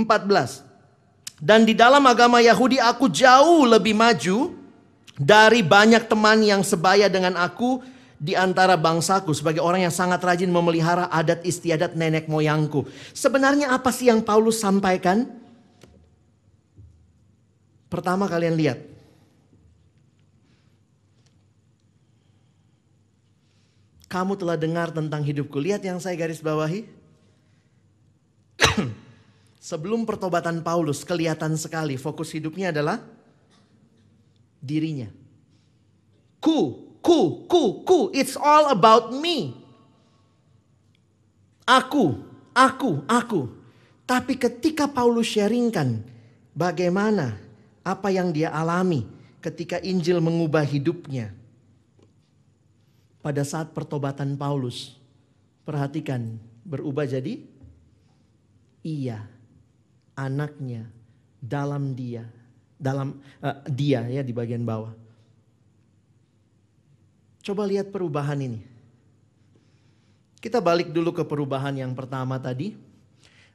14. 0.00 0.64
Dan 1.44 1.68
di 1.68 1.76
dalam 1.76 2.00
agama 2.08 2.40
Yahudi 2.40 2.80
aku 2.80 3.12
jauh 3.12 3.68
lebih 3.68 3.92
maju 3.92 4.63
dari 5.14 5.62
banyak 5.62 6.10
teman 6.10 6.42
yang 6.42 6.66
sebaya 6.66 7.06
dengan 7.06 7.38
aku 7.38 7.82
di 8.18 8.32
antara 8.34 8.74
bangsaku 8.74 9.36
sebagai 9.36 9.62
orang 9.62 9.86
yang 9.86 9.94
sangat 9.94 10.22
rajin 10.22 10.50
memelihara 10.50 11.10
adat 11.10 11.42
istiadat 11.46 11.94
nenek 11.94 12.26
moyangku. 12.26 12.86
Sebenarnya 13.14 13.74
apa 13.74 13.90
sih 13.94 14.10
yang 14.10 14.22
Paulus 14.22 14.58
sampaikan? 14.62 15.28
Pertama 17.92 18.26
kalian 18.26 18.58
lihat. 18.58 18.78
Kamu 24.10 24.38
telah 24.38 24.54
dengar 24.54 24.94
tentang 24.94 25.26
hidupku. 25.26 25.58
Lihat 25.58 25.82
yang 25.82 25.98
saya 25.98 26.14
garis 26.14 26.38
bawahi. 26.38 26.86
Sebelum 29.68 30.06
pertobatan 30.06 30.62
Paulus 30.62 31.02
kelihatan 31.02 31.58
sekali 31.58 31.98
fokus 31.98 32.30
hidupnya 32.30 32.70
adalah 32.70 33.02
dirinya. 34.64 35.12
Ku, 36.40 36.88
ku, 37.04 37.44
ku, 37.44 37.84
ku. 37.84 38.08
It's 38.16 38.40
all 38.40 38.72
about 38.72 39.12
me. 39.12 39.52
Aku, 41.68 42.24
aku, 42.56 43.04
aku. 43.04 43.52
Tapi 44.04 44.36
ketika 44.36 44.88
Paulus 44.88 45.32
sharingkan 45.32 46.04
bagaimana 46.56 47.36
apa 47.84 48.08
yang 48.08 48.32
dia 48.32 48.52
alami 48.52 49.04
ketika 49.44 49.76
Injil 49.84 50.24
mengubah 50.24 50.64
hidupnya. 50.64 51.32
Pada 53.24 53.40
saat 53.40 53.72
pertobatan 53.72 54.36
Paulus, 54.36 55.00
perhatikan 55.64 56.36
berubah 56.64 57.08
jadi 57.08 57.40
iya, 58.84 59.24
anaknya 60.12 60.84
dalam 61.40 61.96
dia 61.96 62.28
dalam 62.84 63.16
uh, 63.40 63.64
dia 63.64 64.04
ya 64.12 64.20
di 64.20 64.36
bagian 64.36 64.60
bawah. 64.60 64.92
Coba 67.40 67.64
lihat 67.64 67.88
perubahan 67.88 68.36
ini. 68.40 68.60
Kita 70.40 70.60
balik 70.60 70.92
dulu 70.92 71.16
ke 71.16 71.24
perubahan 71.24 71.72
yang 71.72 71.96
pertama 71.96 72.36
tadi. 72.36 72.76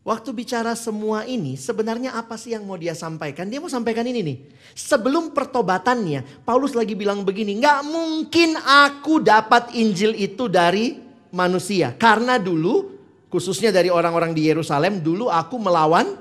Waktu 0.02 0.34
bicara 0.34 0.74
semua 0.74 1.28
ini, 1.28 1.54
sebenarnya 1.54 2.18
apa 2.18 2.34
sih 2.34 2.56
yang 2.56 2.66
mau 2.66 2.80
dia 2.80 2.98
sampaikan? 2.98 3.46
Dia 3.46 3.62
mau 3.62 3.70
sampaikan 3.70 4.02
ini 4.10 4.26
nih. 4.26 4.38
Sebelum 4.74 5.36
pertobatannya, 5.36 6.42
Paulus 6.48 6.74
lagi 6.74 6.98
bilang 6.98 7.22
begini, 7.22 7.62
nggak 7.62 7.82
mungkin 7.86 8.58
aku 8.58 9.22
dapat 9.22 9.76
Injil 9.78 10.18
itu 10.18 10.50
dari 10.50 10.98
manusia. 11.30 11.94
Karena 11.94 12.42
dulu, 12.42 12.90
khususnya 13.30 13.70
dari 13.70 13.94
orang-orang 13.94 14.34
di 14.34 14.50
Yerusalem, 14.50 15.04
dulu 15.04 15.30
aku 15.30 15.62
melawan 15.62 16.18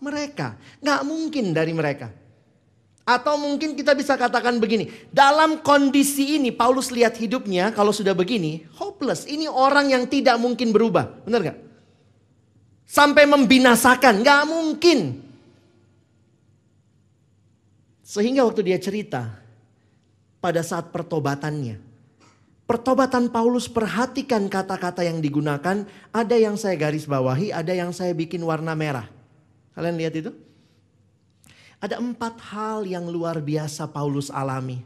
mereka. 0.00 0.56
Nggak 0.80 1.00
mungkin 1.04 1.52
dari 1.52 1.72
mereka. 1.74 2.08
Atau 3.08 3.40
mungkin 3.40 3.72
kita 3.72 3.96
bisa 3.96 4.20
katakan 4.20 4.60
begini, 4.60 4.92
dalam 5.08 5.64
kondisi 5.64 6.36
ini 6.36 6.52
Paulus 6.52 6.92
lihat 6.92 7.16
hidupnya 7.16 7.72
kalau 7.72 7.88
sudah 7.88 8.12
begini, 8.12 8.68
hopeless. 8.76 9.24
Ini 9.24 9.48
orang 9.48 9.88
yang 9.88 10.04
tidak 10.04 10.36
mungkin 10.36 10.76
berubah, 10.76 11.24
benar 11.24 11.40
nggak? 11.40 11.58
Sampai 12.84 13.24
membinasakan, 13.24 14.20
nggak 14.20 14.42
mungkin. 14.44 15.24
Sehingga 18.04 18.44
waktu 18.44 18.60
dia 18.68 18.76
cerita, 18.76 19.40
pada 20.44 20.60
saat 20.60 20.92
pertobatannya, 20.92 21.80
pertobatan 22.68 23.32
Paulus 23.32 23.72
perhatikan 23.72 24.52
kata-kata 24.52 25.00
yang 25.00 25.24
digunakan, 25.24 25.88
ada 26.12 26.36
yang 26.36 26.60
saya 26.60 26.76
garis 26.76 27.08
bawahi, 27.08 27.56
ada 27.56 27.72
yang 27.72 27.88
saya 27.88 28.12
bikin 28.12 28.44
warna 28.44 28.76
merah. 28.76 29.08
Kalian 29.72 29.96
lihat 29.96 30.12
itu? 30.12 30.47
Ada 31.78 32.02
empat 32.02 32.42
hal 32.50 32.82
yang 32.90 33.06
luar 33.06 33.38
biasa 33.38 33.86
Paulus 33.86 34.34
alami. 34.34 34.82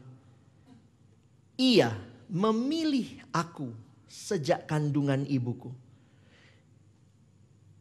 Ia 1.57 1.89
memilih 2.29 3.21
aku 3.33 3.73
sejak 4.05 4.69
kandungan 4.69 5.25
ibuku. 5.25 5.73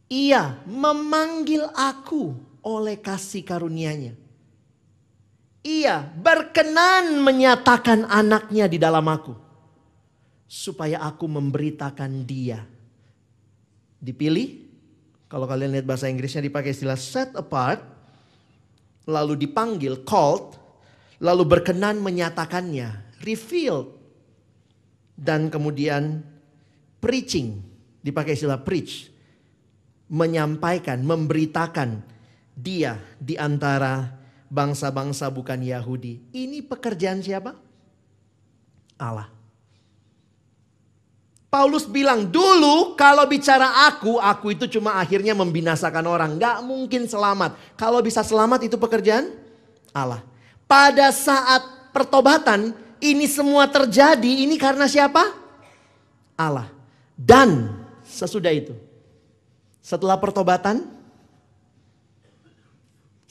Ia 0.08 0.60
memanggil 0.64 1.68
aku 1.72 2.36
oleh 2.64 2.96
kasih 3.00 3.44
karunia-Nya. 3.44 4.16
Ia 5.62 6.04
berkenan 6.04 7.20
menyatakan 7.20 8.08
anaknya 8.08 8.64
di 8.68 8.80
dalam 8.80 9.04
aku. 9.08 9.36
Supaya 10.48 11.00
aku 11.04 11.28
memberitakan 11.28 12.28
dia. 12.28 12.60
Dipilih. 14.00 14.68
Kalau 15.32 15.48
kalian 15.48 15.72
lihat 15.72 15.88
bahasa 15.88 16.12
Inggrisnya 16.12 16.44
dipakai 16.44 16.76
istilah 16.76 16.98
set 17.00 17.32
apart. 17.32 17.91
Lalu 19.09 19.34
dipanggil 19.48 20.03
called. 20.07 20.59
Lalu 21.22 21.42
berkenan 21.46 22.03
menyatakannya. 22.03 23.18
Revealed. 23.22 23.94
Dan 25.14 25.50
kemudian 25.50 26.22
preaching. 26.98 27.62
Dipakai 28.03 28.34
istilah 28.34 28.59
preach 28.61 29.12
menyampaikan, 30.12 31.00
memberitakan 31.00 32.05
dia 32.53 33.00
di 33.16 33.40
antara 33.40 34.12
bangsa-bangsa 34.53 35.32
bukan 35.32 35.64
Yahudi. 35.64 36.20
Ini 36.36 36.61
pekerjaan 36.68 37.24
siapa? 37.24 37.57
Allah. 39.00 39.32
Paulus 41.53 41.84
bilang 41.84 42.24
dulu 42.24 42.96
kalau 42.96 43.28
bicara 43.28 43.84
aku, 43.92 44.16
aku 44.16 44.57
itu 44.57 44.64
cuma 44.72 44.96
akhirnya 44.96 45.36
membinasakan 45.36 46.00
orang. 46.09 46.40
Gak 46.40 46.64
mungkin 46.64 47.05
selamat. 47.05 47.76
Kalau 47.76 48.00
bisa 48.00 48.24
selamat 48.24 48.72
itu 48.72 48.80
pekerjaan 48.80 49.36
Allah. 49.92 50.24
Pada 50.64 51.12
saat 51.12 51.92
pertobatan 51.92 52.72
ini 53.05 53.28
semua 53.28 53.68
terjadi 53.68 54.48
ini 54.48 54.57
karena 54.57 54.88
siapa? 54.88 55.28
Allah. 56.40 56.72
Dan 57.12 57.68
sesudah 58.00 58.48
itu 58.48 58.72
setelah 59.84 60.16
pertobatan, 60.16 60.88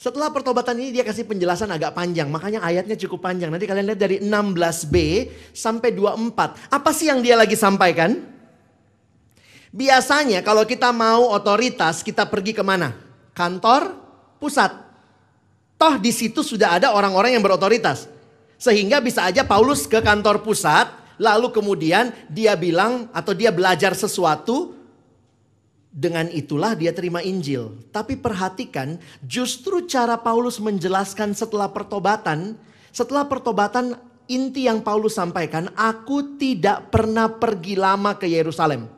setelah 0.02 0.34
pertobatan 0.34 0.74
ini 0.82 0.98
dia 0.98 1.06
kasih 1.06 1.22
penjelasan 1.22 1.70
agak 1.70 1.94
panjang. 1.94 2.26
Makanya 2.26 2.58
ayatnya 2.58 2.98
cukup 2.98 3.22
panjang. 3.22 3.54
Nanti 3.54 3.70
kalian 3.70 3.86
lihat 3.94 4.00
dari 4.02 4.18
16b 4.18 4.94
sampai 5.54 5.94
24. 5.94 6.74
Apa 6.74 6.90
sih 6.90 7.06
yang 7.06 7.22
dia 7.22 7.38
lagi 7.38 7.54
sampaikan? 7.54 8.18
Biasanya 9.70 10.42
kalau 10.42 10.66
kita 10.66 10.90
mau 10.90 11.30
otoritas 11.30 12.02
kita 12.02 12.26
pergi 12.26 12.50
ke 12.50 12.66
mana? 12.66 12.98
Kantor 13.30 13.94
pusat. 14.42 14.74
Toh 15.78 15.94
di 16.02 16.10
situ 16.10 16.42
sudah 16.42 16.82
ada 16.82 16.90
orang-orang 16.98 17.38
yang 17.38 17.44
berotoritas. 17.46 18.10
Sehingga 18.58 18.98
bisa 18.98 19.22
aja 19.22 19.46
Paulus 19.46 19.86
ke 19.86 20.02
kantor 20.02 20.42
pusat. 20.42 20.90
Lalu 21.22 21.54
kemudian 21.54 22.10
dia 22.26 22.58
bilang 22.58 23.06
atau 23.14 23.38
dia 23.38 23.54
belajar 23.54 23.94
sesuatu 23.94 24.74
dengan 25.92 26.32
itulah 26.32 26.72
dia 26.72 26.96
terima 26.96 27.20
Injil. 27.20 27.76
Tapi 27.92 28.16
perhatikan, 28.16 28.96
justru 29.20 29.84
cara 29.84 30.16
Paulus 30.16 30.56
menjelaskan 30.56 31.36
setelah 31.36 31.68
pertobatan, 31.68 32.56
setelah 32.88 33.28
pertobatan 33.28 34.00
inti 34.24 34.64
yang 34.64 34.80
Paulus 34.80 35.20
sampaikan, 35.20 35.68
aku 35.76 36.40
tidak 36.40 36.88
pernah 36.88 37.28
pergi 37.28 37.76
lama 37.76 38.16
ke 38.16 38.24
Yerusalem. 38.24 38.88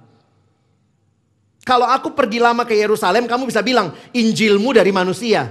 Kalau 1.67 1.91
aku 1.91 2.15
pergi 2.15 2.39
lama 2.39 2.63
ke 2.63 2.79
Yerusalem, 2.79 3.27
kamu 3.27 3.51
bisa 3.51 3.65
bilang, 3.65 3.91
Injilmu 4.15 4.71
dari 4.71 4.95
manusia. 4.95 5.51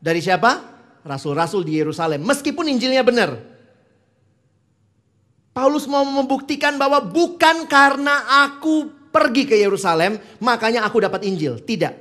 Dari 0.00 0.22
siapa? 0.24 0.72
Rasul-rasul 1.02 1.66
di 1.66 1.76
Yerusalem. 1.76 2.22
Meskipun 2.22 2.70
Injilnya 2.70 3.02
benar. 3.02 3.36
Paulus 5.52 5.84
mau 5.84 6.06
membuktikan 6.06 6.80
bahwa 6.80 7.02
bukan 7.04 7.68
karena 7.68 8.46
aku 8.48 9.01
pergi 9.12 9.44
ke 9.44 9.54
Yerusalem, 9.60 10.16
makanya 10.40 10.88
aku 10.88 11.04
dapat 11.04 11.22
Injil. 11.28 11.60
Tidak. 11.60 11.94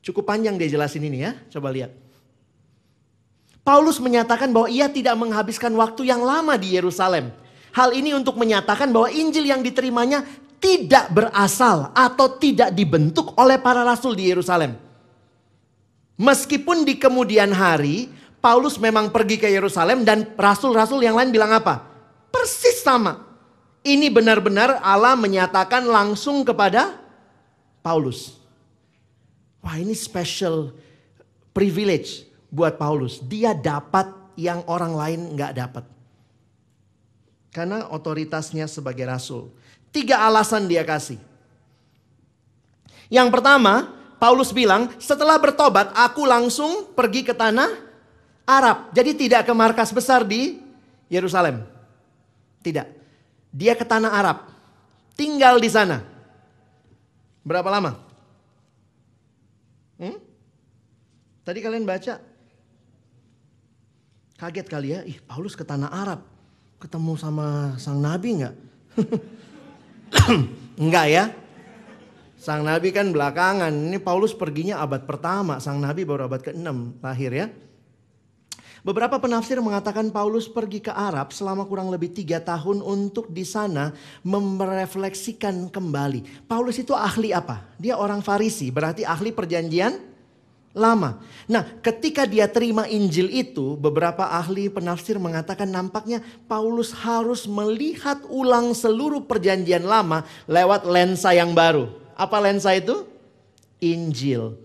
Cukup 0.00 0.24
panjang 0.24 0.56
dia 0.56 0.68
jelasin 0.68 1.04
ini 1.04 1.24
ya, 1.24 1.32
coba 1.52 1.68
lihat. 1.70 1.92
Paulus 3.64 3.96
menyatakan 3.96 4.52
bahwa 4.52 4.68
ia 4.68 4.92
tidak 4.92 5.16
menghabiskan 5.16 5.72
waktu 5.76 6.08
yang 6.08 6.20
lama 6.20 6.56
di 6.60 6.76
Yerusalem. 6.76 7.32
Hal 7.72 7.96
ini 7.96 8.12
untuk 8.12 8.36
menyatakan 8.36 8.92
bahwa 8.92 9.08
Injil 9.08 9.48
yang 9.48 9.64
diterimanya 9.64 10.20
tidak 10.60 11.12
berasal 11.12 11.92
atau 11.92 12.36
tidak 12.36 12.72
dibentuk 12.72 13.32
oleh 13.40 13.56
para 13.60 13.84
rasul 13.84 14.12
di 14.12 14.28
Yerusalem. 14.28 14.76
Meskipun 16.20 16.86
di 16.86 17.00
kemudian 17.00 17.50
hari 17.50 18.12
Paulus 18.38 18.76
memang 18.76 19.08
pergi 19.08 19.40
ke 19.40 19.48
Yerusalem 19.48 20.04
dan 20.04 20.36
rasul-rasul 20.36 21.00
yang 21.00 21.16
lain 21.16 21.32
bilang 21.32 21.56
apa? 21.56 21.80
Persis 22.28 22.84
sama. 22.84 23.33
Ini 23.84 24.08
benar-benar 24.08 24.80
Allah 24.80 25.12
menyatakan 25.12 25.84
langsung 25.84 26.40
kepada 26.40 26.96
Paulus. 27.84 28.40
Wah 29.60 29.76
ini 29.76 29.92
special 29.92 30.72
privilege 31.52 32.24
buat 32.48 32.80
Paulus. 32.80 33.20
Dia 33.20 33.52
dapat 33.52 34.08
yang 34.40 34.64
orang 34.64 34.96
lain 34.96 35.20
nggak 35.36 35.52
dapat. 35.60 35.84
Karena 37.52 37.92
otoritasnya 37.92 38.64
sebagai 38.64 39.04
rasul. 39.04 39.52
Tiga 39.92 40.24
alasan 40.24 40.64
dia 40.64 40.80
kasih. 40.80 41.20
Yang 43.12 43.28
pertama, 43.30 43.94
Paulus 44.16 44.48
bilang, 44.48 44.88
setelah 44.96 45.36
bertobat 45.36 45.92
aku 45.92 46.24
langsung 46.24 46.88
pergi 46.96 47.20
ke 47.20 47.36
tanah 47.36 47.68
Arab. 48.48 48.96
Jadi 48.96 49.28
tidak 49.28 49.44
ke 49.44 49.52
markas 49.52 49.92
besar 49.92 50.24
di 50.24 50.56
Yerusalem. 51.12 51.62
Tidak. 52.64 53.03
Dia 53.54 53.78
ke 53.78 53.86
tanah 53.86 54.10
Arab. 54.10 54.50
Tinggal 55.14 55.62
di 55.62 55.70
sana. 55.70 56.02
Berapa 57.46 57.70
lama? 57.70 57.94
Hmm? 59.94 60.18
Tadi 61.46 61.58
kalian 61.62 61.86
baca. 61.86 62.18
Kaget 64.34 64.66
kali 64.66 64.90
ya, 64.90 65.06
ih 65.06 65.22
Paulus 65.22 65.54
ke 65.54 65.62
tanah 65.62 65.86
Arab. 65.86 66.26
Ketemu 66.82 67.14
sama 67.14 67.78
sang 67.78 68.02
nabi 68.02 68.42
enggak? 68.42 68.54
enggak 70.74 71.06
ya. 71.14 71.24
Sang 72.34 72.66
nabi 72.66 72.90
kan 72.90 73.14
belakangan. 73.14 73.70
Ini 73.70 74.02
Paulus 74.02 74.34
perginya 74.34 74.82
abad 74.82 75.06
pertama. 75.06 75.62
Sang 75.62 75.78
nabi 75.78 76.02
baru 76.02 76.26
abad 76.26 76.42
ke-6 76.42 76.98
lahir 76.98 77.30
ya. 77.30 77.46
Beberapa 78.84 79.16
penafsir 79.16 79.56
mengatakan 79.64 80.12
Paulus 80.12 80.44
pergi 80.44 80.84
ke 80.84 80.92
Arab 80.92 81.32
selama 81.32 81.64
kurang 81.64 81.88
lebih 81.88 82.12
tiga 82.12 82.36
tahun 82.36 82.84
untuk 82.84 83.32
di 83.32 83.40
sana 83.40 83.96
merefleksikan 84.20 85.72
kembali. 85.72 86.44
Paulus 86.44 86.76
itu 86.76 86.92
ahli 86.92 87.32
apa? 87.32 87.64
Dia 87.80 87.96
orang 87.96 88.20
Farisi, 88.20 88.68
berarti 88.68 89.00
ahli 89.08 89.32
perjanjian 89.32 89.96
lama. 90.76 91.16
Nah, 91.48 91.64
ketika 91.80 92.28
dia 92.28 92.44
terima 92.44 92.84
Injil 92.84 93.32
itu, 93.32 93.72
beberapa 93.80 94.28
ahli 94.28 94.68
penafsir 94.68 95.16
mengatakan 95.16 95.72
nampaknya 95.72 96.20
Paulus 96.44 96.92
harus 96.92 97.48
melihat 97.48 98.20
ulang 98.28 98.76
seluruh 98.76 99.24
perjanjian 99.24 99.88
lama 99.88 100.28
lewat 100.44 100.84
lensa 100.84 101.32
yang 101.32 101.56
baru. 101.56 101.88
Apa 102.20 102.36
lensa 102.36 102.76
itu? 102.76 103.08
Injil. 103.80 104.63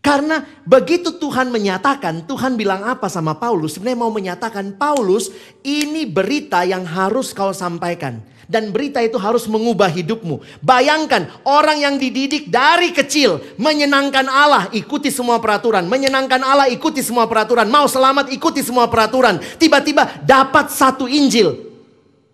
Karena 0.00 0.40
begitu 0.64 1.12
Tuhan 1.20 1.52
menyatakan, 1.52 2.24
Tuhan 2.24 2.56
bilang 2.56 2.88
apa 2.88 3.12
sama 3.12 3.36
Paulus? 3.36 3.76
Sebenarnya 3.76 4.00
mau 4.00 4.08
menyatakan, 4.08 4.72
Paulus 4.72 5.28
ini 5.60 6.08
berita 6.08 6.64
yang 6.64 6.88
harus 6.88 7.36
kau 7.36 7.52
sampaikan. 7.52 8.24
Dan 8.50 8.74
berita 8.74 8.98
itu 8.98 9.14
harus 9.14 9.46
mengubah 9.46 9.86
hidupmu. 9.86 10.42
Bayangkan 10.58 11.30
orang 11.46 11.86
yang 11.86 11.94
dididik 12.02 12.50
dari 12.50 12.90
kecil 12.90 13.38
menyenangkan 13.54 14.26
Allah, 14.26 14.66
ikuti 14.74 15.06
semua 15.06 15.38
peraturan. 15.38 15.86
Menyenangkan 15.86 16.42
Allah, 16.42 16.66
ikuti 16.66 16.98
semua 16.98 17.30
peraturan. 17.30 17.70
Mau 17.70 17.86
selamat, 17.86 18.34
ikuti 18.34 18.64
semua 18.64 18.90
peraturan. 18.90 19.38
Tiba-tiba 19.54 20.26
dapat 20.26 20.72
satu 20.74 21.06
Injil. 21.06 21.70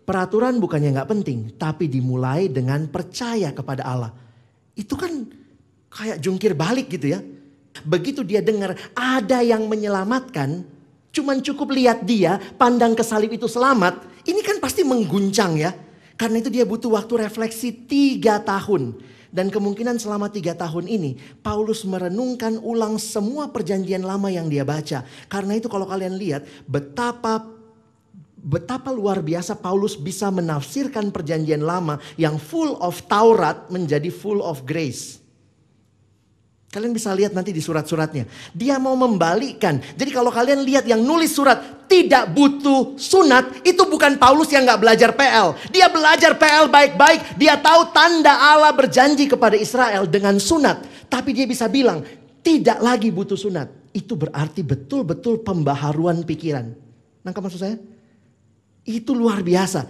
Peraturan 0.09 0.57
bukannya 0.57 0.97
nggak 0.97 1.11
penting, 1.11 1.39
tapi 1.61 1.91
dimulai 1.91 2.49
dengan 2.49 2.89
percaya 2.89 3.53
kepada 3.53 3.85
Allah. 3.85 4.15
Itu 4.73 4.97
kan 4.97 5.13
kayak 5.93 6.23
jungkir 6.23 6.57
balik 6.57 6.89
gitu 6.89 7.13
ya. 7.13 7.21
Begitu 7.83 8.23
dia 8.23 8.41
dengar 8.41 8.79
ada 8.95 9.43
yang 9.43 9.67
menyelamatkan, 9.67 10.65
cuman 11.13 11.43
cukup 11.43 11.75
lihat 11.75 12.07
dia 12.09 12.41
pandang 12.57 12.97
ke 12.97 13.03
salib 13.03 13.35
itu 13.35 13.51
selamat, 13.51 14.01
ini 14.25 14.41
kan 14.41 14.63
pasti 14.63 14.87
mengguncang 14.87 15.59
ya. 15.59 15.75
Karena 16.17 16.41
itu 16.41 16.49
dia 16.49 16.65
butuh 16.65 16.97
waktu 16.97 17.29
refleksi 17.29 17.73
tiga 17.75 18.41
tahun. 18.41 18.97
Dan 19.37 19.53
kemungkinan 19.53 20.01
selama 20.01 20.33
tiga 20.33 20.57
tahun 20.57 20.89
ini 20.89 21.21
Paulus 21.45 21.85
merenungkan 21.85 22.57
ulang 22.63 22.97
semua 22.97 23.53
perjanjian 23.53 24.01
lama 24.01 24.33
yang 24.33 24.49
dia 24.49 24.65
baca. 24.65 25.05
Karena 25.29 25.53
itu 25.61 25.69
kalau 25.69 25.85
kalian 25.85 26.17
lihat 26.17 26.49
betapa 26.65 27.45
betapa 28.47 28.95
luar 28.95 29.21
biasa 29.21 29.59
Paulus 29.59 29.99
bisa 29.99 30.31
menafsirkan 30.33 31.11
perjanjian 31.11 31.61
lama 31.61 31.99
yang 32.17 32.39
full 32.39 32.79
of 32.81 33.03
Taurat 33.11 33.69
menjadi 33.69 34.09
full 34.09 34.41
of 34.41 34.63
grace. 34.65 35.26
Kalian 36.77 36.93
bisa 36.93 37.09
lihat 37.17 37.33
nanti 37.33 37.57
di 37.57 37.65
surat-suratnya. 37.65 38.29
Dia 38.53 38.77
mau 38.77 38.93
membalikkan. 38.93 39.81
Jadi 39.97 40.13
kalau 40.13 40.29
kalian 40.29 40.61
lihat 40.61 40.85
yang 40.85 41.01
nulis 41.01 41.33
surat 41.33 41.89
tidak 41.89 42.29
butuh 42.37 43.01
sunat. 43.01 43.65
Itu 43.65 43.89
bukan 43.89 44.21
Paulus 44.21 44.53
yang 44.53 44.69
gak 44.69 44.85
belajar 44.85 45.17
PL. 45.17 45.57
Dia 45.73 45.89
belajar 45.89 46.37
PL 46.37 46.69
baik-baik. 46.69 47.41
Dia 47.41 47.57
tahu 47.57 47.97
tanda 47.97 48.37
Allah 48.37 48.77
berjanji 48.77 49.25
kepada 49.25 49.57
Israel 49.57 50.05
dengan 50.05 50.37
sunat. 50.37 51.09
Tapi 51.09 51.33
dia 51.33 51.49
bisa 51.49 51.65
bilang 51.65 52.05
tidak 52.45 52.77
lagi 52.85 53.09
butuh 53.09 53.41
sunat. 53.41 53.73
Itu 53.97 54.13
berarti 54.13 54.61
betul-betul 54.61 55.41
pembaharuan 55.41 56.29
pikiran. 56.29 56.77
Nangkap 57.25 57.41
maksud 57.41 57.61
saya? 57.65 57.81
Itu 58.85 59.17
luar 59.17 59.41
biasa. 59.41 59.89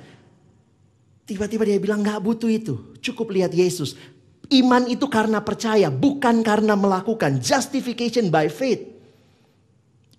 Tiba-tiba 1.27 1.67
dia 1.67 1.83
bilang 1.83 2.07
gak 2.07 2.23
butuh 2.23 2.47
itu. 2.47 2.95
Cukup 3.03 3.35
lihat 3.35 3.51
Yesus. 3.51 3.99
Iman 4.47 4.87
itu 4.87 5.11
karena 5.11 5.43
percaya, 5.43 5.91
bukan 5.91 6.47
karena 6.47 6.79
melakukan. 6.79 7.43
Justification 7.43 8.31
by 8.31 8.47
faith. 8.47 8.95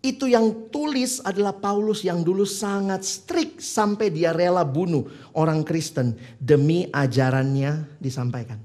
Itu 0.03 0.27
yang 0.29 0.69
tulis 0.71 1.23
adalah 1.23 1.55
Paulus 1.55 2.05
yang 2.05 2.21
dulu 2.21 2.45
sangat 2.45 3.01
strict 3.03 3.63
sampai 3.63 4.13
dia 4.13 4.31
rela 4.31 4.61
bunuh 4.61 5.07
orang 5.33 5.65
Kristen 5.65 6.15
demi 6.37 6.85
ajarannya 6.91 7.97
disampaikan. 7.97 8.61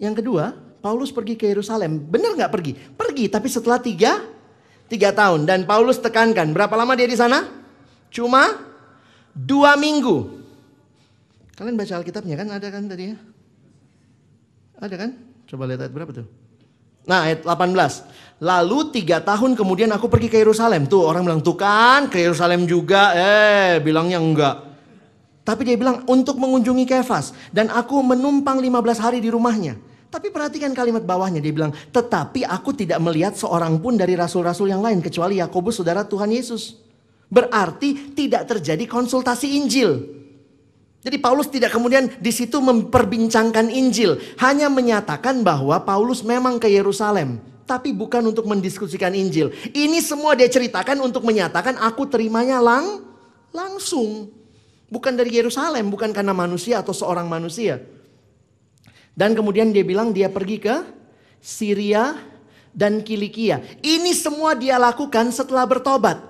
Yang 0.00 0.24
kedua, 0.24 0.56
Paulus 0.80 1.12
pergi 1.12 1.36
ke 1.36 1.44
Yerusalem. 1.44 2.00
Benar 2.00 2.32
nggak 2.34 2.52
pergi? 2.52 2.72
Pergi, 2.72 3.28
tapi 3.28 3.52
setelah 3.52 3.76
tiga, 3.76 4.24
tiga 4.88 5.12
tahun. 5.12 5.44
Dan 5.44 5.68
Paulus 5.68 6.00
tekankan, 6.00 6.56
berapa 6.56 6.72
lama 6.72 6.96
dia 6.96 7.04
di 7.04 7.20
sana? 7.20 7.44
Cuma 8.08 8.64
dua 9.36 9.76
minggu. 9.76 10.39
Kalian 11.60 11.76
baca 11.76 11.92
Alkitabnya 12.00 12.40
kan 12.40 12.48
ada 12.56 12.68
kan 12.72 12.88
tadi 12.88 13.12
ya? 13.12 13.16
Ada 14.80 14.96
kan? 14.96 15.10
Coba 15.44 15.68
lihat 15.68 15.84
ayat 15.84 15.92
berapa 15.92 16.08
tuh? 16.08 16.24
Nah 17.04 17.28
ayat 17.28 17.44
18. 17.44 18.40
Lalu 18.40 18.78
tiga 18.96 19.20
tahun 19.20 19.52
kemudian 19.52 19.92
aku 19.92 20.08
pergi 20.08 20.32
ke 20.32 20.40
Yerusalem. 20.40 20.88
Tuh 20.88 21.04
orang 21.04 21.20
bilang 21.20 21.44
tuh 21.44 21.60
kan 21.60 22.08
ke 22.08 22.16
Yerusalem 22.16 22.64
juga. 22.64 23.12
Eh 23.12 23.76
bilangnya 23.84 24.16
enggak. 24.16 24.56
Tapi 25.44 25.68
dia 25.68 25.76
bilang 25.76 26.00
untuk 26.08 26.40
mengunjungi 26.40 26.88
Kefas. 26.88 27.36
Dan 27.52 27.68
aku 27.68 28.00
menumpang 28.00 28.56
15 28.56 28.96
hari 28.96 29.20
di 29.20 29.28
rumahnya. 29.28 29.76
Tapi 30.08 30.32
perhatikan 30.32 30.72
kalimat 30.72 31.04
bawahnya. 31.04 31.44
Dia 31.44 31.52
bilang 31.52 31.76
tetapi 31.92 32.40
aku 32.40 32.72
tidak 32.72 33.04
melihat 33.04 33.36
seorang 33.36 33.76
pun 33.76 34.00
dari 34.00 34.16
rasul-rasul 34.16 34.72
yang 34.72 34.80
lain. 34.80 35.04
Kecuali 35.04 35.44
Yakobus 35.44 35.84
saudara 35.84 36.08
Tuhan 36.08 36.32
Yesus. 36.32 36.80
Berarti 37.28 38.16
tidak 38.16 38.48
terjadi 38.48 38.88
konsultasi 38.88 39.60
Injil. 39.60 40.19
Jadi 41.00 41.16
Paulus 41.16 41.48
tidak 41.48 41.72
kemudian 41.72 42.12
di 42.20 42.28
situ 42.28 42.60
memperbincangkan 42.60 43.72
Injil, 43.72 44.20
hanya 44.36 44.68
menyatakan 44.68 45.40
bahwa 45.40 45.80
Paulus 45.80 46.20
memang 46.20 46.60
ke 46.60 46.68
Yerusalem, 46.68 47.40
tapi 47.64 47.96
bukan 47.96 48.20
untuk 48.28 48.44
mendiskusikan 48.44 49.16
Injil. 49.16 49.48
Ini 49.72 49.96
semua 50.04 50.36
dia 50.36 50.44
ceritakan 50.44 51.00
untuk 51.00 51.24
menyatakan 51.24 51.80
aku 51.80 52.04
terimanya 52.04 52.60
lang 52.60 53.00
langsung. 53.48 54.28
Bukan 54.92 55.16
dari 55.16 55.40
Yerusalem, 55.40 55.88
bukan 55.88 56.12
karena 56.12 56.36
manusia 56.36 56.84
atau 56.84 56.92
seorang 56.92 57.24
manusia. 57.30 57.80
Dan 59.16 59.32
kemudian 59.32 59.72
dia 59.72 59.86
bilang 59.86 60.12
dia 60.12 60.28
pergi 60.28 60.60
ke 60.60 60.76
Syria 61.40 62.18
dan 62.76 63.00
Kilikia. 63.00 63.64
Ini 63.80 64.12
semua 64.12 64.52
dia 64.52 64.76
lakukan 64.76 65.32
setelah 65.32 65.64
bertobat. 65.64 66.20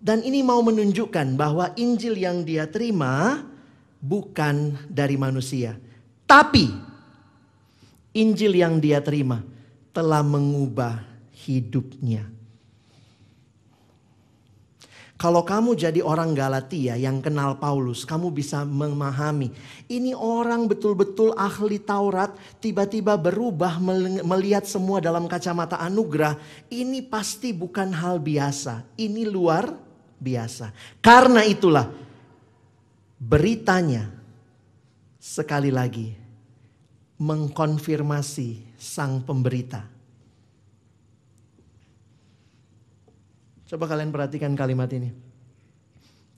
Dan 0.00 0.24
ini 0.24 0.44
mau 0.44 0.60
menunjukkan 0.60 1.36
bahwa 1.36 1.72
Injil 1.76 2.16
yang 2.16 2.44
dia 2.44 2.64
terima 2.68 3.44
bukan 4.00 4.80
dari 4.88 5.14
manusia. 5.20 5.76
Tapi 6.24 6.66
Injil 8.16 8.58
yang 8.58 8.82
dia 8.82 8.98
terima 8.98 9.44
telah 9.94 10.24
mengubah 10.24 11.04
hidupnya. 11.46 12.26
Kalau 15.20 15.44
kamu 15.44 15.76
jadi 15.76 16.00
orang 16.00 16.32
Galatia 16.32 16.96
yang 16.96 17.20
kenal 17.20 17.60
Paulus, 17.60 18.08
kamu 18.08 18.32
bisa 18.32 18.64
memahami. 18.64 19.52
Ini 19.84 20.16
orang 20.16 20.64
betul-betul 20.64 21.36
ahli 21.36 21.76
Taurat, 21.76 22.32
tiba-tiba 22.56 23.20
berubah 23.20 23.76
melihat 24.24 24.64
semua 24.64 24.96
dalam 24.96 25.28
kacamata 25.28 25.76
anugerah. 25.76 26.40
Ini 26.72 27.04
pasti 27.04 27.52
bukan 27.52 27.92
hal 27.92 28.16
biasa, 28.16 28.96
ini 28.96 29.28
luar 29.28 29.68
biasa. 30.16 30.72
Karena 31.04 31.44
itulah 31.44 31.92
beritanya 33.20 34.08
sekali 35.20 35.68
lagi 35.68 36.16
mengkonfirmasi 37.20 38.80
sang 38.80 39.20
pemberita. 39.20 39.84
Coba 43.68 43.84
kalian 43.86 44.10
perhatikan 44.10 44.56
kalimat 44.56 44.88
ini. 44.96 45.12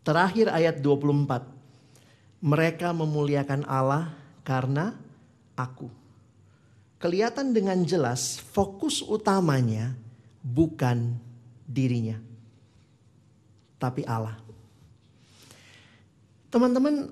Terakhir 0.02 0.50
ayat 0.50 0.82
24. 0.82 1.46
Mereka 2.42 2.90
memuliakan 2.90 3.62
Allah 3.70 4.10
karena 4.42 4.98
aku. 5.54 5.86
Kelihatan 6.98 7.54
dengan 7.54 7.78
jelas 7.86 8.42
fokus 8.42 8.98
utamanya 8.98 9.94
bukan 10.42 11.14
dirinya. 11.62 12.18
Tapi 13.78 14.02
Allah. 14.02 14.41
Teman-teman, 16.52 17.08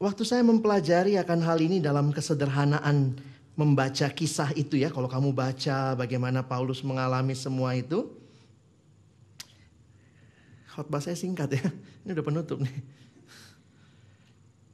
waktu 0.00 0.24
saya 0.24 0.40
mempelajari 0.40 1.20
akan 1.20 1.44
hal 1.44 1.60
ini 1.60 1.84
dalam 1.84 2.08
kesederhanaan 2.16 3.12
membaca 3.60 4.08
kisah 4.08 4.56
itu 4.56 4.80
ya, 4.80 4.88
kalau 4.88 5.04
kamu 5.04 5.36
baca 5.36 5.92
bagaimana 5.92 6.40
Paulus 6.40 6.80
mengalami 6.80 7.36
semua 7.36 7.76
itu. 7.76 8.08
Khotbah 10.72 11.04
saya 11.04 11.12
singkat 11.12 11.60
ya, 11.60 11.64
ini 12.08 12.16
udah 12.16 12.24
penutup 12.24 12.64
nih. 12.64 12.72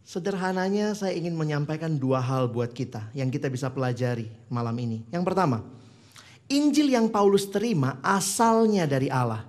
Sederhananya 0.07 0.95
saya 0.95 1.19
ingin 1.19 1.35
menyampaikan 1.35 1.91
dua 1.99 2.23
hal 2.23 2.47
buat 2.47 2.71
kita 2.71 3.11
yang 3.11 3.27
kita 3.27 3.51
bisa 3.51 3.75
pelajari 3.75 4.31
malam 4.47 4.75
ini. 4.79 5.03
Yang 5.11 5.27
pertama, 5.27 5.67
Injil 6.47 6.95
yang 6.95 7.11
Paulus 7.11 7.47
terima 7.51 7.99
asalnya 8.07 8.87
dari 8.87 9.11
Allah. 9.11 9.47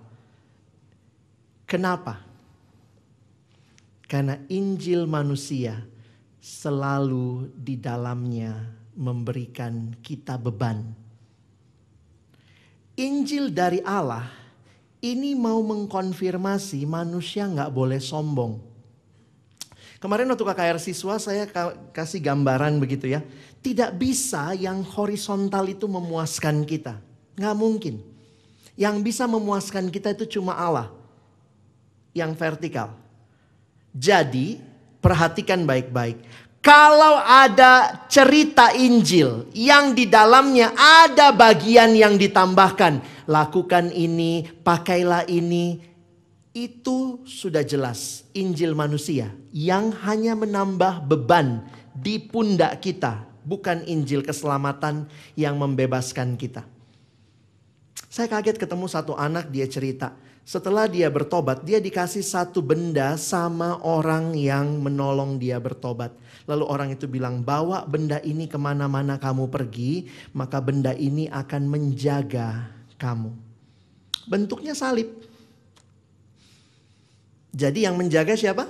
Kenapa? 1.70 2.31
Karena 4.12 4.36
Injil 4.52 5.08
manusia 5.08 5.88
selalu 6.44 7.48
di 7.56 7.80
dalamnya 7.80 8.60
memberikan 8.92 9.96
kita 10.04 10.36
beban. 10.36 10.84
Injil 13.00 13.56
dari 13.56 13.80
Allah 13.88 14.28
ini 15.00 15.32
mau 15.32 15.64
mengkonfirmasi 15.64 16.84
manusia 16.84 17.48
nggak 17.48 17.72
boleh 17.72 18.04
sombong. 18.04 18.60
Kemarin 20.04 20.28
waktu 20.28 20.44
KKR 20.44 20.78
siswa 20.84 21.16
saya 21.16 21.48
kasih 21.96 22.20
gambaran 22.20 22.84
begitu 22.84 23.08
ya. 23.08 23.24
Tidak 23.64 23.96
bisa 23.96 24.52
yang 24.60 24.84
horizontal 24.84 25.72
itu 25.72 25.88
memuaskan 25.88 26.68
kita. 26.68 27.00
Nggak 27.40 27.56
mungkin. 27.56 27.96
Yang 28.76 29.08
bisa 29.08 29.24
memuaskan 29.24 29.88
kita 29.88 30.12
itu 30.12 30.36
cuma 30.36 30.52
Allah. 30.60 30.92
Yang 32.12 32.36
vertikal. 32.36 33.01
Jadi 33.92 34.60
perhatikan 35.04 35.68
baik-baik. 35.68 36.24
Kalau 36.62 37.18
ada 37.18 38.06
cerita 38.06 38.70
Injil 38.78 39.50
yang 39.58 39.98
di 39.98 40.06
dalamnya 40.06 40.70
ada 40.78 41.34
bagian 41.34 41.98
yang 41.98 42.22
ditambahkan, 42.22 43.02
lakukan 43.26 43.90
ini, 43.90 44.46
pakailah 44.62 45.26
ini, 45.26 45.82
itu 46.54 47.26
sudah 47.26 47.66
jelas 47.66 48.28
Injil 48.38 48.78
manusia 48.78 49.34
yang 49.50 49.90
hanya 50.06 50.38
menambah 50.38 51.02
beban 51.10 51.66
di 51.98 52.22
pundak 52.22 52.78
kita, 52.78 53.26
bukan 53.42 53.82
Injil 53.90 54.22
keselamatan 54.22 55.10
yang 55.34 55.58
membebaskan 55.58 56.38
kita. 56.38 56.62
Saya 58.06 58.30
kaget 58.30 58.62
ketemu 58.62 58.86
satu 58.86 59.18
anak 59.18 59.50
dia 59.50 59.66
cerita, 59.66 60.14
setelah 60.42 60.90
dia 60.90 61.06
bertobat, 61.08 61.62
dia 61.62 61.78
dikasih 61.78 62.26
satu 62.26 62.66
benda 62.66 63.14
sama 63.16 63.78
orang 63.86 64.34
yang 64.34 64.82
menolong 64.82 65.38
dia 65.38 65.62
bertobat. 65.62 66.12
Lalu 66.50 66.66
orang 66.66 66.90
itu 66.98 67.06
bilang, 67.06 67.46
bawa 67.46 67.86
benda 67.86 68.18
ini 68.26 68.50
ke 68.50 68.58
mana-mana 68.58 69.22
kamu 69.22 69.48
pergi, 69.54 70.10
maka 70.34 70.58
benda 70.58 70.98
ini 70.98 71.30
akan 71.30 71.70
menjaga 71.70 72.74
kamu. 72.98 73.30
Bentuknya 74.26 74.74
salib. 74.74 75.14
Jadi 77.54 77.86
yang 77.86 77.94
menjaga 77.94 78.34
siapa? 78.34 78.66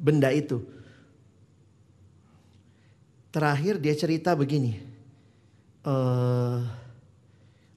Benda 0.00 0.32
itu. 0.32 0.64
Terakhir 3.34 3.82
dia 3.82 3.92
cerita 3.98 4.32
begini. 4.32 4.78
Uh, 5.84 6.64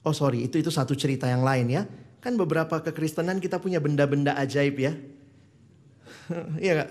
oh 0.06 0.14
sorry, 0.16 0.48
itu 0.48 0.56
itu 0.56 0.72
satu 0.72 0.96
cerita 0.96 1.28
yang 1.28 1.44
lain 1.44 1.66
ya. 1.68 1.82
Kan 2.18 2.34
beberapa 2.34 2.82
kekristenan 2.82 3.38
kita 3.38 3.62
punya 3.62 3.78
benda-benda 3.78 4.34
ajaib 4.38 4.76
ya. 4.78 4.92
Iya 6.64 6.84
gak? 6.84 6.90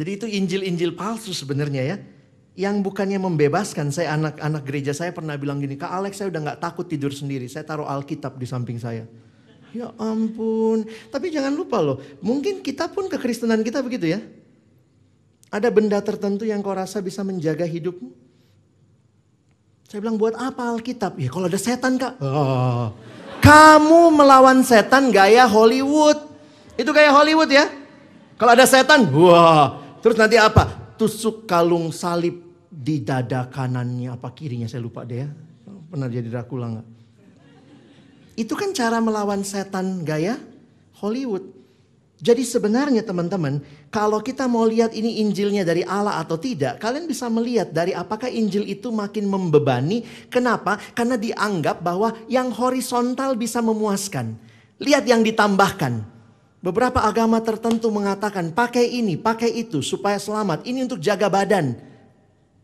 Jadi 0.00 0.10
itu 0.16 0.26
Injil-Injil 0.26 0.96
palsu 0.96 1.36
sebenarnya 1.36 1.82
ya. 1.84 1.96
Yang 2.58 2.82
bukannya 2.90 3.20
membebaskan, 3.22 3.94
saya 3.94 4.18
anak-anak 4.18 4.62
gereja 4.66 4.92
saya 4.96 5.14
pernah 5.14 5.38
bilang 5.38 5.62
gini, 5.62 5.78
Kak 5.78 5.92
Alex 5.92 6.18
saya 6.18 6.28
udah 6.34 6.52
gak 6.52 6.60
takut 6.60 6.88
tidur 6.88 7.14
sendiri, 7.14 7.46
saya 7.46 7.62
taruh 7.62 7.86
Alkitab 7.86 8.34
di 8.36 8.46
samping 8.48 8.76
saya. 8.80 9.06
Ya 9.70 9.94
ampun, 10.02 10.82
tapi 11.14 11.30
jangan 11.30 11.54
lupa 11.54 11.78
loh, 11.78 12.02
mungkin 12.18 12.58
kita 12.58 12.90
pun 12.90 13.06
kekristenan 13.06 13.62
kita 13.62 13.78
begitu 13.86 14.10
ya. 14.10 14.20
Ada 15.50 15.70
benda 15.70 16.02
tertentu 16.02 16.42
yang 16.42 16.58
kau 16.58 16.74
rasa 16.74 16.98
bisa 16.98 17.22
menjaga 17.22 17.62
hidupmu? 17.62 18.10
Saya 19.90 19.98
bilang 20.02 20.18
buat 20.18 20.38
apa 20.38 20.74
Alkitab? 20.74 21.18
Ya 21.18 21.30
kalau 21.30 21.50
ada 21.50 21.58
setan 21.58 21.98
kak. 21.98 22.18
Oh. 22.22 22.94
Kamu 23.40 24.14
melawan 24.14 24.60
setan 24.62 25.10
gaya 25.10 25.48
Hollywood. 25.48 26.16
Itu 26.76 26.92
gaya 26.92 27.12
Hollywood 27.12 27.50
ya. 27.50 27.68
Kalau 28.40 28.56
ada 28.56 28.64
setan, 28.64 29.08
wah. 29.12 29.80
Terus 30.00 30.16
nanti 30.16 30.40
apa? 30.40 30.94
Tusuk 30.96 31.44
kalung 31.44 31.92
salib 31.92 32.40
di 32.70 33.04
dada 33.04 33.44
kanannya 33.50 34.16
apa 34.16 34.32
kirinya 34.32 34.64
saya 34.64 34.80
lupa 34.80 35.04
deh 35.04 35.26
ya. 35.26 35.28
Pernah 35.92 36.08
jadi 36.08 36.28
Dracula 36.30 36.66
nggak? 36.72 36.88
Itu 38.40 38.56
kan 38.56 38.72
cara 38.72 39.02
melawan 39.04 39.44
setan 39.44 40.06
gaya 40.06 40.40
Hollywood. 40.96 41.59
Jadi 42.20 42.44
sebenarnya 42.44 43.00
teman-teman, 43.00 43.64
kalau 43.88 44.20
kita 44.20 44.44
mau 44.44 44.68
lihat 44.68 44.92
ini 44.92 45.24
Injilnya 45.24 45.64
dari 45.64 45.80
Allah 45.88 46.20
atau 46.20 46.36
tidak, 46.36 46.76
kalian 46.76 47.08
bisa 47.08 47.32
melihat 47.32 47.72
dari 47.72 47.96
apakah 47.96 48.28
Injil 48.28 48.68
itu 48.68 48.92
makin 48.92 49.24
membebani. 49.24 50.04
Kenapa? 50.28 50.76
Karena 50.92 51.16
dianggap 51.16 51.80
bahwa 51.80 52.12
yang 52.28 52.52
horizontal 52.52 53.40
bisa 53.40 53.64
memuaskan. 53.64 54.36
Lihat 54.76 55.08
yang 55.08 55.24
ditambahkan. 55.24 56.04
Beberapa 56.60 57.00
agama 57.08 57.40
tertentu 57.40 57.88
mengatakan 57.88 58.52
pakai 58.52 58.84
ini, 58.84 59.16
pakai 59.16 59.48
itu 59.56 59.80
supaya 59.80 60.20
selamat. 60.20 60.68
Ini 60.68 60.84
untuk 60.84 61.00
jaga 61.00 61.32
badan. 61.32 61.72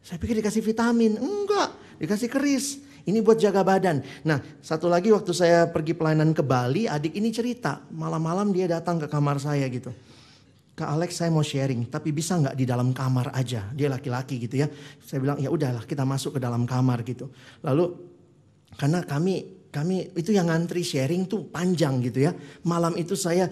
Saya 0.04 0.20
pikir 0.20 0.36
dikasih 0.36 0.60
vitamin. 0.60 1.16
Enggak, 1.16 1.72
dikasih 1.96 2.28
keris. 2.28 2.84
Ini 3.06 3.22
buat 3.22 3.38
jaga 3.38 3.62
badan. 3.62 4.02
Nah, 4.26 4.42
satu 4.58 4.90
lagi 4.90 5.14
waktu 5.14 5.30
saya 5.30 5.70
pergi 5.70 5.94
pelayanan 5.94 6.34
ke 6.34 6.42
Bali, 6.42 6.90
adik 6.90 7.14
ini 7.14 7.30
cerita. 7.30 7.86
Malam-malam 7.94 8.50
dia 8.50 8.66
datang 8.66 8.98
ke 8.98 9.06
kamar 9.06 9.38
saya 9.38 9.62
gitu. 9.70 9.94
Kak 10.76 10.90
Alex 10.92 11.22
saya 11.22 11.32
mau 11.32 11.40
sharing, 11.40 11.88
tapi 11.88 12.12
bisa 12.12 12.36
nggak 12.36 12.52
di 12.52 12.68
dalam 12.68 12.92
kamar 12.92 13.32
aja? 13.32 13.70
Dia 13.72 13.88
laki-laki 13.88 14.42
gitu 14.42 14.60
ya. 14.60 14.68
Saya 15.00 15.22
bilang 15.24 15.40
ya 15.40 15.48
udahlah 15.48 15.86
kita 15.88 16.04
masuk 16.04 16.36
ke 16.36 16.40
dalam 16.42 16.68
kamar 16.68 17.00
gitu. 17.06 17.32
Lalu 17.64 17.96
karena 18.76 19.00
kami 19.06 19.56
kami 19.72 20.12
itu 20.12 20.36
yang 20.36 20.52
ngantri 20.52 20.84
sharing 20.84 21.24
tuh 21.30 21.48
panjang 21.48 22.02
gitu 22.04 22.28
ya. 22.28 22.36
Malam 22.68 22.92
itu 23.00 23.16
saya 23.16 23.48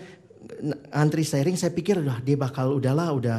antri 0.92 1.24
sharing, 1.24 1.56
saya 1.56 1.72
pikir 1.72 2.02
udah 2.04 2.20
dia 2.20 2.36
bakal 2.36 2.76
udahlah 2.76 3.08
udah 3.16 3.38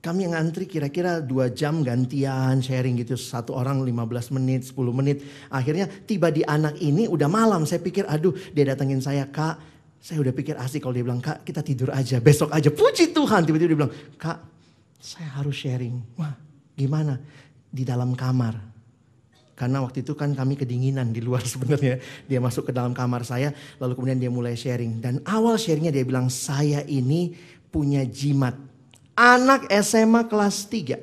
kami 0.00 0.24
yang 0.24 0.32
antri 0.32 0.64
kira-kira 0.64 1.20
dua 1.20 1.52
jam 1.52 1.84
gantian 1.84 2.64
sharing 2.64 2.96
gitu. 3.04 3.20
Satu 3.20 3.52
orang 3.52 3.84
15 3.84 4.32
menit, 4.32 4.72
10 4.72 4.96
menit. 4.96 5.20
Akhirnya 5.52 5.92
tiba 6.08 6.32
di 6.32 6.40
anak 6.40 6.80
ini 6.80 7.04
udah 7.04 7.28
malam. 7.28 7.68
Saya 7.68 7.84
pikir 7.84 8.08
aduh 8.08 8.32
dia 8.56 8.72
datengin 8.72 9.04
saya 9.04 9.28
kak. 9.28 9.60
Saya 10.00 10.24
udah 10.24 10.32
pikir 10.32 10.56
asik 10.56 10.80
kalau 10.80 10.96
dia 10.96 11.04
bilang 11.04 11.20
kak 11.20 11.44
kita 11.44 11.60
tidur 11.60 11.92
aja 11.92 12.16
besok 12.16 12.48
aja. 12.56 12.72
Puji 12.72 13.12
Tuhan 13.12 13.44
tiba-tiba 13.44 13.68
dia 13.68 13.78
bilang 13.84 13.92
kak 14.16 14.40
saya 14.96 15.28
harus 15.36 15.60
sharing. 15.60 16.00
Wah 16.16 16.32
gimana? 16.72 17.20
Di 17.68 17.84
dalam 17.84 18.16
kamar. 18.16 18.56
Karena 19.52 19.84
waktu 19.84 20.00
itu 20.00 20.16
kan 20.16 20.32
kami 20.32 20.56
kedinginan 20.56 21.12
di 21.12 21.20
luar 21.20 21.44
sebenarnya. 21.52 22.00
Dia 22.24 22.40
masuk 22.40 22.68
ke 22.68 22.72
dalam 22.72 22.96
kamar 22.96 23.28
saya 23.28 23.52
lalu 23.76 24.00
kemudian 24.00 24.16
dia 24.16 24.32
mulai 24.32 24.56
sharing. 24.56 25.04
Dan 25.04 25.20
awal 25.28 25.60
sharingnya 25.60 25.92
dia 25.92 26.08
bilang 26.08 26.32
saya 26.32 26.80
ini 26.88 27.36
punya 27.68 28.00
jimat 28.08 28.69
anak 29.20 29.68
SMA 29.84 30.24
kelas 30.24 30.64
3. 30.64 30.96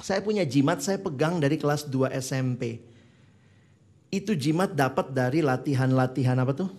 Saya 0.00 0.24
punya 0.24 0.42
jimat, 0.48 0.80
saya 0.80 0.96
pegang 0.96 1.36
dari 1.36 1.60
kelas 1.60 1.84
2 1.86 2.08
SMP. 2.16 2.80
Itu 4.08 4.32
jimat 4.32 4.72
dapat 4.72 5.12
dari 5.12 5.44
latihan-latihan 5.44 6.40
apa 6.40 6.56
tuh? 6.56 6.72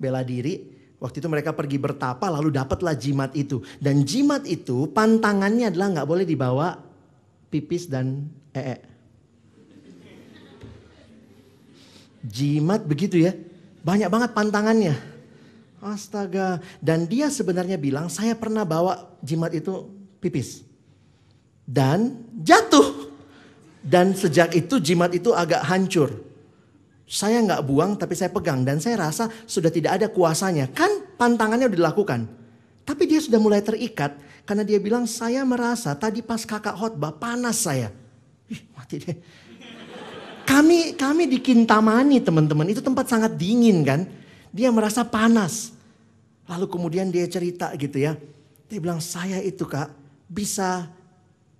Bela 0.00 0.24
diri. 0.24 0.80
Waktu 1.00 1.20
itu 1.20 1.28
mereka 1.28 1.56
pergi 1.56 1.80
bertapa 1.80 2.28
lalu 2.28 2.52
dapatlah 2.52 2.96
jimat 2.96 3.32
itu. 3.36 3.60
Dan 3.80 4.04
jimat 4.04 4.44
itu 4.48 4.88
pantangannya 4.90 5.72
adalah 5.72 5.88
nggak 5.96 6.08
boleh 6.08 6.24
dibawa 6.24 6.76
pipis 7.48 7.88
dan 7.88 8.28
ee. 8.52 8.76
Jimat 12.20 12.84
begitu 12.84 13.16
ya. 13.16 13.32
Banyak 13.80 14.12
banget 14.12 14.30
pantangannya. 14.36 15.19
Astaga. 15.80 16.60
Dan 16.78 17.08
dia 17.08 17.32
sebenarnya 17.32 17.80
bilang, 17.80 18.12
saya 18.12 18.36
pernah 18.36 18.68
bawa 18.68 19.16
jimat 19.24 19.50
itu 19.56 19.88
pipis. 20.20 20.62
Dan 21.64 22.20
jatuh. 22.36 23.08
Dan 23.80 24.12
sejak 24.12 24.52
itu 24.52 24.76
jimat 24.76 25.08
itu 25.16 25.32
agak 25.32 25.64
hancur. 25.64 26.12
Saya 27.08 27.42
nggak 27.42 27.64
buang 27.64 27.96
tapi 27.96 28.12
saya 28.12 28.28
pegang. 28.28 28.60
Dan 28.60 28.78
saya 28.78 29.08
rasa 29.08 29.32
sudah 29.48 29.72
tidak 29.72 29.96
ada 29.98 30.06
kuasanya. 30.12 30.68
Kan 30.70 31.16
pantangannya 31.16 31.72
udah 31.72 31.80
dilakukan. 31.80 32.20
Tapi 32.84 33.02
dia 33.08 33.24
sudah 33.24 33.40
mulai 33.40 33.64
terikat. 33.64 34.14
Karena 34.44 34.66
dia 34.66 34.76
bilang, 34.76 35.08
saya 35.08 35.46
merasa 35.48 35.96
tadi 35.96 36.20
pas 36.20 36.44
kakak 36.44 36.76
khotbah 36.76 37.16
panas 37.16 37.64
saya. 37.64 37.88
Ih 38.52 38.60
mati 38.76 39.00
deh. 39.00 39.16
Kami 40.44 40.98
kami 40.98 41.30
di 41.30 41.38
Kintamani 41.38 42.18
teman-teman. 42.20 42.66
Itu 42.68 42.82
tempat 42.82 43.06
sangat 43.06 43.38
dingin 43.38 43.86
kan. 43.86 44.19
Dia 44.50 44.74
merasa 44.74 45.06
panas. 45.06 45.74
Lalu 46.50 46.66
kemudian 46.66 47.08
dia 47.14 47.26
cerita 47.30 47.70
gitu 47.78 47.98
ya. 48.02 48.18
Dia 48.66 48.78
bilang 48.82 48.98
saya 48.98 49.38
itu 49.42 49.66
kak 49.66 49.90
bisa. 50.26 50.90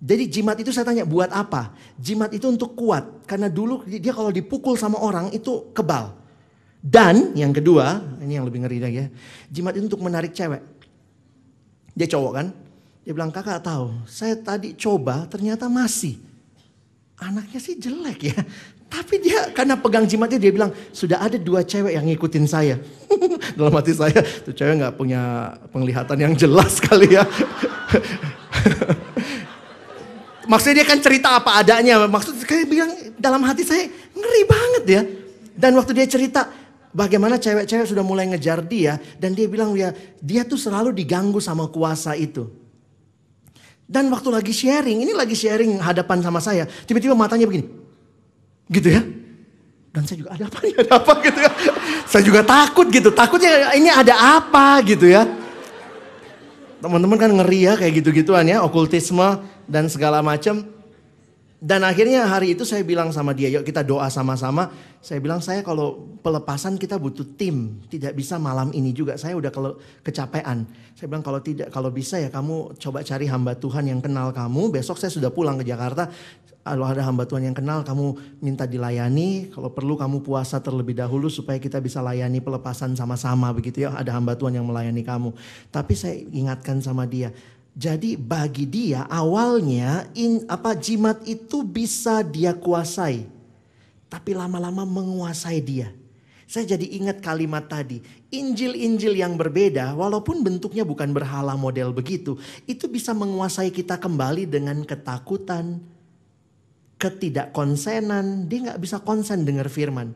Jadi 0.01 0.23
jimat 0.27 0.57
itu 0.57 0.73
saya 0.73 0.87
tanya 0.87 1.05
buat 1.05 1.29
apa? 1.29 1.71
Jimat 1.95 2.33
itu 2.35 2.47
untuk 2.51 2.73
kuat. 2.75 3.27
Karena 3.27 3.47
dulu 3.47 3.87
dia 3.87 4.11
kalau 4.11 4.33
dipukul 4.33 4.75
sama 4.75 4.99
orang 4.99 5.31
itu 5.31 5.71
kebal. 5.71 6.17
Dan 6.81 7.37
yang 7.37 7.53
kedua, 7.53 8.01
ini 8.25 8.41
yang 8.41 8.49
lebih 8.49 8.65
ngeri 8.65 8.79
lagi 8.81 8.97
ya. 9.05 9.07
Jimat 9.53 9.77
itu 9.77 9.85
untuk 9.85 10.01
menarik 10.01 10.33
cewek. 10.33 10.65
Dia 11.93 12.07
cowok 12.09 12.31
kan? 12.33 12.47
Dia 13.05 13.13
bilang 13.13 13.29
kakak 13.29 13.61
tahu, 13.61 13.93
saya 14.09 14.33
tadi 14.37 14.73
coba 14.73 15.29
ternyata 15.29 15.69
masih. 15.69 16.17
Anaknya 17.21 17.61
sih 17.61 17.77
jelek 17.77 18.33
ya. 18.33 18.37
Tapi 18.91 19.23
dia 19.23 19.47
karena 19.55 19.79
pegang 19.79 20.03
jimatnya 20.03 20.35
dia 20.35 20.51
bilang 20.51 20.75
sudah 20.91 21.23
ada 21.23 21.39
dua 21.39 21.63
cewek 21.63 21.95
yang 21.95 22.03
ngikutin 22.11 22.43
saya. 22.43 22.75
Dalam 23.57 23.71
hati 23.71 23.95
saya 23.95 24.19
tuh 24.43 24.51
cewek 24.51 24.83
nggak 24.83 24.99
punya 24.99 25.55
penglihatan 25.71 26.19
yang 26.19 26.35
jelas 26.35 26.83
kali 26.83 27.15
ya. 27.15 27.23
Maksudnya 30.51 30.83
dia 30.83 30.87
kan 30.91 30.99
cerita 30.99 31.39
apa 31.39 31.63
adanya. 31.63 32.03
Maksud 32.03 32.43
kayak 32.43 32.67
bilang 32.67 32.91
dalam 33.15 33.39
hati 33.47 33.63
saya 33.63 33.87
ngeri 34.11 34.43
banget 34.43 34.83
ya. 34.83 35.01
Dan 35.55 35.79
waktu 35.79 35.95
dia 35.95 36.03
cerita 36.11 36.51
bagaimana 36.91 37.39
cewek-cewek 37.39 37.87
sudah 37.87 38.03
mulai 38.03 38.27
ngejar 38.27 38.59
dia 38.67 38.99
dan 39.15 39.31
dia 39.31 39.47
bilang 39.47 39.71
ya 39.71 39.95
dia 40.19 40.43
tuh 40.43 40.59
selalu 40.59 40.91
diganggu 40.91 41.39
sama 41.39 41.71
kuasa 41.71 42.11
itu. 42.19 42.51
Dan 43.87 44.07
waktu 44.11 44.31
lagi 44.31 44.51
sharing, 44.55 45.03
ini 45.03 45.11
lagi 45.11 45.35
sharing 45.35 45.79
hadapan 45.79 46.23
sama 46.23 46.39
saya, 46.39 46.63
tiba-tiba 46.87 47.11
matanya 47.11 47.43
begini. 47.43 47.80
Gitu 48.71 48.87
ya. 48.87 49.03
Dan 49.91 50.07
saya 50.07 50.23
juga 50.23 50.31
ada 50.39 50.47
apa 50.47 50.59
nih, 50.63 50.73
ada 50.79 50.91
apa 50.95 51.13
gitu 51.27 51.39
ya. 51.43 51.51
Saya 52.07 52.23
juga 52.23 52.41
takut 52.47 52.87
gitu, 52.87 53.09
takutnya 53.11 53.75
ini 53.75 53.91
ada 53.91 54.39
apa 54.39 54.79
gitu 54.87 55.03
ya. 55.11 55.27
Teman-teman 56.79 57.19
kan 57.19 57.29
ngeri 57.29 57.67
ya 57.67 57.73
kayak 57.75 58.01
gitu-gituan 58.01 58.47
ya, 58.47 58.63
okultisme 58.63 59.43
dan 59.67 59.91
segala 59.91 60.23
macam. 60.23 60.63
Dan 61.61 61.85
akhirnya 61.85 62.25
hari 62.25 62.57
itu 62.57 62.65
saya 62.65 62.81
bilang 62.81 63.13
sama 63.13 63.37
dia, 63.37 63.45
yuk 63.53 63.61
kita 63.61 63.85
doa 63.85 64.09
sama-sama. 64.09 64.73
Saya 64.97 65.21
bilang 65.21 65.45
saya 65.45 65.61
kalau 65.61 66.17
pelepasan 66.25 66.73
kita 66.81 66.97
butuh 66.97 67.37
tim, 67.37 67.77
tidak 67.85 68.17
bisa 68.17 68.41
malam 68.41 68.73
ini 68.73 68.89
juga. 68.89 69.13
Saya 69.13 69.37
udah 69.37 69.53
kalau 69.53 69.77
kecapean. 70.01 70.65
Saya 70.97 71.05
bilang 71.05 71.21
kalau 71.21 71.37
tidak, 71.37 71.69
kalau 71.69 71.93
bisa 71.93 72.17
ya 72.17 72.33
kamu 72.33 72.81
coba 72.81 73.05
cari 73.05 73.29
hamba 73.29 73.53
Tuhan 73.53 73.93
yang 73.93 74.01
kenal 74.01 74.33
kamu. 74.33 74.73
Besok 74.73 74.97
saya 74.97 75.13
sudah 75.13 75.29
pulang 75.29 75.61
ke 75.61 75.65
Jakarta. 75.69 76.09
Kalau 76.65 76.85
ada 76.85 77.05
hamba 77.05 77.29
Tuhan 77.29 77.53
yang 77.53 77.57
kenal, 77.57 77.85
kamu 77.85 78.41
minta 78.41 78.65
dilayani. 78.65 79.53
Kalau 79.53 79.69
perlu 79.69 79.93
kamu 79.93 80.25
puasa 80.25 80.57
terlebih 80.65 80.97
dahulu 80.97 81.29
supaya 81.29 81.61
kita 81.61 81.77
bisa 81.77 82.01
layani 82.01 82.41
pelepasan 82.41 82.97
sama-sama 82.97 83.53
begitu 83.53 83.85
ya. 83.85 83.93
Ada 83.93 84.17
hamba 84.17 84.33
Tuhan 84.33 84.57
yang 84.57 84.65
melayani 84.65 85.05
kamu. 85.05 85.29
Tapi 85.69 85.93
saya 85.93 86.17
ingatkan 86.25 86.81
sama 86.81 87.05
dia, 87.05 87.29
jadi 87.71 88.19
bagi 88.19 88.67
dia 88.67 89.07
awalnya 89.07 90.03
in, 90.11 90.43
apa 90.51 90.75
jimat 90.75 91.23
itu 91.23 91.63
bisa 91.63 92.19
dia 92.19 92.51
kuasai. 92.51 93.23
Tapi 94.11 94.35
lama-lama 94.35 94.83
menguasai 94.83 95.63
dia. 95.63 95.87
Saya 96.51 96.75
jadi 96.75 96.83
ingat 96.99 97.23
kalimat 97.23 97.63
tadi. 97.63 98.03
Injil-injil 98.27 99.15
yang 99.15 99.39
berbeda 99.39 99.95
walaupun 99.95 100.43
bentuknya 100.43 100.83
bukan 100.83 101.15
berhala 101.15 101.55
model 101.55 101.95
begitu. 101.95 102.35
Itu 102.67 102.91
bisa 102.91 103.15
menguasai 103.15 103.71
kita 103.71 103.95
kembali 103.95 104.51
dengan 104.51 104.83
ketakutan. 104.83 105.79
Ketidakkonsenan. 106.99 108.51
Dia 108.51 108.59
nggak 108.67 108.81
bisa 108.83 108.99
konsen 108.99 109.47
dengar 109.47 109.71
firman. 109.71 110.11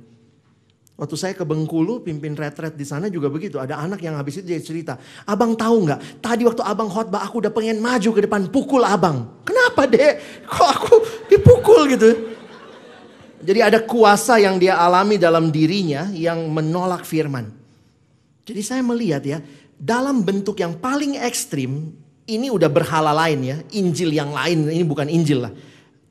Waktu 0.95 1.15
saya 1.19 1.33
ke 1.35 1.43
Bengkulu, 1.43 1.99
pimpin 2.07 2.39
retret 2.39 2.71
di 2.71 2.87
sana 2.87 3.11
juga 3.11 3.27
begitu. 3.27 3.59
Ada 3.59 3.83
anak 3.83 3.99
yang 3.99 4.15
habis 4.15 4.39
itu 4.39 4.47
dia 4.47 4.63
cerita, 4.63 4.95
abang 5.27 5.51
tahu 5.51 5.83
nggak? 5.83 6.23
Tadi 6.23 6.47
waktu 6.47 6.63
abang 6.63 6.87
khotbah 6.87 7.19
aku 7.27 7.43
udah 7.43 7.51
pengen 7.51 7.83
maju 7.83 8.09
ke 8.15 8.23
depan 8.23 8.47
pukul 8.47 8.79
abang. 8.87 9.43
Kenapa 9.43 9.91
deh? 9.91 10.15
Kok 10.47 10.69
aku 10.71 10.93
dipukul 11.27 11.91
gitu? 11.91 12.09
Jadi 13.43 13.59
ada 13.59 13.83
kuasa 13.83 14.39
yang 14.39 14.55
dia 14.55 14.79
alami 14.79 15.19
dalam 15.19 15.51
dirinya 15.51 16.07
yang 16.15 16.47
menolak 16.47 17.03
firman. 17.03 17.51
Jadi 18.47 18.61
saya 18.63 18.79
melihat 18.79 19.21
ya, 19.27 19.43
dalam 19.75 20.23
bentuk 20.23 20.55
yang 20.63 20.79
paling 20.79 21.19
ekstrim, 21.19 21.91
ini 22.23 22.47
udah 22.47 22.71
berhala 22.71 23.11
lain 23.11 23.39
ya, 23.43 23.57
Injil 23.75 24.15
yang 24.15 24.31
lain, 24.31 24.71
ini 24.71 24.85
bukan 24.87 25.11
Injil 25.11 25.43
lah. 25.43 25.53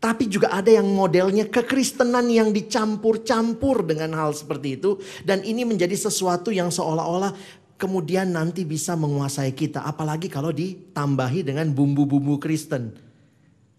Tapi 0.05 0.29
juga 0.29 0.53
ada 0.53 0.69
yang 0.69 0.85
modelnya 0.85 1.49
kekristenan 1.49 2.29
yang 2.29 2.53
dicampur-campur 2.53 3.89
dengan 3.89 4.13
hal 4.13 4.37
seperti 4.37 4.77
itu. 4.77 5.01
Dan 5.25 5.41
ini 5.41 5.65
menjadi 5.65 5.97
sesuatu 5.97 6.53
yang 6.53 6.69
seolah-olah 6.69 7.33
kemudian 7.81 8.29
nanti 8.29 8.69
bisa 8.69 9.01
menguasai 9.01 9.57
kita. 9.57 9.81
Apalagi 9.81 10.29
kalau 10.29 10.53
ditambahi 10.53 11.49
dengan 11.49 11.73
bumbu-bumbu 11.73 12.37
Kristen. 12.37 12.93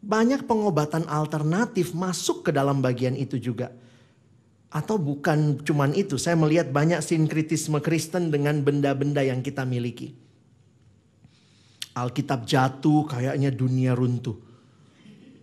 Banyak 0.01 0.49
pengobatan 0.49 1.05
alternatif 1.05 1.93
masuk 1.93 2.49
ke 2.49 2.51
dalam 2.53 2.81
bagian 2.81 3.13
itu 3.13 3.37
juga. 3.37 3.69
Atau 4.73 4.97
bukan 4.97 5.61
cuman 5.61 5.93
itu, 5.93 6.17
saya 6.17 6.33
melihat 6.33 6.73
banyak 6.73 7.05
sinkritisme 7.05 7.77
Kristen 7.85 8.33
dengan 8.33 8.65
benda-benda 8.65 9.21
yang 9.21 9.45
kita 9.45 9.61
miliki. 9.61 10.17
Alkitab 11.93 12.49
jatuh, 12.49 13.05
kayaknya 13.05 13.53
dunia 13.53 13.93
runtuh. 13.93 14.44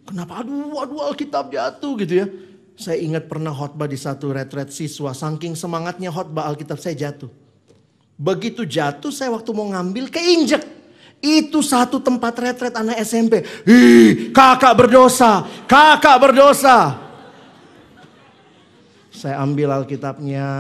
Kenapa 0.03 0.43
aduh 0.43 0.75
aduh 0.83 1.01
Alkitab 1.13 1.55
jatuh 1.55 1.93
gitu 2.03 2.15
ya. 2.23 2.27
Saya 2.75 2.99
ingat 2.99 3.31
pernah 3.31 3.55
khotbah 3.55 3.87
di 3.87 4.01
satu 4.01 4.35
retret 4.35 4.73
siswa. 4.75 5.15
Saking 5.15 5.55
semangatnya 5.55 6.11
khotbah 6.11 6.49
Alkitab 6.51 6.81
saya 6.81 6.99
jatuh. 6.99 7.31
Begitu 8.19 8.67
jatuh 8.67 9.11
saya 9.15 9.31
waktu 9.31 9.51
mau 9.55 9.69
ngambil 9.71 10.11
keinjek. 10.11 10.63
Itu 11.23 11.63
satu 11.63 12.03
tempat 12.03 12.35
retret 12.35 12.75
anak 12.75 12.99
SMP. 13.07 13.47
Ih 13.63 14.35
kakak 14.35 14.75
berdosa. 14.75 15.47
Kakak 15.71 16.19
berdosa. 16.19 16.99
Saya 19.15 19.39
ambil 19.39 19.71
Alkitabnya. 19.71 20.51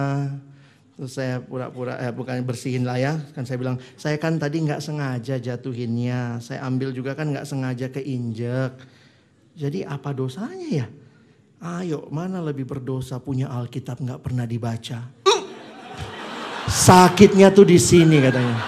Terus 0.94 1.18
saya 1.18 1.42
pura-pura, 1.42 1.98
eh 1.98 2.14
bukan 2.14 2.46
bersihin 2.46 2.86
lah 2.86 2.94
ya. 2.94 3.18
Kan 3.34 3.42
saya 3.42 3.58
bilang, 3.58 3.80
saya 3.98 4.14
kan 4.22 4.38
tadi 4.38 4.62
nggak 4.62 4.78
sengaja 4.78 5.34
jatuhinnya. 5.40 6.38
Saya 6.38 6.62
ambil 6.62 6.94
juga 6.94 7.18
kan 7.18 7.34
nggak 7.34 7.48
sengaja 7.48 7.90
keinjek. 7.90 8.70
Jadi 9.62 9.86
apa 9.86 10.10
dosanya 10.10 10.66
ya? 10.66 10.86
Ayo 11.62 12.10
mana 12.10 12.42
lebih 12.42 12.66
berdosa 12.66 13.22
punya 13.22 13.46
Alkitab 13.46 14.02
nggak 14.02 14.18
pernah 14.18 14.42
dibaca. 14.42 15.06
Sakitnya 16.66 17.54
tuh 17.54 17.70
di 17.70 17.78
sini 17.78 18.18
katanya. 18.18 18.58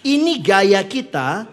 Ini 0.00 0.32
gaya 0.40 0.80
kita, 0.80 1.44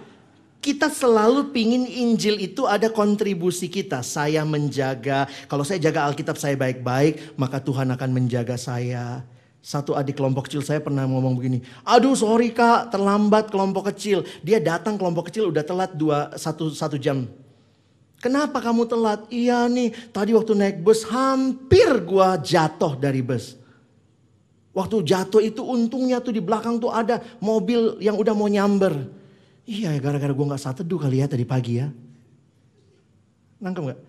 kita 0.63 0.87
selalu 0.87 1.51
pingin 1.51 1.83
Injil 1.83 2.39
itu 2.39 2.63
ada 2.63 2.87
kontribusi 2.87 3.67
kita. 3.67 3.99
Saya 4.07 4.47
menjaga, 4.47 5.27
kalau 5.51 5.67
saya 5.67 5.83
jaga 5.83 6.07
Alkitab 6.07 6.39
saya 6.39 6.55
baik-baik, 6.55 7.35
maka 7.35 7.59
Tuhan 7.59 7.91
akan 7.91 8.09
menjaga 8.15 8.55
saya. 8.55 9.21
Satu 9.59 9.91
adik 9.91 10.15
kelompok 10.15 10.47
kecil 10.47 10.63
saya 10.63 10.79
pernah 10.79 11.03
ngomong 11.03 11.35
begini, 11.35 11.59
aduh 11.83 12.15
sorry 12.15 12.55
kak 12.55 12.95
terlambat 12.95 13.51
kelompok 13.51 13.91
kecil. 13.91 14.23
Dia 14.39 14.63
datang 14.63 14.95
kelompok 14.95 15.27
kecil 15.27 15.51
udah 15.51 15.63
telat 15.67 15.91
dua, 15.99 16.31
satu, 16.39 16.71
satu 16.71 16.95
jam. 16.95 17.27
Kenapa 18.23 18.63
kamu 18.63 18.87
telat? 18.87 19.27
Iya 19.27 19.67
nih 19.67 19.91
tadi 20.15 20.31
waktu 20.31 20.55
naik 20.55 20.79
bus 20.79 21.03
hampir 21.07 21.91
gua 22.07 22.39
jatuh 22.39 22.95
dari 22.95 23.19
bus. 23.19 23.59
Waktu 24.71 25.03
jatuh 25.03 25.43
itu 25.43 25.59
untungnya 25.59 26.23
tuh 26.23 26.31
di 26.31 26.39
belakang 26.39 26.79
tuh 26.79 26.91
ada 26.95 27.19
mobil 27.43 27.99
yang 27.99 28.15
udah 28.15 28.31
mau 28.31 28.47
nyamber. 28.47 29.11
Iya 29.67 29.91
gara-gara 29.99 30.31
gua 30.31 30.55
gak 30.55 30.63
saat 30.63 30.79
teduh 30.79 30.99
kali 30.99 31.19
ya 31.19 31.27
tadi 31.27 31.43
pagi 31.43 31.83
ya. 31.83 31.91
Nangkep 33.59 33.83
gak? 33.91 33.99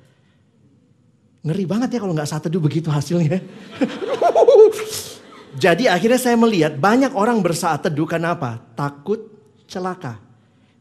Ngeri 1.43 1.65
banget 1.67 1.89
ya 1.95 1.99
kalau 1.99 2.15
gak 2.15 2.31
saat 2.31 2.43
teduh 2.47 2.63
begitu 2.63 2.87
hasilnya. 2.87 3.43
Jadi 5.61 5.85
akhirnya 5.93 6.17
saya 6.17 6.41
melihat 6.41 6.81
banyak 6.81 7.13
orang 7.13 7.45
bersaat 7.45 7.85
teduh 7.85 8.09
karena 8.09 8.33
apa? 8.33 8.65
Takut 8.73 9.29
celaka. 9.69 10.17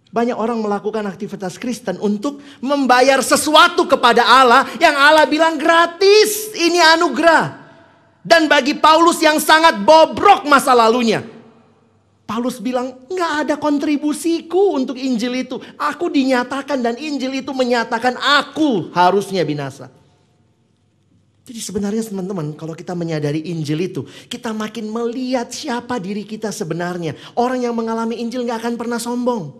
Banyak 0.09 0.39
orang 0.39 0.63
melakukan 0.63 1.03
aktivitas 1.03 1.59
Kristen 1.59 1.99
untuk 1.99 2.39
membayar 2.63 3.19
sesuatu 3.19 3.83
kepada 3.85 4.23
Allah 4.23 4.65
yang 4.79 4.95
Allah 4.95 5.27
bilang 5.27 5.59
gratis. 5.59 6.55
Ini 6.55 6.95
anugerah. 6.95 7.59
Dan 8.23 8.47
bagi 8.47 8.73
Paulus 8.79 9.19
yang 9.19 9.37
sangat 9.43 9.83
bobrok 9.83 10.47
masa 10.47 10.71
lalunya. 10.71 11.27
Paulus 12.23 12.61
bilang 12.61 13.03
nggak 13.11 13.33
ada 13.43 13.55
kontribusiku 13.59 14.79
untuk 14.79 14.95
Injil 14.95 15.43
itu. 15.43 15.59
Aku 15.75 16.07
dinyatakan 16.07 16.79
dan 16.79 16.95
Injil 16.95 17.43
itu 17.43 17.51
menyatakan 17.51 18.15
aku 18.15 18.95
harusnya 18.95 19.43
binasa. 19.43 19.98
Jadi 21.49 21.65
sebenarnya 21.65 22.05
teman-teman 22.05 22.53
kalau 22.53 22.77
kita 22.77 22.93
menyadari 22.93 23.41
Injil 23.49 23.89
itu. 23.89 24.05
Kita 24.29 24.53
makin 24.53 24.85
melihat 24.85 25.49
siapa 25.49 25.97
diri 25.97 26.21
kita 26.21 26.53
sebenarnya. 26.53 27.17
Orang 27.33 27.65
yang 27.65 27.73
mengalami 27.73 28.21
Injil 28.21 28.45
gak 28.45 28.61
akan 28.61 28.77
pernah 28.77 29.01
sombong. 29.01 29.57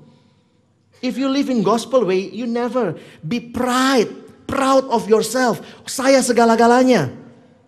If 1.02 1.18
you 1.18 1.26
live 1.26 1.50
in 1.50 1.66
gospel 1.66 2.06
way, 2.06 2.30
you 2.30 2.46
never 2.46 2.94
be 3.26 3.42
pride, 3.42 4.14
proud 4.46 4.86
of 4.94 5.10
yourself. 5.10 5.66
Saya 5.90 6.22
segala-galanya. 6.22 7.10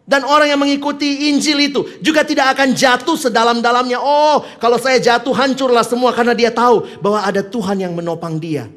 Dan 0.05 0.22
orang 0.22 0.53
yang 0.53 0.61
mengikuti 0.61 1.34
Injil 1.34 1.74
itu 1.74 1.82
juga 1.97 2.22
tidak 2.22 2.53
akan 2.53 2.78
jatuh 2.78 3.17
sedalam-dalamnya. 3.17 3.97
Oh, 3.97 4.45
kalau 4.61 4.78
saya 4.78 5.01
jatuh 5.01 5.34
hancurlah 5.34 5.82
semua 5.82 6.13
karena 6.13 6.38
dia 6.38 6.53
tahu 6.53 6.86
bahwa 7.01 7.26
ada 7.26 7.41
Tuhan 7.41 7.82
yang 7.82 7.97
menopang 7.97 8.38
dia. 8.38 8.69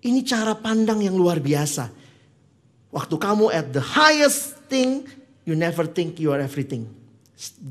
Ini 0.00 0.24
cara 0.24 0.56
pandang 0.56 1.04
yang 1.04 1.12
luar 1.12 1.44
biasa. 1.44 2.05
Waktu 2.96 3.20
kamu 3.20 3.52
at 3.52 3.76
the 3.76 3.84
highest 3.84 4.56
thing, 4.72 5.04
you 5.44 5.52
never 5.52 5.84
think 5.84 6.16
you 6.16 6.32
are 6.32 6.40
everything. 6.40 6.88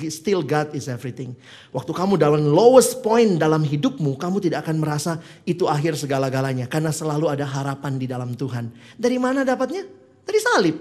Still 0.05 0.45
God 0.45 0.77
is 0.77 0.85
everything. 0.85 1.33
Waktu 1.73 1.89
kamu 1.89 2.21
dalam 2.21 2.45
lowest 2.45 3.01
point 3.01 3.41
dalam 3.41 3.65
hidupmu, 3.65 4.21
kamu 4.21 4.37
tidak 4.37 4.69
akan 4.69 4.77
merasa 4.77 5.17
itu 5.41 5.65
akhir 5.65 5.97
segala-galanya. 5.97 6.69
Karena 6.69 6.93
selalu 6.93 7.33
ada 7.33 7.49
harapan 7.49 7.97
di 7.97 8.05
dalam 8.05 8.37
Tuhan. 8.37 8.69
Dari 8.93 9.17
mana 9.17 9.41
dapatnya? 9.41 9.89
Dari 10.21 10.37
salib. 10.37 10.77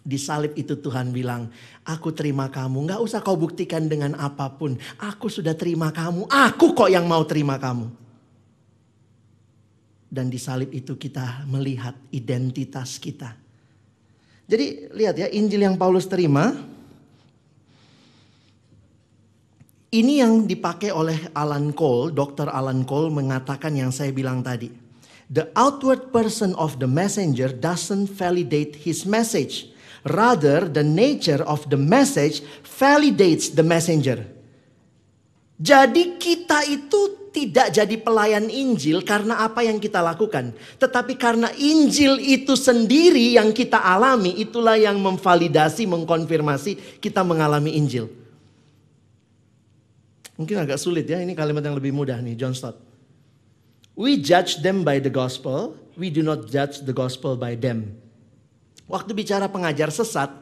Di 0.00 0.16
salib 0.16 0.56
itu 0.56 0.72
Tuhan 0.80 1.12
bilang, 1.12 1.52
aku 1.84 2.16
terima 2.16 2.48
kamu. 2.48 2.96
Gak 2.96 3.00
usah 3.04 3.20
kau 3.20 3.36
buktikan 3.36 3.84
dengan 3.84 4.16
apa 4.16 4.48
pun. 4.48 4.80
Aku 4.96 5.28
sudah 5.28 5.52
terima 5.52 5.92
kamu. 5.92 6.24
Aku 6.32 6.72
kok 6.72 6.88
yang 6.88 7.04
mau 7.04 7.20
terima 7.28 7.60
kamu. 7.60 8.05
Dan 10.06 10.30
di 10.30 10.38
salib 10.38 10.70
itu 10.70 10.94
kita 10.94 11.44
melihat 11.50 11.98
identitas 12.14 13.02
kita. 13.02 13.34
Jadi 14.46 14.94
lihat 14.94 15.18
ya 15.18 15.26
Injil 15.26 15.66
yang 15.66 15.74
Paulus 15.74 16.06
terima. 16.06 16.54
Ini 19.90 20.22
yang 20.22 20.46
dipakai 20.46 20.94
oleh 20.94 21.30
Alan 21.34 21.74
Cole, 21.74 22.14
Dr. 22.14 22.50
Alan 22.50 22.86
Cole 22.86 23.10
mengatakan 23.10 23.74
yang 23.74 23.90
saya 23.90 24.14
bilang 24.14 24.42
tadi. 24.42 24.70
The 25.26 25.50
outward 25.58 26.14
person 26.14 26.54
of 26.54 26.78
the 26.78 26.86
messenger 26.86 27.50
doesn't 27.50 28.06
validate 28.14 28.78
his 28.86 29.02
message. 29.02 29.66
Rather, 30.06 30.70
the 30.70 30.86
nature 30.86 31.42
of 31.42 31.66
the 31.66 31.80
message 31.80 32.46
validates 32.62 33.50
the 33.50 33.66
messenger. 33.66 34.22
Jadi 35.58 36.20
kita 36.20 36.62
itu 36.68 37.25
tidak 37.36 37.68
jadi 37.68 37.96
pelayan 38.00 38.48
Injil 38.48 39.04
karena 39.04 39.44
apa 39.44 39.60
yang 39.60 39.76
kita 39.76 40.00
lakukan. 40.00 40.56
Tetapi 40.80 41.20
karena 41.20 41.52
Injil 41.52 42.16
itu 42.16 42.56
sendiri 42.56 43.36
yang 43.36 43.52
kita 43.52 43.76
alami, 43.76 44.40
itulah 44.40 44.80
yang 44.80 44.96
memvalidasi, 44.96 45.84
mengkonfirmasi 45.84 46.96
kita 46.96 47.20
mengalami 47.20 47.76
Injil. 47.76 48.08
Mungkin 50.40 50.64
agak 50.64 50.80
sulit 50.80 51.04
ya, 51.04 51.20
ini 51.20 51.36
kalimat 51.36 51.60
yang 51.60 51.76
lebih 51.76 51.92
mudah 51.92 52.16
nih, 52.24 52.40
John 52.40 52.56
Stott. 52.56 52.80
We 53.92 54.16
judge 54.16 54.64
them 54.64 54.80
by 54.80 54.96
the 54.96 55.12
gospel, 55.12 55.76
we 55.92 56.08
do 56.08 56.24
not 56.24 56.48
judge 56.48 56.88
the 56.88 56.96
gospel 56.96 57.36
by 57.36 57.52
them. 57.52 57.92
Waktu 58.88 59.12
bicara 59.12 59.44
pengajar 59.48 59.92
sesat, 59.92 60.32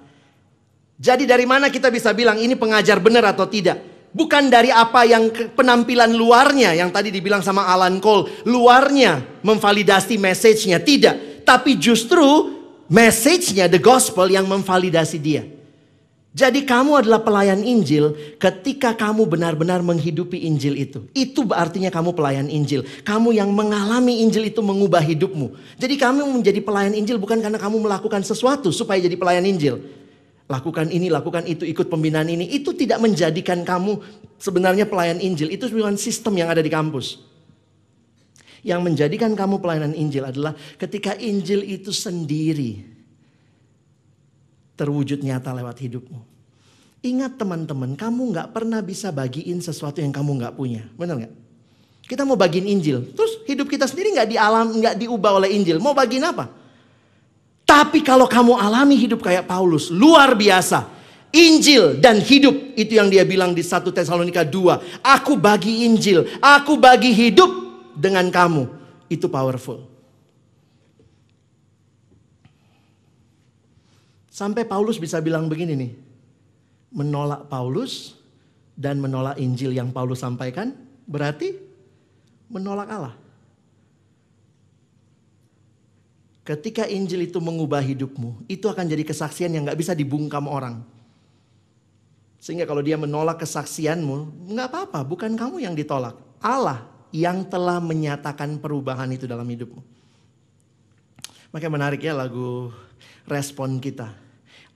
jadi 0.95 1.26
dari 1.26 1.42
mana 1.42 1.74
kita 1.74 1.90
bisa 1.90 2.14
bilang 2.14 2.38
ini 2.38 2.55
pengajar 2.55 3.03
benar 3.03 3.34
atau 3.34 3.51
tidak? 3.51 3.93
Bukan 4.15 4.47
dari 4.47 4.71
apa 4.71 5.03
yang 5.03 5.27
penampilan 5.59 6.15
luarnya 6.15 6.71
yang 6.71 6.95
tadi 6.95 7.11
dibilang 7.11 7.43
sama 7.43 7.67
Alan 7.67 7.99
Cole, 7.99 8.47
luarnya 8.47 9.43
memvalidasi 9.43 10.23
message-nya, 10.23 10.79
tidak. 10.79 11.43
Tapi 11.43 11.75
justru 11.75 12.55
message-nya, 12.87 13.67
the 13.67 13.83
gospel 13.83 14.31
yang 14.31 14.47
memvalidasi 14.47 15.19
dia. 15.19 15.43
Jadi 16.35 16.67
kamu 16.67 16.99
adalah 16.99 17.23
pelayan 17.23 17.62
Injil 17.62 18.15
ketika 18.43 18.91
kamu 18.91 19.23
benar-benar 19.27 19.83
menghidupi 19.87 20.43
Injil 20.47 20.75
itu. 20.75 21.07
Itu 21.15 21.47
artinya 21.55 21.95
kamu 21.95 22.11
pelayan 22.11 22.51
Injil. 22.51 22.83
Kamu 23.07 23.31
yang 23.31 23.55
mengalami 23.55 24.19
Injil 24.19 24.51
itu 24.51 24.59
mengubah 24.59 24.99
hidupmu. 24.99 25.55
Jadi 25.79 25.95
kamu 25.95 26.27
menjadi 26.27 26.59
pelayan 26.59 26.95
Injil 26.99 27.23
bukan 27.23 27.39
karena 27.39 27.55
kamu 27.55 27.87
melakukan 27.87 28.27
sesuatu 28.27 28.75
supaya 28.75 28.99
jadi 28.99 29.15
pelayan 29.15 29.47
Injil. 29.47 29.79
Lakukan 30.45 30.92
ini, 30.92 31.09
lakukan 31.09 31.49
itu, 31.49 31.64
ikut 31.64 31.88
pembinaan 31.88 32.28
ini. 32.28 32.45
Itu 32.53 32.76
tidak 32.76 33.01
menjadikan 33.01 33.64
kamu 33.64 33.97
sebenarnya 34.36 34.84
pelayan 34.84 35.16
Injil. 35.16 35.49
Itu 35.49 35.72
bukan 35.72 35.97
sistem 35.97 36.36
yang 36.36 36.53
ada 36.53 36.61
di 36.61 36.68
kampus. 36.68 37.16
Yang 38.64 38.80
menjadikan 38.80 39.32
kamu 39.32 39.61
pelayanan 39.61 39.97
Injil 39.97 40.24
adalah 40.24 40.57
ketika 40.80 41.16
Injil 41.16 41.64
itu 41.64 41.92
sendiri 41.92 42.80
terwujud 44.76 45.20
nyata 45.20 45.53
lewat 45.53 45.80
hidupmu. 45.80 46.20
Ingat 47.05 47.36
teman-teman, 47.36 47.92
kamu 48.01 48.32
nggak 48.32 48.49
pernah 48.57 48.80
bisa 48.80 49.12
bagiin 49.12 49.61
sesuatu 49.61 50.01
yang 50.01 50.09
kamu 50.09 50.40
nggak 50.40 50.55
punya, 50.57 50.88
benar 50.97 51.20
nggak? 51.20 51.34
Kita 52.09 52.24
mau 52.24 52.36
bagiin 52.36 52.64
Injil, 52.64 53.12
terus 53.12 53.45
hidup 53.45 53.68
kita 53.68 53.84
sendiri 53.84 54.16
nggak 54.16 54.28
di 54.32 54.36
alam, 54.40 54.72
nggak 54.72 54.97
diubah 54.97 55.45
oleh 55.45 55.53
Injil. 55.53 55.76
Mau 55.80 55.92
bagiin 55.92 56.24
apa? 56.24 56.64
Tapi 57.65 58.05
kalau 58.05 58.29
kamu 58.29 58.61
alami 58.61 58.95
hidup 58.95 59.25
kayak 59.25 59.49
Paulus, 59.49 59.89
luar 59.89 60.37
biasa. 60.37 60.93
Injil 61.35 61.99
dan 61.99 62.23
hidup 62.23 62.55
itu 62.79 62.95
yang 62.95 63.11
dia 63.11 63.27
bilang 63.27 63.51
di 63.51 63.65
1 63.65 63.83
Tesalonika 63.91 64.47
2. 64.47 65.03
Aku 65.03 65.35
bagi 65.35 65.83
Injil, 65.83 66.31
aku 66.39 66.79
bagi 66.79 67.11
hidup 67.11 67.51
dengan 67.99 68.31
kamu. 68.31 68.71
Itu 69.11 69.27
powerful. 69.27 69.83
Sampai 74.31 74.62
Paulus 74.62 74.99
bisa 74.99 75.19
bilang 75.19 75.51
begini 75.51 75.75
nih. 75.75 75.93
Menolak 76.95 77.51
Paulus 77.51 78.15
dan 78.79 79.03
menolak 79.03 79.35
Injil 79.39 79.75
yang 79.75 79.91
Paulus 79.91 80.23
sampaikan 80.23 80.71
berarti 81.07 81.59
menolak 82.47 82.87
Allah. 82.91 83.15
Ketika 86.45 86.84
Injil 86.84 87.24
itu 87.24 87.40
mengubah 87.40 87.80
hidupmu, 87.80 88.45
itu 88.45 88.68
akan 88.68 88.84
jadi 88.84 89.01
kesaksian 89.01 89.49
yang 89.57 89.64
gak 89.64 89.80
bisa 89.80 89.97
dibungkam 89.97 90.45
orang. 90.45 90.84
Sehingga 92.36 92.68
kalau 92.68 92.84
dia 92.84 93.01
menolak 93.01 93.40
kesaksianmu, 93.40 94.53
nggak 94.53 94.68
apa-apa, 94.68 95.01
bukan 95.01 95.32
kamu 95.32 95.64
yang 95.64 95.72
ditolak. 95.72 96.12
Allah 96.45 96.84
yang 97.09 97.49
telah 97.49 97.80
menyatakan 97.80 98.61
perubahan 98.61 99.09
itu 99.16 99.24
dalam 99.24 99.49
hidupmu. 99.49 99.80
Makanya 101.57 101.72
menarik 101.72 102.05
ya 102.05 102.12
lagu 102.12 102.68
respon 103.24 103.80
kita. 103.80 104.12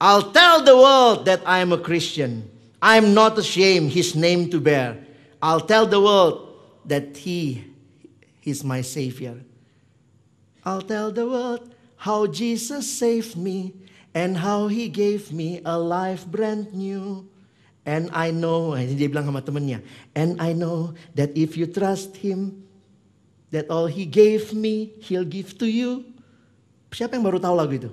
I'll 0.01 0.33
tell 0.33 0.65
the 0.65 0.73
world 0.73 1.29
that 1.29 1.45
I'm 1.45 1.77
a 1.77 1.81
Christian. 1.83 2.49
I'm 2.81 3.13
not 3.13 3.37
ashamed 3.37 3.93
his 3.93 4.17
name 4.17 4.49
to 4.55 4.65
bear. 4.65 4.97
I'll 5.43 5.61
tell 5.61 5.85
the 5.85 6.01
world 6.01 6.57
that 6.89 7.21
he 7.21 7.69
is 8.49 8.65
my 8.65 8.81
savior. 8.81 9.45
I'll 10.69 10.85
tell 10.85 11.09
the 11.09 11.25
world 11.25 11.65
how 12.05 12.29
Jesus 12.29 12.85
saved 12.85 13.41
me 13.41 13.73
and 14.13 14.37
how 14.37 14.69
he 14.69 14.93
gave 14.93 15.33
me 15.33 15.65
a 15.65 15.81
life 15.81 16.29
brand 16.29 16.77
new. 16.77 17.25
And 17.89 18.13
I 18.13 18.37
know, 18.37 18.77
ini 18.77 18.93
dia 19.01 19.09
bilang 19.09 19.25
sama 19.25 19.41
temennya, 19.41 19.81
and 20.13 20.37
I 20.37 20.53
know 20.53 20.93
that 21.17 21.33
if 21.33 21.57
you 21.57 21.65
trust 21.65 22.21
him, 22.21 22.69
that 23.49 23.73
all 23.73 23.89
he 23.89 24.05
gave 24.05 24.53
me, 24.53 24.93
he'll 25.01 25.25
give 25.25 25.57
to 25.57 25.65
you. 25.65 26.05
Siapa 26.93 27.17
yang 27.17 27.25
baru 27.25 27.41
tahu 27.41 27.57
lagu 27.57 27.73
itu? 27.73 27.89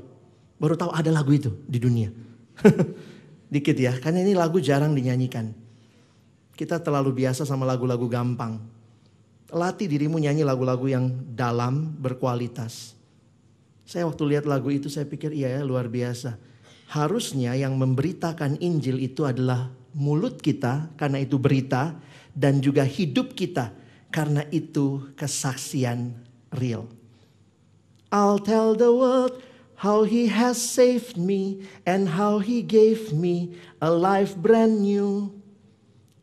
Baru 0.59 0.75
tahu 0.75 0.91
ada 0.91 1.07
lagu 1.15 1.31
itu 1.31 1.55
di 1.63 1.79
dunia. 1.79 2.11
Dikit 3.55 3.79
ya, 3.79 3.95
karena 4.03 4.19
ini 4.19 4.35
lagu 4.35 4.59
jarang 4.59 4.91
dinyanyikan. 4.91 5.55
Kita 6.59 6.83
terlalu 6.83 7.23
biasa 7.23 7.47
sama 7.47 7.63
lagu-lagu 7.63 8.03
gampang. 8.11 8.59
Latih 9.53 9.85
dirimu 9.85 10.17
nyanyi 10.17 10.41
lagu-lagu 10.41 10.89
yang 10.89 11.11
dalam, 11.37 11.93
berkualitas. 12.01 12.97
Saya 13.85 14.09
waktu 14.09 14.33
lihat 14.33 14.49
lagu 14.49 14.73
itu 14.73 14.89
saya 14.89 15.05
pikir 15.05 15.29
iya 15.29 15.59
ya 15.59 15.61
luar 15.61 15.85
biasa. 15.85 16.41
Harusnya 16.89 17.53
yang 17.53 17.77
memberitakan 17.77 18.57
Injil 18.57 18.97
itu 18.97 19.21
adalah 19.21 19.69
mulut 19.93 20.41
kita 20.41 20.89
karena 20.97 21.21
itu 21.21 21.37
berita 21.37 21.93
dan 22.33 22.57
juga 22.59 22.81
hidup 22.81 23.37
kita 23.37 23.69
karena 24.09 24.41
itu 24.49 25.13
kesaksian 25.13 26.17
real. 26.55 26.89
I'll 28.15 28.39
tell 28.39 28.73
the 28.73 28.95
world 28.95 29.43
how 29.83 30.07
he 30.07 30.31
has 30.31 30.55
saved 30.55 31.19
me 31.19 31.67
and 31.83 32.15
how 32.15 32.39
he 32.39 32.63
gave 32.63 33.11
me 33.11 33.59
a 33.83 33.91
life 33.91 34.33
brand 34.39 34.79
new. 34.79 35.34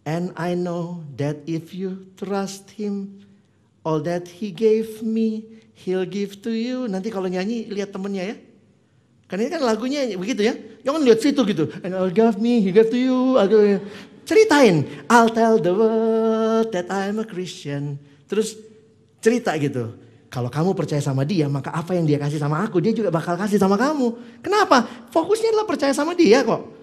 And 0.02 0.34
I 0.34 0.58
know 0.58 1.06
that 1.14 1.46
if 1.46 1.70
you 1.70 2.10
trust 2.18 2.74
him, 2.74 3.22
all 3.86 4.02
that 4.02 4.26
he 4.26 4.50
gave 4.50 4.98
me, 5.02 5.46
he'll 5.78 6.06
give 6.06 6.42
to 6.42 6.50
you. 6.50 6.90
Nanti 6.90 7.14
kalau 7.14 7.30
nyanyi 7.30 7.70
lihat 7.70 7.94
temennya 7.94 8.34
ya. 8.34 8.36
Karena 9.30 9.46
ini 9.46 9.50
kan 9.54 9.62
lagunya 9.62 10.00
begitu 10.18 10.42
ya. 10.42 10.54
Jangan 10.82 11.00
lihat 11.06 11.18
situ 11.22 11.40
gitu. 11.46 11.70
And 11.86 11.94
I'll 11.94 12.10
give 12.10 12.36
me, 12.42 12.60
he 12.60 12.74
gave 12.74 12.90
to 12.90 12.98
you. 12.98 13.38
Ceritain. 14.26 14.90
I'll 15.06 15.30
tell 15.30 15.62
the 15.62 15.70
world 15.70 16.74
that 16.74 16.90
I'm 16.90 17.22
a 17.22 17.26
Christian. 17.26 17.96
Terus 18.26 18.58
cerita 19.22 19.54
gitu. 19.54 19.94
Kalau 20.32 20.48
kamu 20.48 20.72
percaya 20.72 20.98
sama 20.98 21.22
dia, 21.28 21.44
maka 21.46 21.70
apa 21.70 21.92
yang 21.92 22.08
dia 22.08 22.16
kasih 22.16 22.40
sama 22.40 22.58
aku, 22.64 22.80
dia 22.80 22.90
juga 22.90 23.12
bakal 23.12 23.36
kasih 23.36 23.60
sama 23.60 23.76
kamu. 23.78 24.16
Kenapa? 24.40 24.82
Fokusnya 25.12 25.52
adalah 25.52 25.68
percaya 25.68 25.92
sama 25.92 26.16
dia 26.16 26.40
kok. 26.42 26.81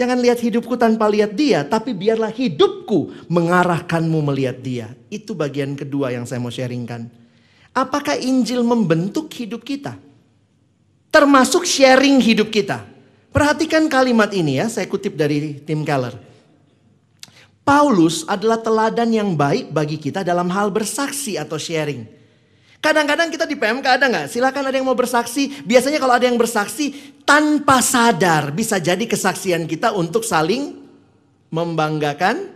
Jangan 0.00 0.16
lihat 0.16 0.40
hidupku 0.40 0.80
tanpa 0.80 1.12
lihat 1.12 1.36
dia, 1.36 1.60
tapi 1.60 1.92
biarlah 1.92 2.32
hidupku 2.32 3.28
mengarahkanmu 3.28 4.24
melihat 4.32 4.56
dia. 4.64 4.86
Itu 5.12 5.36
bagian 5.36 5.76
kedua 5.76 6.16
yang 6.16 6.24
saya 6.24 6.40
mau 6.40 6.48
sharingkan. 6.48 7.04
Apakah 7.76 8.16
Injil 8.16 8.64
membentuk 8.64 9.28
hidup 9.36 9.60
kita? 9.60 10.00
termasuk 11.10 11.66
sharing 11.66 12.22
hidup 12.22 12.48
kita. 12.48 12.86
Perhatikan 13.30 13.86
kalimat 13.86 14.30
ini 14.34 14.58
ya, 14.58 14.66
saya 14.70 14.86
kutip 14.90 15.14
dari 15.14 15.58
Tim 15.62 15.86
Keller. 15.86 16.14
Paulus 17.62 18.26
adalah 18.26 18.58
teladan 18.58 19.10
yang 19.14 19.30
baik 19.38 19.70
bagi 19.70 20.00
kita 20.00 20.26
dalam 20.26 20.50
hal 20.50 20.74
bersaksi 20.74 21.38
atau 21.38 21.54
sharing. 21.54 22.02
Kadang-kadang 22.80 23.28
kita 23.28 23.44
di 23.44 23.60
PMK 23.60 23.84
ada 23.84 24.08
nggak? 24.08 24.26
Silakan 24.32 24.72
ada 24.72 24.76
yang 24.80 24.88
mau 24.88 24.96
bersaksi. 24.96 25.52
Biasanya 25.68 26.00
kalau 26.00 26.16
ada 26.16 26.24
yang 26.24 26.40
bersaksi 26.40 27.12
tanpa 27.28 27.84
sadar 27.84 28.56
bisa 28.56 28.80
jadi 28.80 29.04
kesaksian 29.04 29.68
kita 29.68 29.92
untuk 29.92 30.24
saling 30.24 30.80
membanggakan 31.52 32.48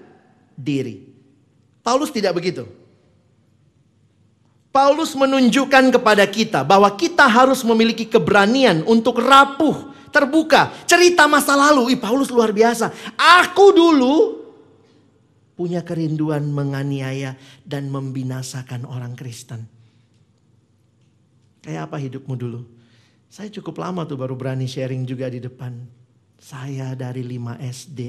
diri. 0.57 1.05
Paulus 1.85 2.09
tidak 2.09 2.41
begitu. 2.41 2.65
Paulus 4.73 5.13
menunjukkan 5.13 5.93
kepada 5.93 6.25
kita 6.25 6.65
bahwa 6.65 6.89
kita 6.97 7.29
harus 7.29 7.61
memiliki 7.61 8.09
keberanian 8.09 8.83
untuk 8.89 9.21
rapuh, 9.21 9.93
terbuka, 10.09 10.73
cerita 10.89 11.29
masa 11.29 11.53
lalu. 11.53 11.95
Ih, 11.95 12.01
Paulus 12.01 12.33
luar 12.33 12.51
biasa. 12.51 12.91
Aku 13.45 13.77
dulu 13.77 14.43
punya 15.55 15.85
kerinduan 15.85 16.49
menganiaya 16.49 17.37
dan 17.63 17.93
membinasakan 17.93 18.89
orang 18.89 19.15
Kristen. 19.15 19.74
Kayak 21.65 21.89
apa 21.89 21.97
hidupmu 21.97 22.37
dulu? 22.37 22.61
Saya 23.33 23.49
cukup 23.49 23.81
lama 23.81 24.05
tuh 24.05 24.21
baru 24.21 24.37
berani 24.37 24.69
sharing 24.69 25.09
juga 25.09 25.33
di 25.33 25.41
depan. 25.41 25.73
Saya 26.37 26.93
dari 26.93 27.25
5 27.25 27.57
SD 27.57 28.01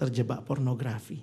terjebak 0.00 0.48
pornografi. 0.48 1.20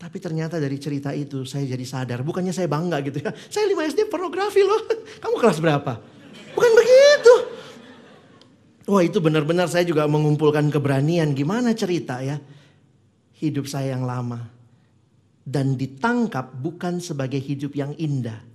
Tapi 0.00 0.16
ternyata 0.16 0.56
dari 0.56 0.80
cerita 0.80 1.12
itu 1.12 1.44
saya 1.44 1.68
jadi 1.68 1.84
sadar. 1.84 2.24
Bukannya 2.24 2.56
saya 2.56 2.72
bangga 2.72 3.04
gitu 3.04 3.20
ya. 3.20 3.28
Saya 3.52 3.68
5 3.68 3.92
SD 3.92 4.00
pornografi 4.08 4.64
loh. 4.64 4.80
Kamu 5.20 5.36
kelas 5.36 5.60
berapa? 5.60 5.92
Bukan 6.56 6.72
begitu. 6.72 7.34
Wah 8.88 9.04
itu 9.04 9.20
benar-benar 9.20 9.68
saya 9.68 9.84
juga 9.84 10.08
mengumpulkan 10.08 10.72
keberanian. 10.72 11.36
Gimana 11.36 11.76
cerita 11.76 12.24
ya? 12.24 12.40
Hidup 13.36 13.68
saya 13.68 13.92
yang 13.92 14.08
lama. 14.08 14.48
Dan 15.44 15.76
ditangkap 15.76 16.56
bukan 16.56 16.96
sebagai 16.96 17.44
hidup 17.44 17.76
yang 17.76 17.92
indah. 18.00 18.47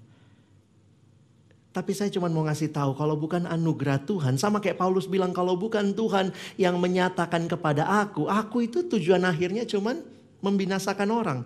Tapi 1.73 1.89
saya 1.97 2.13
cuma 2.13 2.29
mau 2.29 2.45
ngasih 2.45 2.69
tahu 2.69 2.93
kalau 2.93 3.17
bukan 3.17 3.49
anugerah 3.49 4.05
Tuhan. 4.05 4.37
Sama 4.37 4.61
kayak 4.61 4.77
Paulus 4.77 5.09
bilang 5.09 5.33
kalau 5.33 5.57
bukan 5.57 5.89
Tuhan 5.97 6.29
yang 6.53 6.77
menyatakan 6.77 7.49
kepada 7.49 7.89
aku. 8.05 8.29
Aku 8.29 8.61
itu 8.61 8.85
tujuan 8.85 9.25
akhirnya 9.25 9.65
cuman 9.65 10.05
membinasakan 10.45 11.09
orang. 11.09 11.39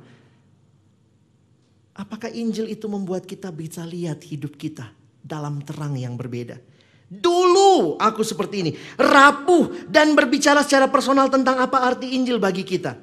Apakah 1.95 2.27
Injil 2.29 2.67
itu 2.67 2.91
membuat 2.91 3.23
kita 3.23 3.55
bisa 3.55 3.87
lihat 3.87 4.19
hidup 4.27 4.59
kita 4.59 4.91
dalam 5.23 5.63
terang 5.63 5.95
yang 5.95 6.19
berbeda? 6.19 6.59
Dulu 7.07 7.95
aku 7.95 8.19
seperti 8.19 8.67
ini, 8.67 8.71
rapuh 8.99 9.87
dan 9.87 10.11
berbicara 10.11 10.59
secara 10.59 10.91
personal 10.91 11.31
tentang 11.31 11.55
apa 11.55 11.87
arti 11.87 12.19
Injil 12.19 12.35
bagi 12.35 12.67
kita. 12.67 12.99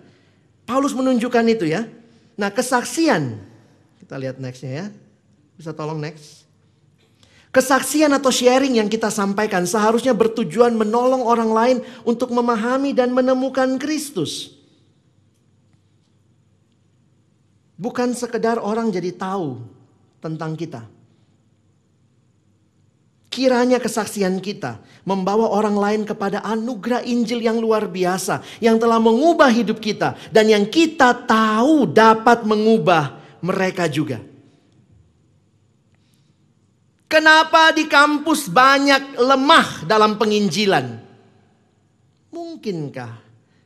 Paulus 0.68 0.92
menunjukkan 0.92 1.44
itu 1.48 1.72
ya. 1.72 1.88
Nah 2.36 2.52
kesaksian, 2.52 3.40
kita 3.96 4.20
lihat 4.20 4.36
nextnya 4.36 4.72
ya. 4.76 4.86
Bisa 5.56 5.72
tolong 5.72 5.96
next. 5.96 6.44
Kesaksian 7.55 8.10
atau 8.10 8.35
sharing 8.35 8.82
yang 8.82 8.90
kita 8.90 9.14
sampaikan 9.14 9.62
seharusnya 9.62 10.10
bertujuan 10.10 10.74
menolong 10.74 11.22
orang 11.22 11.51
lain 11.55 11.78
untuk 12.02 12.35
memahami 12.35 12.90
dan 12.90 13.14
menemukan 13.14 13.78
Kristus. 13.78 14.59
Bukan 17.78 18.10
sekedar 18.10 18.59
orang 18.59 18.90
jadi 18.90 19.14
tahu 19.14 19.62
tentang 20.18 20.59
kita. 20.59 20.82
Kiranya 23.31 23.78
kesaksian 23.78 24.43
kita 24.43 24.82
membawa 25.06 25.47
orang 25.55 25.78
lain 25.78 26.02
kepada 26.02 26.43
anugerah 26.43 27.06
Injil 27.06 27.39
yang 27.39 27.62
luar 27.62 27.86
biasa, 27.86 28.43
yang 28.59 28.82
telah 28.82 28.98
mengubah 28.98 29.51
hidup 29.55 29.78
kita, 29.78 30.18
dan 30.35 30.51
yang 30.51 30.66
kita 30.66 31.14
tahu 31.22 31.86
dapat 31.86 32.43
mengubah 32.43 33.14
mereka 33.39 33.86
juga. 33.86 34.34
Kenapa 37.06 37.70
di 37.70 37.86
kampus 37.86 38.51
banyak 38.51 39.20
lemah 39.20 39.86
dalam 39.86 40.18
penginjilan? 40.18 40.98
Mungkinkah 42.35 43.22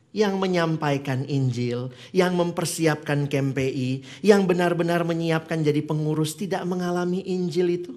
yang 0.09 0.37
menyampaikan 0.41 1.25
Injil, 1.25 1.93
yang 2.13 2.33
mempersiapkan 2.33 3.29
KMPI, 3.29 4.21
yang 4.25 4.49
benar-benar 4.49 5.05
menyiapkan 5.05 5.61
jadi 5.61 5.81
pengurus 5.85 6.37
tidak 6.37 6.65
mengalami 6.65 7.21
Injil 7.25 7.67
itu? 7.69 7.93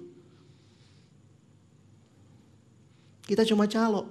Kita 3.23 3.47
cuma 3.47 3.65
calo. 3.65 4.09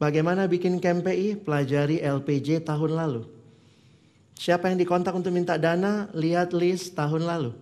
Bagaimana 0.00 0.48
bikin 0.48 0.80
KMPI? 0.80 1.44
Pelajari 1.44 2.00
LPJ 2.00 2.64
tahun 2.64 2.96
lalu. 2.96 3.22
Siapa 4.40 4.72
yang 4.72 4.80
dikontak 4.80 5.12
untuk 5.12 5.28
minta 5.28 5.60
dana? 5.60 6.08
Lihat 6.16 6.56
list 6.56 6.96
tahun 6.96 7.28
lalu. 7.28 7.52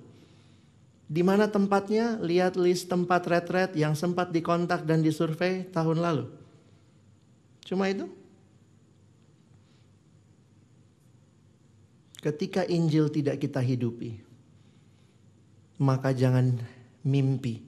Di 1.09 1.24
mana 1.24 1.48
tempatnya? 1.48 2.20
Lihat 2.20 2.60
list 2.60 2.93
tempat 2.93 3.24
retret 3.24 3.72
yang 3.72 3.97
sempat 3.97 4.28
dikontak 4.28 4.85
dan 4.85 5.01
disurvei 5.01 5.64
tahun 5.72 6.05
lalu. 6.05 6.28
Cuma 7.64 7.89
itu. 7.89 8.05
Ketika 12.20 12.66
Injil 12.68 13.09
tidak 13.09 13.40
kita 13.40 13.62
hidupi, 13.62 14.20
maka 15.80 16.12
jangan 16.12 16.60
mimpi 17.06 17.62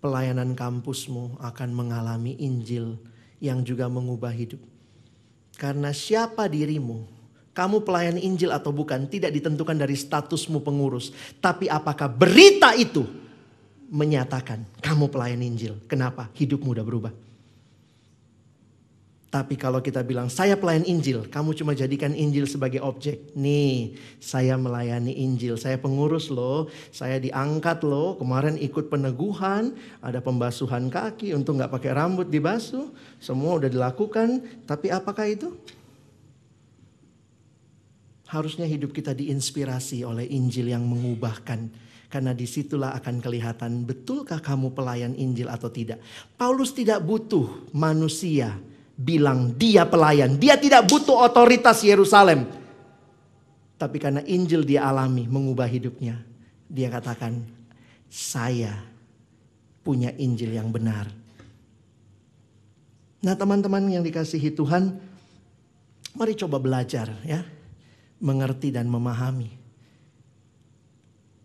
pelayanan 0.00 0.54
kampusmu 0.54 1.36
akan 1.42 1.70
mengalami 1.74 2.38
Injil 2.38 2.96
yang 3.42 3.66
juga 3.66 3.90
mengubah 3.90 4.30
hidup. 4.30 4.62
Karena 5.58 5.90
siapa 5.90 6.46
dirimu, 6.46 7.15
kamu 7.56 7.88
pelayan 7.88 8.20
Injil 8.20 8.52
atau 8.52 8.68
bukan, 8.68 9.08
tidak 9.08 9.32
ditentukan 9.32 9.80
dari 9.80 9.96
statusmu 9.96 10.60
pengurus. 10.60 11.08
Tapi 11.40 11.72
apakah 11.72 12.12
berita 12.12 12.76
itu 12.76 13.08
menyatakan 13.88 14.60
kamu 14.84 15.08
pelayan 15.08 15.40
Injil. 15.40 15.80
Kenapa? 15.88 16.28
Hidupmu 16.36 16.76
udah 16.76 16.84
berubah. 16.84 17.12
Tapi 19.26 19.58
kalau 19.58 19.84
kita 19.84 20.00
bilang 20.00 20.32
saya 20.32 20.56
pelayan 20.56 20.84
Injil, 20.84 21.28
kamu 21.28 21.52
cuma 21.56 21.76
jadikan 21.76 22.12
Injil 22.16 22.48
sebagai 22.48 22.80
objek. 22.80 23.36
Nih, 23.36 23.96
saya 24.20 24.56
melayani 24.56 25.12
Injil, 25.12 25.60
saya 25.60 25.76
pengurus 25.76 26.32
loh, 26.32 26.72
saya 26.88 27.20
diangkat 27.20 27.84
loh. 27.84 28.16
Kemarin 28.16 28.56
ikut 28.56 28.88
peneguhan, 28.88 29.76
ada 30.00 30.24
pembasuhan 30.24 30.88
kaki 30.88 31.36
untuk 31.36 31.60
nggak 31.60 31.68
pakai 31.68 31.90
rambut 31.92 32.28
dibasuh, 32.32 32.88
semua 33.20 33.60
udah 33.60 33.68
dilakukan. 33.68 34.40
Tapi 34.64 34.88
apakah 34.88 35.28
itu? 35.28 35.52
Harusnya 38.26 38.66
hidup 38.66 38.90
kita 38.90 39.14
diinspirasi 39.14 40.02
oleh 40.02 40.26
Injil 40.26 40.74
yang 40.74 40.82
mengubahkan. 40.82 41.86
Karena 42.06 42.30
di 42.34 42.46
situlah 42.46 42.94
akan 42.94 43.18
kelihatan 43.18 43.82
betulkah 43.82 44.38
kamu 44.38 44.74
pelayan 44.74 45.14
Injil 45.14 45.50
atau 45.50 45.70
tidak. 45.70 45.98
Paulus 46.38 46.70
tidak 46.70 47.02
butuh 47.02 47.70
manusia 47.74 48.54
bilang 48.96 49.54
dia 49.54 49.86
pelayan. 49.86 50.38
Dia 50.38 50.58
tidak 50.58 50.86
butuh 50.86 51.22
otoritas 51.26 51.82
Yerusalem. 51.82 52.46
Tapi 53.76 53.96
karena 54.00 54.24
Injil 54.24 54.64
dia 54.64 54.88
alami 54.88 55.28
mengubah 55.28 55.68
hidupnya. 55.68 56.18
Dia 56.66 56.88
katakan, 56.90 57.44
saya 58.08 58.72
punya 59.84 60.10
Injil 60.16 60.56
yang 60.56 60.72
benar. 60.72 61.06
Nah 63.22 63.34
teman-teman 63.36 63.86
yang 63.86 64.02
dikasihi 64.02 64.50
Tuhan, 64.54 64.96
mari 66.16 66.32
coba 66.34 66.56
belajar 66.58 67.12
ya. 67.22 67.55
Mengerti 68.22 68.72
dan 68.72 68.88
memahami. 68.88 69.52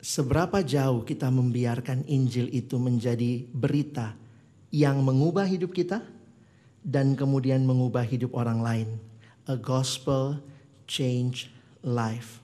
Seberapa 0.01 0.65
jauh 0.65 1.05
kita 1.05 1.29
membiarkan 1.29 2.07
Injil 2.09 2.49
itu 2.49 2.81
menjadi 2.81 3.45
berita 3.53 4.17
yang 4.73 5.03
mengubah 5.05 5.45
hidup 5.45 5.75
kita? 5.75 6.01
dan 6.81 7.13
kemudian 7.13 7.61
mengubah 7.61 8.01
hidup 8.05 8.33
orang 8.33 8.59
lain. 8.61 8.89
A 9.45 9.57
gospel 9.57 10.41
change 10.89 11.49
life. 11.85 12.41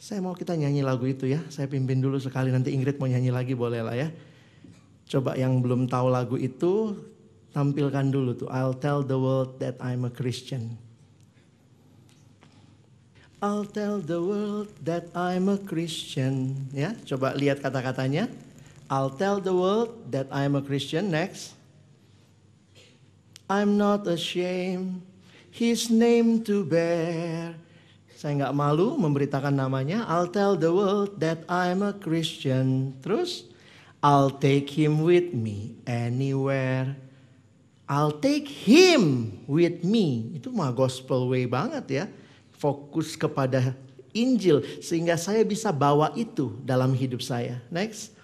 Saya 0.00 0.18
mau 0.18 0.34
kita 0.34 0.58
nyanyi 0.58 0.82
lagu 0.82 1.06
itu 1.06 1.30
ya. 1.30 1.38
Saya 1.52 1.70
pimpin 1.70 2.02
dulu 2.02 2.18
sekali 2.18 2.50
nanti 2.50 2.74
Ingrid 2.74 2.98
mau 2.98 3.06
nyanyi 3.06 3.30
lagi 3.30 3.54
boleh 3.54 3.82
lah 3.82 3.94
ya. 3.94 4.08
Coba 5.06 5.38
yang 5.38 5.62
belum 5.62 5.86
tahu 5.86 6.06
lagu 6.10 6.34
itu 6.38 6.98
tampilkan 7.50 8.10
dulu 8.10 8.34
tuh. 8.34 8.50
I'll 8.50 8.76
tell 8.76 9.02
the 9.02 9.18
world 9.18 9.58
that 9.58 9.78
I'm 9.82 10.06
a 10.06 10.12
Christian. 10.12 10.78
I'll 13.40 13.64
tell 13.64 14.04
the 14.04 14.20
world 14.20 14.68
that 14.84 15.08
I'm 15.16 15.48
a 15.48 15.56
Christian. 15.56 16.68
Ya, 16.76 16.92
coba 17.08 17.32
lihat 17.32 17.64
kata-katanya. 17.64 18.28
I'll 18.92 19.08
tell 19.08 19.40
the 19.40 19.56
world 19.56 19.96
that 20.12 20.28
I'm 20.28 20.60
a 20.60 20.62
Christian. 20.62 21.08
Next. 21.08 21.56
I'm 23.50 23.80
not 23.80 24.06
ashamed 24.06 25.02
his 25.50 25.90
name 25.90 26.46
to 26.46 26.62
bear. 26.62 27.58
Saya 28.14 28.36
nggak 28.36 28.54
malu 28.54 29.00
memberitakan 29.00 29.56
namanya. 29.56 30.04
I'll 30.04 30.28
tell 30.28 30.54
the 30.54 30.70
world 30.70 31.16
that 31.18 31.42
I'm 31.48 31.80
a 31.80 31.96
Christian. 31.96 32.92
Terus, 33.00 33.48
I'll 34.04 34.30
take 34.30 34.68
him 34.68 35.00
with 35.00 35.32
me 35.32 35.80
anywhere. 35.88 36.94
I'll 37.90 38.14
take 38.14 38.46
him 38.46 39.34
with 39.50 39.82
me. 39.82 40.38
Itu 40.38 40.54
mah 40.54 40.70
gospel 40.70 41.26
way 41.26 41.50
banget 41.50 41.84
ya. 41.90 42.04
Fokus 42.54 43.18
kepada 43.18 43.74
Injil 44.14 44.62
sehingga 44.78 45.18
saya 45.18 45.42
bisa 45.42 45.74
bawa 45.74 46.14
itu 46.14 46.54
dalam 46.62 46.94
hidup 46.94 47.18
saya. 47.18 47.58
Next. 47.66 48.14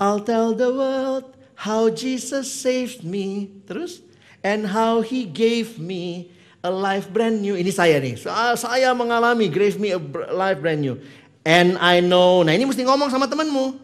I'll 0.00 0.24
tell 0.24 0.56
the 0.56 0.72
world 0.72 1.36
how 1.52 1.92
Jesus 1.92 2.48
saved 2.48 3.04
me. 3.04 3.52
Terus, 3.68 4.00
and 4.40 4.68
how 4.68 5.04
he 5.04 5.28
gave 5.28 5.76
me 5.76 6.32
a 6.64 6.72
life 6.72 7.08
brand 7.12 7.40
new. 7.44 7.56
Ini 7.56 7.72
saya 7.72 8.00
nih, 8.00 8.16
saya 8.56 8.92
mengalami 8.96 9.52
gave 9.52 9.76
me 9.80 9.92
a 9.92 10.00
life 10.32 10.60
brand 10.64 10.80
new. 10.80 10.96
And 11.44 11.76
I 11.76 12.00
know, 12.00 12.40
nah 12.40 12.56
ini 12.56 12.64
mesti 12.64 12.88
ngomong 12.88 13.12
sama 13.12 13.28
temanmu. 13.28 13.76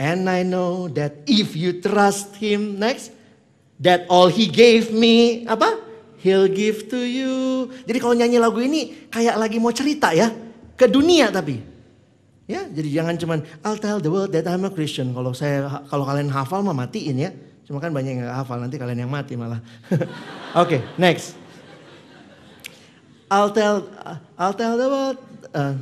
And 0.00 0.24
I 0.28 0.44
know 0.44 0.88
that 0.96 1.24
if 1.28 1.52
you 1.52 1.80
trust 1.84 2.40
him, 2.40 2.80
next, 2.80 3.12
that 3.82 4.06
all 4.06 4.30
he 4.30 4.46
gave 4.46 4.94
me, 4.94 5.44
apa? 5.50 5.82
He'll 6.22 6.46
give 6.46 6.86
to 6.94 7.02
you. 7.02 7.66
Jadi 7.82 7.98
kalau 7.98 8.14
nyanyi 8.14 8.38
lagu 8.38 8.62
ini 8.62 9.10
kayak 9.10 9.34
lagi 9.34 9.58
mau 9.58 9.74
cerita 9.74 10.14
ya. 10.14 10.30
Ke 10.78 10.86
dunia 10.86 11.34
tapi. 11.34 11.58
Ya, 12.46 12.62
jadi 12.66 13.02
jangan 13.02 13.14
cuman 13.18 13.38
I'll 13.66 13.78
tell 13.78 13.98
the 13.98 14.10
world 14.10 14.30
that 14.34 14.46
I'm 14.46 14.62
a 14.62 14.70
Christian. 14.70 15.10
Kalau 15.10 15.34
saya 15.34 15.82
kalau 15.90 16.06
kalian 16.06 16.30
hafal 16.30 16.62
mah 16.62 16.74
matiin 16.74 17.18
ya. 17.18 17.30
Cuma 17.66 17.82
kan 17.82 17.90
banyak 17.90 18.18
yang 18.18 18.26
gak 18.26 18.38
hafal 18.42 18.58
nanti 18.62 18.78
kalian 18.78 19.06
yang 19.06 19.10
mati 19.10 19.34
malah. 19.34 19.58
Oke, 19.90 20.06
okay, 20.54 20.80
next. 20.94 21.34
I'll 23.30 23.50
tell 23.50 23.88
I'll 24.38 24.54
tell 24.54 24.78
the 24.78 24.88
world 24.90 25.18
uh, 25.54 25.74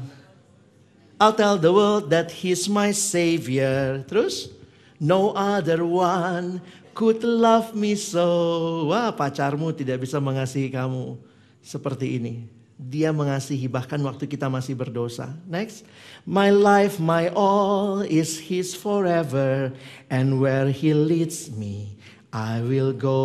I'll 1.20 1.36
tell 1.36 1.60
the 1.60 1.72
world 1.72 2.08
that 2.16 2.32
He's 2.32 2.64
my 2.64 2.96
Savior. 2.96 4.00
Terus, 4.08 4.48
no 4.96 5.36
other 5.36 5.84
one 5.84 6.64
could 7.00 7.24
love 7.24 7.72
me 7.72 7.96
so. 7.96 8.92
Wah, 8.92 9.08
pacarmu 9.16 9.72
tidak 9.72 10.04
bisa 10.04 10.20
mengasihi 10.20 10.68
kamu 10.68 11.16
seperti 11.64 12.20
ini. 12.20 12.44
Dia 12.76 13.08
mengasihi 13.08 13.64
bahkan 13.72 13.96
waktu 14.04 14.28
kita 14.28 14.52
masih 14.52 14.76
berdosa. 14.76 15.32
Next. 15.48 15.88
My 16.28 16.52
life, 16.52 17.00
my 17.00 17.32
all 17.32 18.04
is 18.04 18.36
His 18.36 18.76
forever. 18.76 19.72
And 20.12 20.44
where 20.44 20.68
He 20.68 20.92
leads 20.92 21.48
me, 21.48 21.96
I 22.28 22.60
will 22.60 22.92
go. 22.92 23.16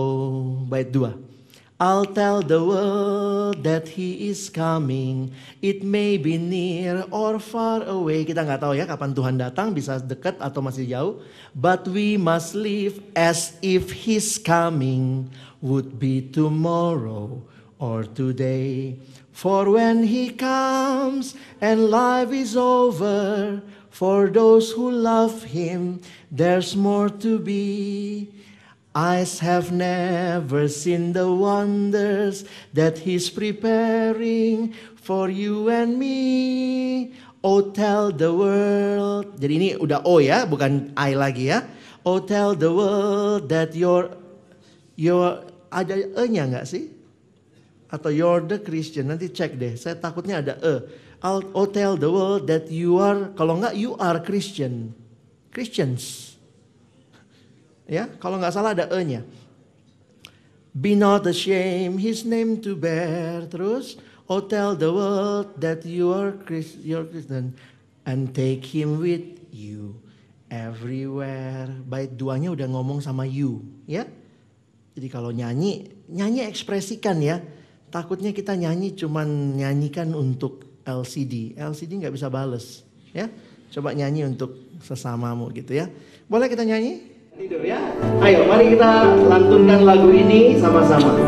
Bait 0.72 0.88
dua. 0.96 1.20
I'll 1.76 2.08
tell 2.08 2.40
the 2.40 2.64
world 2.64 3.60
that 3.68 4.00
He 4.00 4.32
is 4.32 4.48
coming. 4.48 5.36
It 5.60 5.84
may 5.84 6.16
be 6.16 6.40
near 6.40 7.04
or 7.12 7.36
far 7.36 7.84
away. 7.84 8.24
Kita 8.24 8.48
nggak 8.48 8.64
tahu 8.64 8.80
ya 8.80 8.88
kapan 8.88 9.12
Tuhan 9.12 9.36
datang, 9.36 9.76
bisa 9.76 10.00
dekat 10.00 10.40
atau 10.40 10.64
masih 10.64 10.88
jauh. 10.88 11.14
But 11.52 11.84
we 11.92 12.16
must 12.16 12.56
live 12.56 13.04
as 13.12 13.60
if 13.60 13.92
His 13.92 14.40
coming 14.40 15.28
would 15.60 16.00
be 16.00 16.24
tomorrow 16.24 17.44
or 17.76 18.08
today. 18.08 18.96
For 19.36 19.68
when 19.68 20.08
He 20.08 20.32
comes 20.32 21.36
and 21.60 21.92
life 21.92 22.32
is 22.32 22.56
over, 22.56 23.60
for 23.92 24.32
those 24.32 24.72
who 24.72 24.88
love 24.88 25.52
Him, 25.52 26.00
there's 26.32 26.72
more 26.72 27.12
to 27.20 27.36
be. 27.36 28.32
Eyes 28.96 29.44
have 29.44 29.76
never 29.76 30.72
seen 30.72 31.12
the 31.12 31.28
wonders 31.28 32.48
that 32.72 33.04
He's 33.04 33.28
preparing 33.28 34.72
for 34.96 35.28
you 35.28 35.68
and 35.68 36.00
me. 36.00 37.12
Oh 37.44 37.76
tell 37.76 38.16
the 38.16 38.32
world. 38.32 39.36
Jadi 39.36 39.54
ini 39.54 39.70
udah 39.76 40.00
O 40.08 40.24
ya, 40.24 40.48
bukan 40.48 40.96
I 40.96 41.12
lagi 41.12 41.52
ya. 41.52 41.68
Oh 42.08 42.24
tell 42.24 42.56
the 42.56 42.72
world 42.72 43.52
that 43.52 43.76
your 43.76 44.16
your 44.96 45.44
ada 45.68 46.00
E-nya 46.16 46.48
nggak 46.48 46.66
sih? 46.66 46.88
Atau 47.92 48.16
you're 48.16 48.48
the 48.48 48.64
Christian. 48.64 49.12
Nanti 49.12 49.28
cek 49.28 49.60
deh. 49.60 49.76
Saya 49.76 50.00
takutnya 50.00 50.40
ada 50.40 50.56
E. 50.64 51.04
I'll, 51.20 51.44
oh 51.52 51.68
tell 51.68 52.00
the 52.00 52.08
world 52.08 52.48
that 52.48 52.72
you 52.72 52.96
are. 52.98 53.30
Kalau 53.36 53.60
nggak 53.60 53.76
you 53.76 54.00
are 54.00 54.24
Christian. 54.24 54.96
Christians. 55.52 56.25
Ya, 57.86 58.10
kalau 58.18 58.42
nggak 58.42 58.54
salah 58.54 58.74
ada 58.74 58.90
E-nya. 58.98 59.22
Be 60.76 60.98
not 60.98 61.24
ashamed, 61.24 62.02
His 62.02 62.26
name 62.28 62.60
to 62.66 62.76
bear. 62.76 63.46
Terus, 63.48 63.96
oh 64.28 64.44
tell 64.44 64.76
the 64.76 64.92
world 64.92 65.56
that 65.62 65.86
you 65.88 66.12
are 66.12 66.36
Christ, 66.36 66.82
you're 66.84 67.08
Christian, 67.08 67.56
and 68.04 68.34
take 68.36 68.66
Him 68.66 69.00
with 69.00 69.40
you 69.54 70.02
everywhere. 70.52 71.72
Bait 71.86 72.12
duanya 72.12 72.52
udah 72.52 72.68
ngomong 72.68 73.00
sama 73.00 73.24
you, 73.24 73.64
ya. 73.88 74.04
Jadi 74.98 75.08
kalau 75.08 75.32
nyanyi, 75.32 75.94
nyanyi 76.12 76.44
ekspresikan 76.44 77.24
ya. 77.24 77.40
Takutnya 77.88 78.36
kita 78.36 78.58
nyanyi 78.60 78.98
cuman 79.00 79.56
nyanyikan 79.56 80.12
untuk 80.12 80.84
LCD. 80.84 81.56
LCD 81.56 82.04
nggak 82.04 82.16
bisa 82.18 82.28
bales, 82.28 82.84
ya. 83.16 83.32
Coba 83.72 83.96
nyanyi 83.96 84.28
untuk 84.28 84.56
sesamamu 84.84 85.48
gitu 85.56 85.72
ya. 85.72 85.88
Boleh 86.28 86.52
kita 86.52 86.68
nyanyi? 86.68 87.15
Tidur 87.36 87.60
ya. 87.68 87.76
Ayo 88.24 88.48
mari 88.48 88.72
kita 88.72 89.12
lantunkan 89.28 89.84
lagu 89.84 90.08
ini 90.08 90.56
sama-sama. 90.56 91.20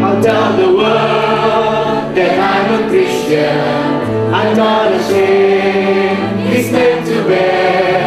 I'll 0.00 0.16
tell 0.24 0.56
the 0.56 0.72
world 0.72 2.16
that 2.16 2.32
I'm 2.40 2.80
a 2.80 2.80
Christian. 2.88 3.60
I'm 4.32 4.56
not 4.56 4.96
ashamed. 4.96 6.48
His 6.48 6.72
name 6.72 7.04
to 7.04 7.16
bear. 7.28 7.99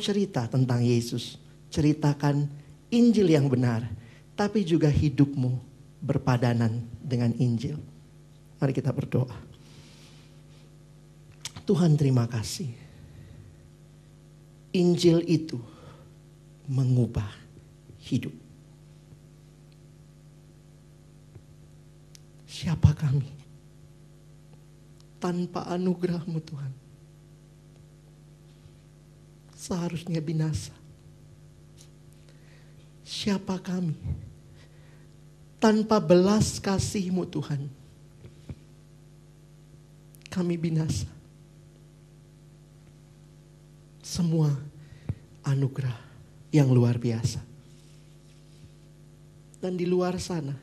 Cerita 0.00 0.48
tentang 0.50 0.82
Yesus, 0.82 1.38
ceritakan 1.70 2.50
Injil 2.90 3.30
yang 3.30 3.46
benar, 3.46 3.86
tapi 4.34 4.66
juga 4.66 4.90
hidupmu 4.90 5.54
berpadanan 6.02 6.82
dengan 7.10 7.34
Injil. 7.34 7.74
Mari 8.62 8.70
kita 8.70 8.94
berdoa. 8.94 9.34
Tuhan 11.66 11.98
terima 11.98 12.30
kasih. 12.30 12.70
Injil 14.70 15.26
itu 15.26 15.58
mengubah 16.70 17.26
hidup. 18.06 18.34
Siapa 22.46 22.94
kami? 22.94 23.40
tanpa 25.20 25.68
anugerahmu 25.68 26.40
Tuhan. 26.40 26.72
Seharusnya 29.52 30.24
binasa. 30.24 30.72
Siapa 33.04 33.60
kami? 33.60 33.92
Tanpa 35.60 36.00
belas 36.00 36.56
kasihmu 36.56 37.28
Tuhan. 37.28 37.68
Kami 40.32 40.56
binasa. 40.56 41.04
Semua 44.00 44.48
anugerah 45.44 46.00
yang 46.48 46.72
luar 46.72 46.96
biasa. 46.96 47.44
Dan 49.60 49.76
di 49.76 49.84
luar 49.84 50.16
sana, 50.16 50.56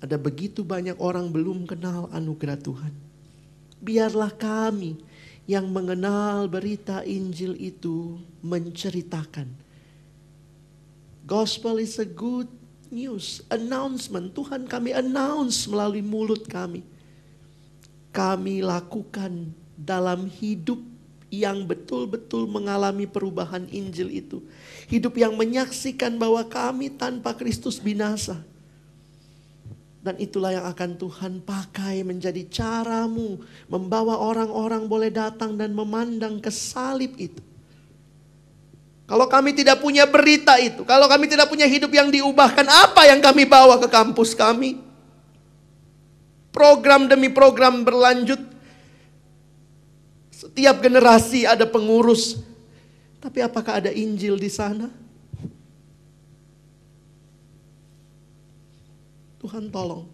ada 0.00 0.16
begitu 0.16 0.64
banyak 0.64 0.96
orang 0.96 1.28
belum 1.28 1.68
kenal 1.68 2.08
anugerah 2.08 2.56
Tuhan. 2.56 2.94
Biarlah 3.78 4.32
kami 4.32 4.96
yang 5.44 5.68
mengenal 5.68 6.48
berita 6.48 7.04
Injil 7.04 7.54
itu 7.60 8.16
menceritakan. 8.40 9.52
Gospel 11.28 11.84
is 11.84 12.00
a 12.00 12.08
good 12.08 12.48
news, 12.90 13.44
announcement. 13.52 14.32
Tuhan 14.32 14.68
kami 14.68 14.92
announce 14.92 15.68
melalui 15.68 16.04
mulut 16.04 16.44
kami. 16.48 16.84
Kami 18.12 18.64
lakukan 18.64 19.52
dalam 19.78 20.26
hidup 20.26 20.80
yang 21.28 21.68
betul-betul 21.68 22.48
mengalami 22.48 23.04
perubahan 23.04 23.68
Injil 23.68 24.08
itu. 24.10 24.38
Hidup 24.88 25.20
yang 25.20 25.36
menyaksikan 25.36 26.16
bahwa 26.16 26.40
kami 26.48 26.88
tanpa 26.88 27.36
Kristus 27.36 27.76
binasa. 27.76 28.40
Dan 29.98 30.16
itulah 30.16 30.56
yang 30.56 30.64
akan 30.64 30.96
Tuhan 30.96 31.32
pakai 31.44 32.00
menjadi 32.00 32.48
caramu 32.48 33.44
membawa 33.68 34.16
orang-orang 34.16 34.88
boleh 34.88 35.12
datang 35.12 35.58
dan 35.58 35.76
memandang 35.76 36.40
ke 36.40 36.48
salib 36.48 37.12
itu. 37.20 37.44
Kalau 39.08 39.24
kami 39.24 39.56
tidak 39.56 39.80
punya 39.80 40.04
berita 40.04 40.60
itu, 40.60 40.84
kalau 40.84 41.08
kami 41.08 41.24
tidak 41.32 41.48
punya 41.48 41.64
hidup 41.64 41.88
yang 41.88 42.12
diubahkan, 42.12 42.68
apa 42.68 43.08
yang 43.08 43.24
kami 43.24 43.48
bawa 43.48 43.80
ke 43.80 43.88
kampus 43.88 44.36
kami? 44.36 44.76
Program 46.52 47.08
demi 47.08 47.32
program 47.32 47.88
berlanjut, 47.88 48.36
setiap 50.28 50.84
generasi 50.84 51.48
ada 51.48 51.64
pengurus. 51.64 52.36
Tapi 53.16 53.40
apakah 53.40 53.80
ada 53.80 53.88
Injil 53.88 54.36
di 54.36 54.52
sana? 54.52 54.92
Tuhan 59.40 59.72
tolong. 59.72 60.04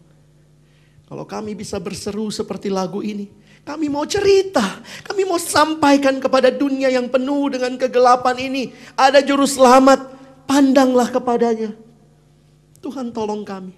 Kalau 1.11 1.27
kami 1.27 1.59
bisa 1.59 1.83
berseru 1.83 2.31
seperti 2.31 2.71
lagu 2.71 3.03
ini. 3.03 3.27
Kami 3.65 3.89
mau 3.89 4.05
cerita. 4.05 4.85
Kami 5.09 5.25
mau 5.25 5.41
sampaikan 5.41 6.21
kepada 6.21 6.53
dunia 6.53 6.93
yang 6.93 7.09
penuh 7.09 7.49
dengan 7.49 7.81
kegelapan 7.81 8.37
ini. 8.37 8.63
Ada 8.93 9.25
juru 9.25 9.49
selamat. 9.49 10.13
Pandanglah 10.45 11.09
kepadanya. 11.09 11.73
Tuhan 12.85 13.09
tolong 13.11 13.43
kami. 13.43 13.73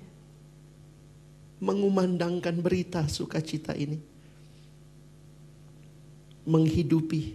Mengumandangkan 1.62 2.58
berita 2.58 3.06
sukacita 3.06 3.72
ini 3.72 4.16
menghidupi 6.46 7.34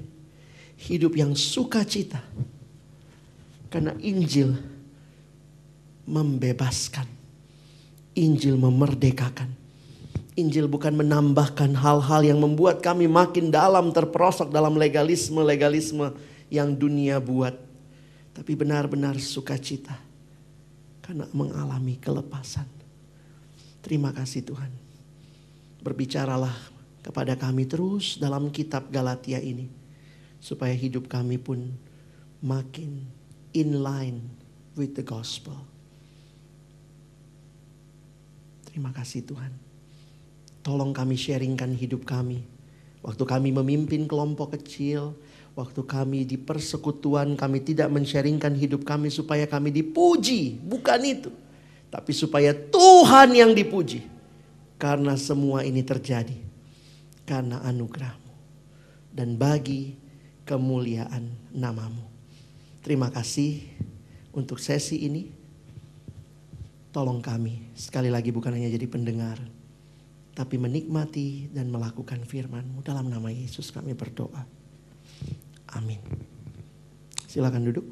hidup 0.80 1.14
yang 1.20 1.36
sukacita. 1.36 2.24
Karena 3.68 3.96
Injil 4.00 4.56
membebaskan. 6.08 7.06
Injil 8.16 8.60
memerdekakan. 8.60 9.61
Injil 10.42 10.66
bukan 10.66 10.98
menambahkan 10.98 11.78
hal-hal 11.78 12.22
yang 12.26 12.42
membuat 12.42 12.82
kami 12.82 13.06
makin 13.06 13.54
dalam 13.54 13.94
terperosok 13.94 14.50
dalam 14.50 14.74
legalisme-legalisme 14.74 16.18
yang 16.50 16.74
dunia 16.74 17.22
buat. 17.22 17.54
Tapi 18.34 18.58
benar-benar 18.58 19.22
sukacita. 19.22 19.94
Karena 21.06 21.30
mengalami 21.32 22.02
kelepasan. 22.02 22.66
Terima 23.86 24.10
kasih 24.10 24.42
Tuhan. 24.42 24.72
Berbicaralah 25.86 26.54
kepada 27.06 27.38
kami 27.38 27.70
terus 27.70 28.18
dalam 28.18 28.50
kitab 28.50 28.90
Galatia 28.90 29.38
ini. 29.38 29.70
Supaya 30.42 30.74
hidup 30.74 31.06
kami 31.06 31.38
pun 31.38 31.70
makin 32.42 33.06
in 33.54 33.86
line 33.86 34.26
with 34.74 34.98
the 34.98 35.06
gospel. 35.06 35.54
Terima 38.66 38.90
kasih 38.96 39.22
Tuhan. 39.28 39.71
Tolong 40.62 40.94
kami 40.94 41.18
sharingkan 41.18 41.74
hidup 41.74 42.06
kami. 42.06 42.46
Waktu 43.02 43.24
kami 43.26 43.50
memimpin 43.50 44.06
kelompok 44.06 44.58
kecil, 44.62 45.18
waktu 45.58 45.82
kami 45.82 46.22
di 46.22 46.38
persekutuan, 46.38 47.34
kami 47.34 47.66
tidak 47.66 47.90
men-sharingkan 47.90 48.54
hidup 48.54 48.86
kami 48.86 49.10
supaya 49.10 49.50
kami 49.50 49.74
dipuji, 49.74 50.62
bukan 50.62 51.02
itu. 51.02 51.32
Tapi 51.90 52.14
supaya 52.14 52.54
Tuhan 52.54 53.34
yang 53.34 53.52
dipuji. 53.58 54.06
Karena 54.78 55.14
semua 55.18 55.62
ini 55.62 55.86
terjadi 55.86 56.34
karena 57.22 57.62
anugerahmu 57.62 58.34
dan 59.14 59.38
bagi 59.38 59.94
kemuliaan 60.44 61.32
namamu. 61.54 62.04
Terima 62.82 63.14
kasih 63.14 63.62
untuk 64.34 64.58
sesi 64.58 65.06
ini. 65.06 65.30
Tolong 66.92 67.24
kami 67.24 67.72
sekali 67.72 68.12
lagi 68.12 68.36
bukan 68.36 68.52
hanya 68.52 68.68
jadi 68.68 68.84
pendengar, 68.84 69.40
tapi 70.42 70.58
menikmati 70.58 71.54
dan 71.54 71.70
melakukan 71.70 72.26
firman-Mu 72.26 72.82
dalam 72.82 73.14
nama 73.14 73.30
Yesus 73.30 73.70
kami 73.70 73.94
berdoa. 73.94 74.42
Amin. 75.78 76.02
Silakan 77.30 77.70
duduk. 77.70 77.86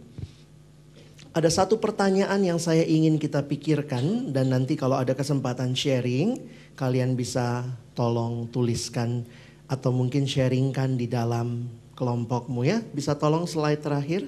Ada 1.30 1.62
satu 1.62 1.78
pertanyaan 1.78 2.42
yang 2.42 2.58
saya 2.58 2.82
ingin 2.82 3.22
kita 3.22 3.46
pikirkan 3.46 4.34
dan 4.34 4.50
nanti 4.50 4.74
kalau 4.74 4.98
ada 4.98 5.14
kesempatan 5.14 5.78
sharing, 5.78 6.42
kalian 6.74 7.14
bisa 7.14 7.70
tolong 7.94 8.50
tuliskan 8.50 9.30
atau 9.70 9.94
mungkin 9.94 10.26
sharingkan 10.26 10.98
di 10.98 11.06
dalam 11.06 11.70
kelompokmu 11.94 12.66
ya. 12.66 12.82
Bisa 12.82 13.14
tolong 13.14 13.46
slide 13.46 13.86
terakhir. 13.86 14.26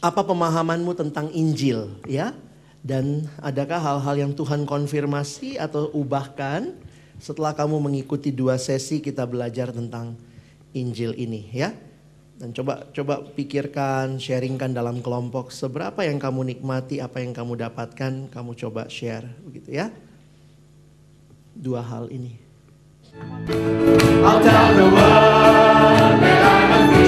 Apa 0.00 0.24
pemahamanmu 0.24 0.96
tentang 0.96 1.28
Injil 1.36 2.00
ya? 2.08 2.32
Dan 2.80 3.28
adakah 3.44 3.76
hal-hal 3.76 4.16
yang 4.28 4.32
Tuhan 4.32 4.64
konfirmasi 4.64 5.60
atau 5.60 5.92
ubahkan 5.92 6.72
setelah 7.20 7.52
kamu 7.52 7.76
mengikuti 7.76 8.32
dua 8.32 8.56
sesi 8.56 9.04
kita 9.04 9.28
belajar 9.28 9.68
tentang 9.68 10.16
Injil 10.72 11.12
ini 11.16 11.44
ya? 11.52 11.76
Dan 12.40 12.56
coba 12.56 12.88
coba 12.96 13.20
pikirkan, 13.20 14.16
sharingkan 14.16 14.72
dalam 14.72 15.04
kelompok 15.04 15.52
seberapa 15.52 16.00
yang 16.08 16.16
kamu 16.16 16.56
nikmati, 16.56 16.96
apa 16.96 17.20
yang 17.20 17.36
kamu 17.36 17.60
dapatkan, 17.68 18.32
kamu 18.32 18.56
coba 18.56 18.88
share 18.88 19.28
begitu 19.44 19.76
ya 19.76 19.92
dua 21.60 21.84
hal 21.84 22.08
ini. 22.08 22.40
I'll 24.24 24.40
tell 24.40 24.70
the 24.72 24.88
world 24.88 26.16
that 26.24 26.40
I'm 26.46 26.94
a 26.96 26.99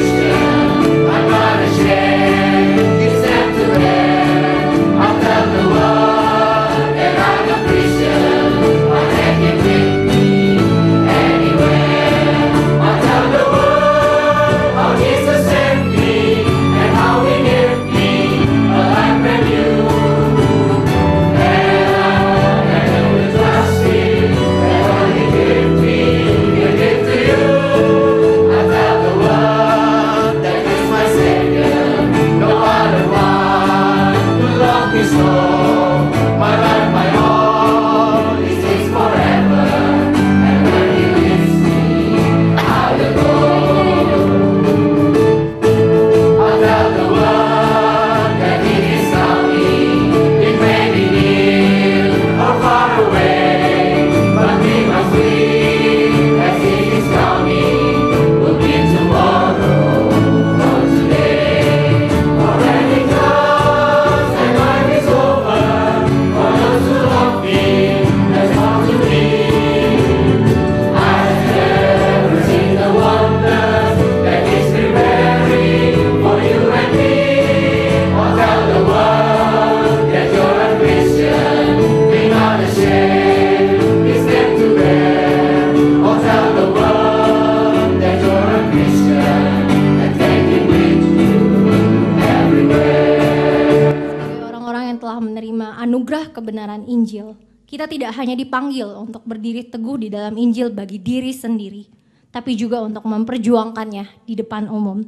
Kita 97.73 97.89
tidak 97.89 98.13
hanya 98.21 98.37
dipanggil 98.37 98.85
untuk 98.85 99.25
berdiri 99.25 99.65
teguh 99.65 99.97
di 99.97 100.13
dalam 100.13 100.37
Injil 100.37 100.69
bagi 100.69 101.01
diri 101.01 101.33
sendiri, 101.33 101.89
tapi 102.29 102.53
juga 102.53 102.85
untuk 102.85 103.01
memperjuangkannya 103.09 104.29
di 104.29 104.37
depan 104.37 104.69
umum. 104.69 105.01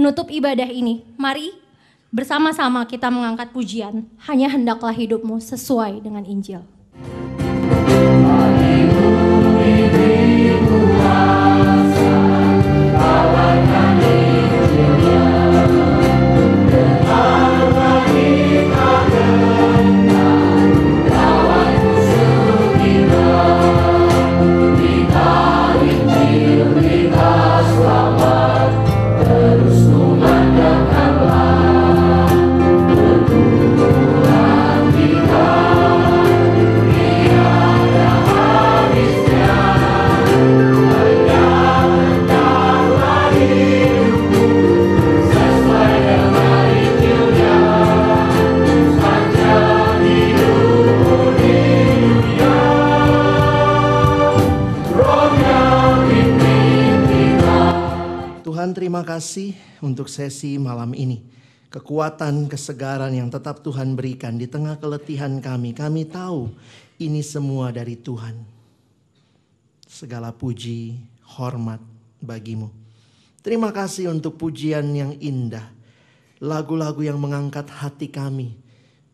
Menutup 0.00 0.32
ibadah 0.32 0.64
ini, 0.64 1.04
mari 1.20 1.52
bersama-sama 2.08 2.88
kita 2.88 3.12
mengangkat 3.12 3.52
pujian, 3.52 4.08
hanya 4.32 4.48
hendaklah 4.48 4.96
hidupmu 4.96 5.44
sesuai 5.44 6.00
dengan 6.00 6.24
Injil. 6.24 6.64
Untuk 60.06 60.22
sesi 60.22 60.54
malam 60.54 60.94
ini. 60.94 61.18
Kekuatan, 61.66 62.46
kesegaran 62.46 63.10
yang 63.10 63.26
tetap 63.26 63.58
Tuhan 63.66 63.98
berikan 63.98 64.38
di 64.38 64.46
tengah 64.46 64.78
keletihan 64.78 65.42
kami. 65.42 65.74
Kami 65.74 66.06
tahu 66.06 66.54
ini 67.02 67.26
semua 67.26 67.74
dari 67.74 67.98
Tuhan. 67.98 68.38
Segala 69.82 70.30
puji, 70.30 70.94
hormat 71.34 71.82
bagimu. 72.22 72.70
Terima 73.42 73.74
kasih 73.74 74.14
untuk 74.14 74.38
pujian 74.38 74.86
yang 74.94 75.18
indah. 75.18 75.74
Lagu-lagu 76.38 77.02
yang 77.02 77.18
mengangkat 77.18 77.66
hati 77.66 78.06
kami. 78.06 78.54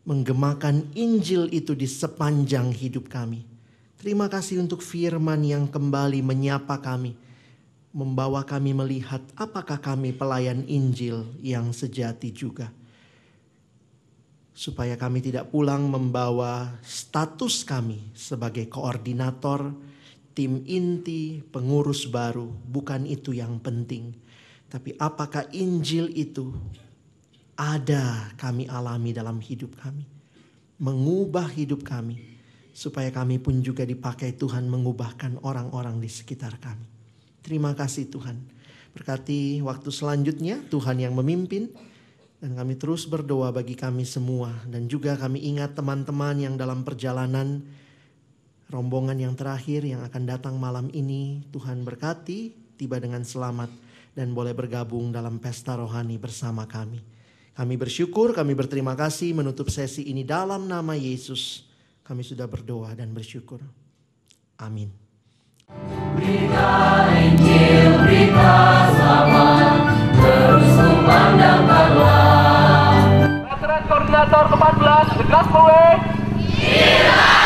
Menggemakan 0.05 0.93
Injil 0.93 1.49
itu 1.49 1.73
di 1.73 1.89
sepanjang 1.89 2.69
hidup 2.69 3.09
kami. 3.09 3.41
Terima 3.97 4.29
kasih 4.29 4.61
untuk 4.61 4.85
firman 4.85 5.41
yang 5.41 5.65
kembali 5.65 6.21
menyapa 6.21 6.77
kami 6.77 7.22
membawa 7.93 8.41
kami 8.41 8.73
melihat 8.73 9.21
apakah 9.37 9.77
kami 9.77 10.17
pelayan 10.17 10.65
Injil 10.65 11.29
yang 11.39 11.69
sejati 11.69 12.33
juga. 12.33 12.73
Supaya 14.53 14.97
kami 14.97 15.21
tidak 15.21 15.53
pulang 15.53 15.85
membawa 15.89 16.77
status 16.81 17.61
kami 17.65 18.13
sebagai 18.17 18.65
koordinator, 18.69 19.73
tim 20.33 20.65
inti, 20.65 21.41
pengurus 21.41 22.09
baru. 22.09 22.49
Bukan 22.49 23.05
itu 23.05 23.33
yang 23.33 23.61
penting. 23.61 24.13
Tapi 24.69 24.97
apakah 24.97 25.49
Injil 25.53 26.09
itu 26.17 26.53
ada 27.53 28.33
kami 28.37 28.65
alami 28.65 29.13
dalam 29.13 29.37
hidup 29.37 29.77
kami. 29.77 30.05
Mengubah 30.81 31.49
hidup 31.53 31.85
kami. 31.85 32.17
Supaya 32.73 33.13
kami 33.13 33.37
pun 33.37 33.61
juga 33.61 33.85
dipakai 33.85 34.33
Tuhan 34.33 34.65
mengubahkan 34.65 35.45
orang-orang 35.45 36.01
di 36.01 36.09
sekitar 36.09 36.57
kami. 36.57 36.92
Terima 37.43 37.75
kasih 37.75 38.07
Tuhan. 38.07 38.39
Berkati 38.95 39.59
waktu 39.59 39.89
selanjutnya 39.91 40.63
Tuhan 40.71 41.03
yang 41.03 41.13
memimpin. 41.13 41.69
Dan 42.39 42.59
kami 42.59 42.75
terus 42.75 43.07
berdoa 43.07 43.51
bagi 43.51 43.75
kami 43.75 44.07
semua. 44.07 44.51
Dan 44.67 44.87
juga 44.87 45.15
kami 45.19 45.43
ingat 45.43 45.75
teman-teman 45.75 46.39
yang 46.39 46.55
dalam 46.55 46.83
perjalanan 46.87 47.63
rombongan 48.71 49.15
yang 49.21 49.37
terakhir 49.37 49.85
yang 49.85 50.01
akan 50.07 50.23
datang 50.23 50.55
malam 50.57 50.87
ini. 50.95 51.43
Tuhan 51.51 51.83
berkati, 51.83 52.55
tiba 52.79 52.97
dengan 52.99 53.21
selamat 53.21 53.69
dan 54.17 54.31
boleh 54.33 54.53
bergabung 54.57 55.13
dalam 55.13 55.37
pesta 55.37 55.77
rohani 55.77 56.17
bersama 56.17 56.65
kami. 56.65 57.01
Kami 57.53 57.75
bersyukur, 57.77 58.33
kami 58.33 58.57
berterima 58.57 58.97
kasih 58.97 59.37
menutup 59.37 59.69
sesi 59.69 60.09
ini 60.09 60.25
dalam 60.25 60.65
nama 60.65 60.97
Yesus. 60.97 61.69
Kami 62.01 62.25
sudah 62.25 62.49
berdoa 62.49 62.97
dan 62.97 63.13
bersyukur. 63.13 63.61
Amin. 64.57 65.02
Berita 65.71 67.07
Injil, 67.15 68.03
berita 68.03 68.55
selamat, 68.91 69.95
terus 70.11 70.75
kumandangkanlah. 70.75 72.99
Veteran 73.47 73.83
Koordinator 73.87 74.45
14, 74.59 75.23
Gas 75.31 75.47
Mulai. 75.55 76.03
Hilang! 76.51 77.42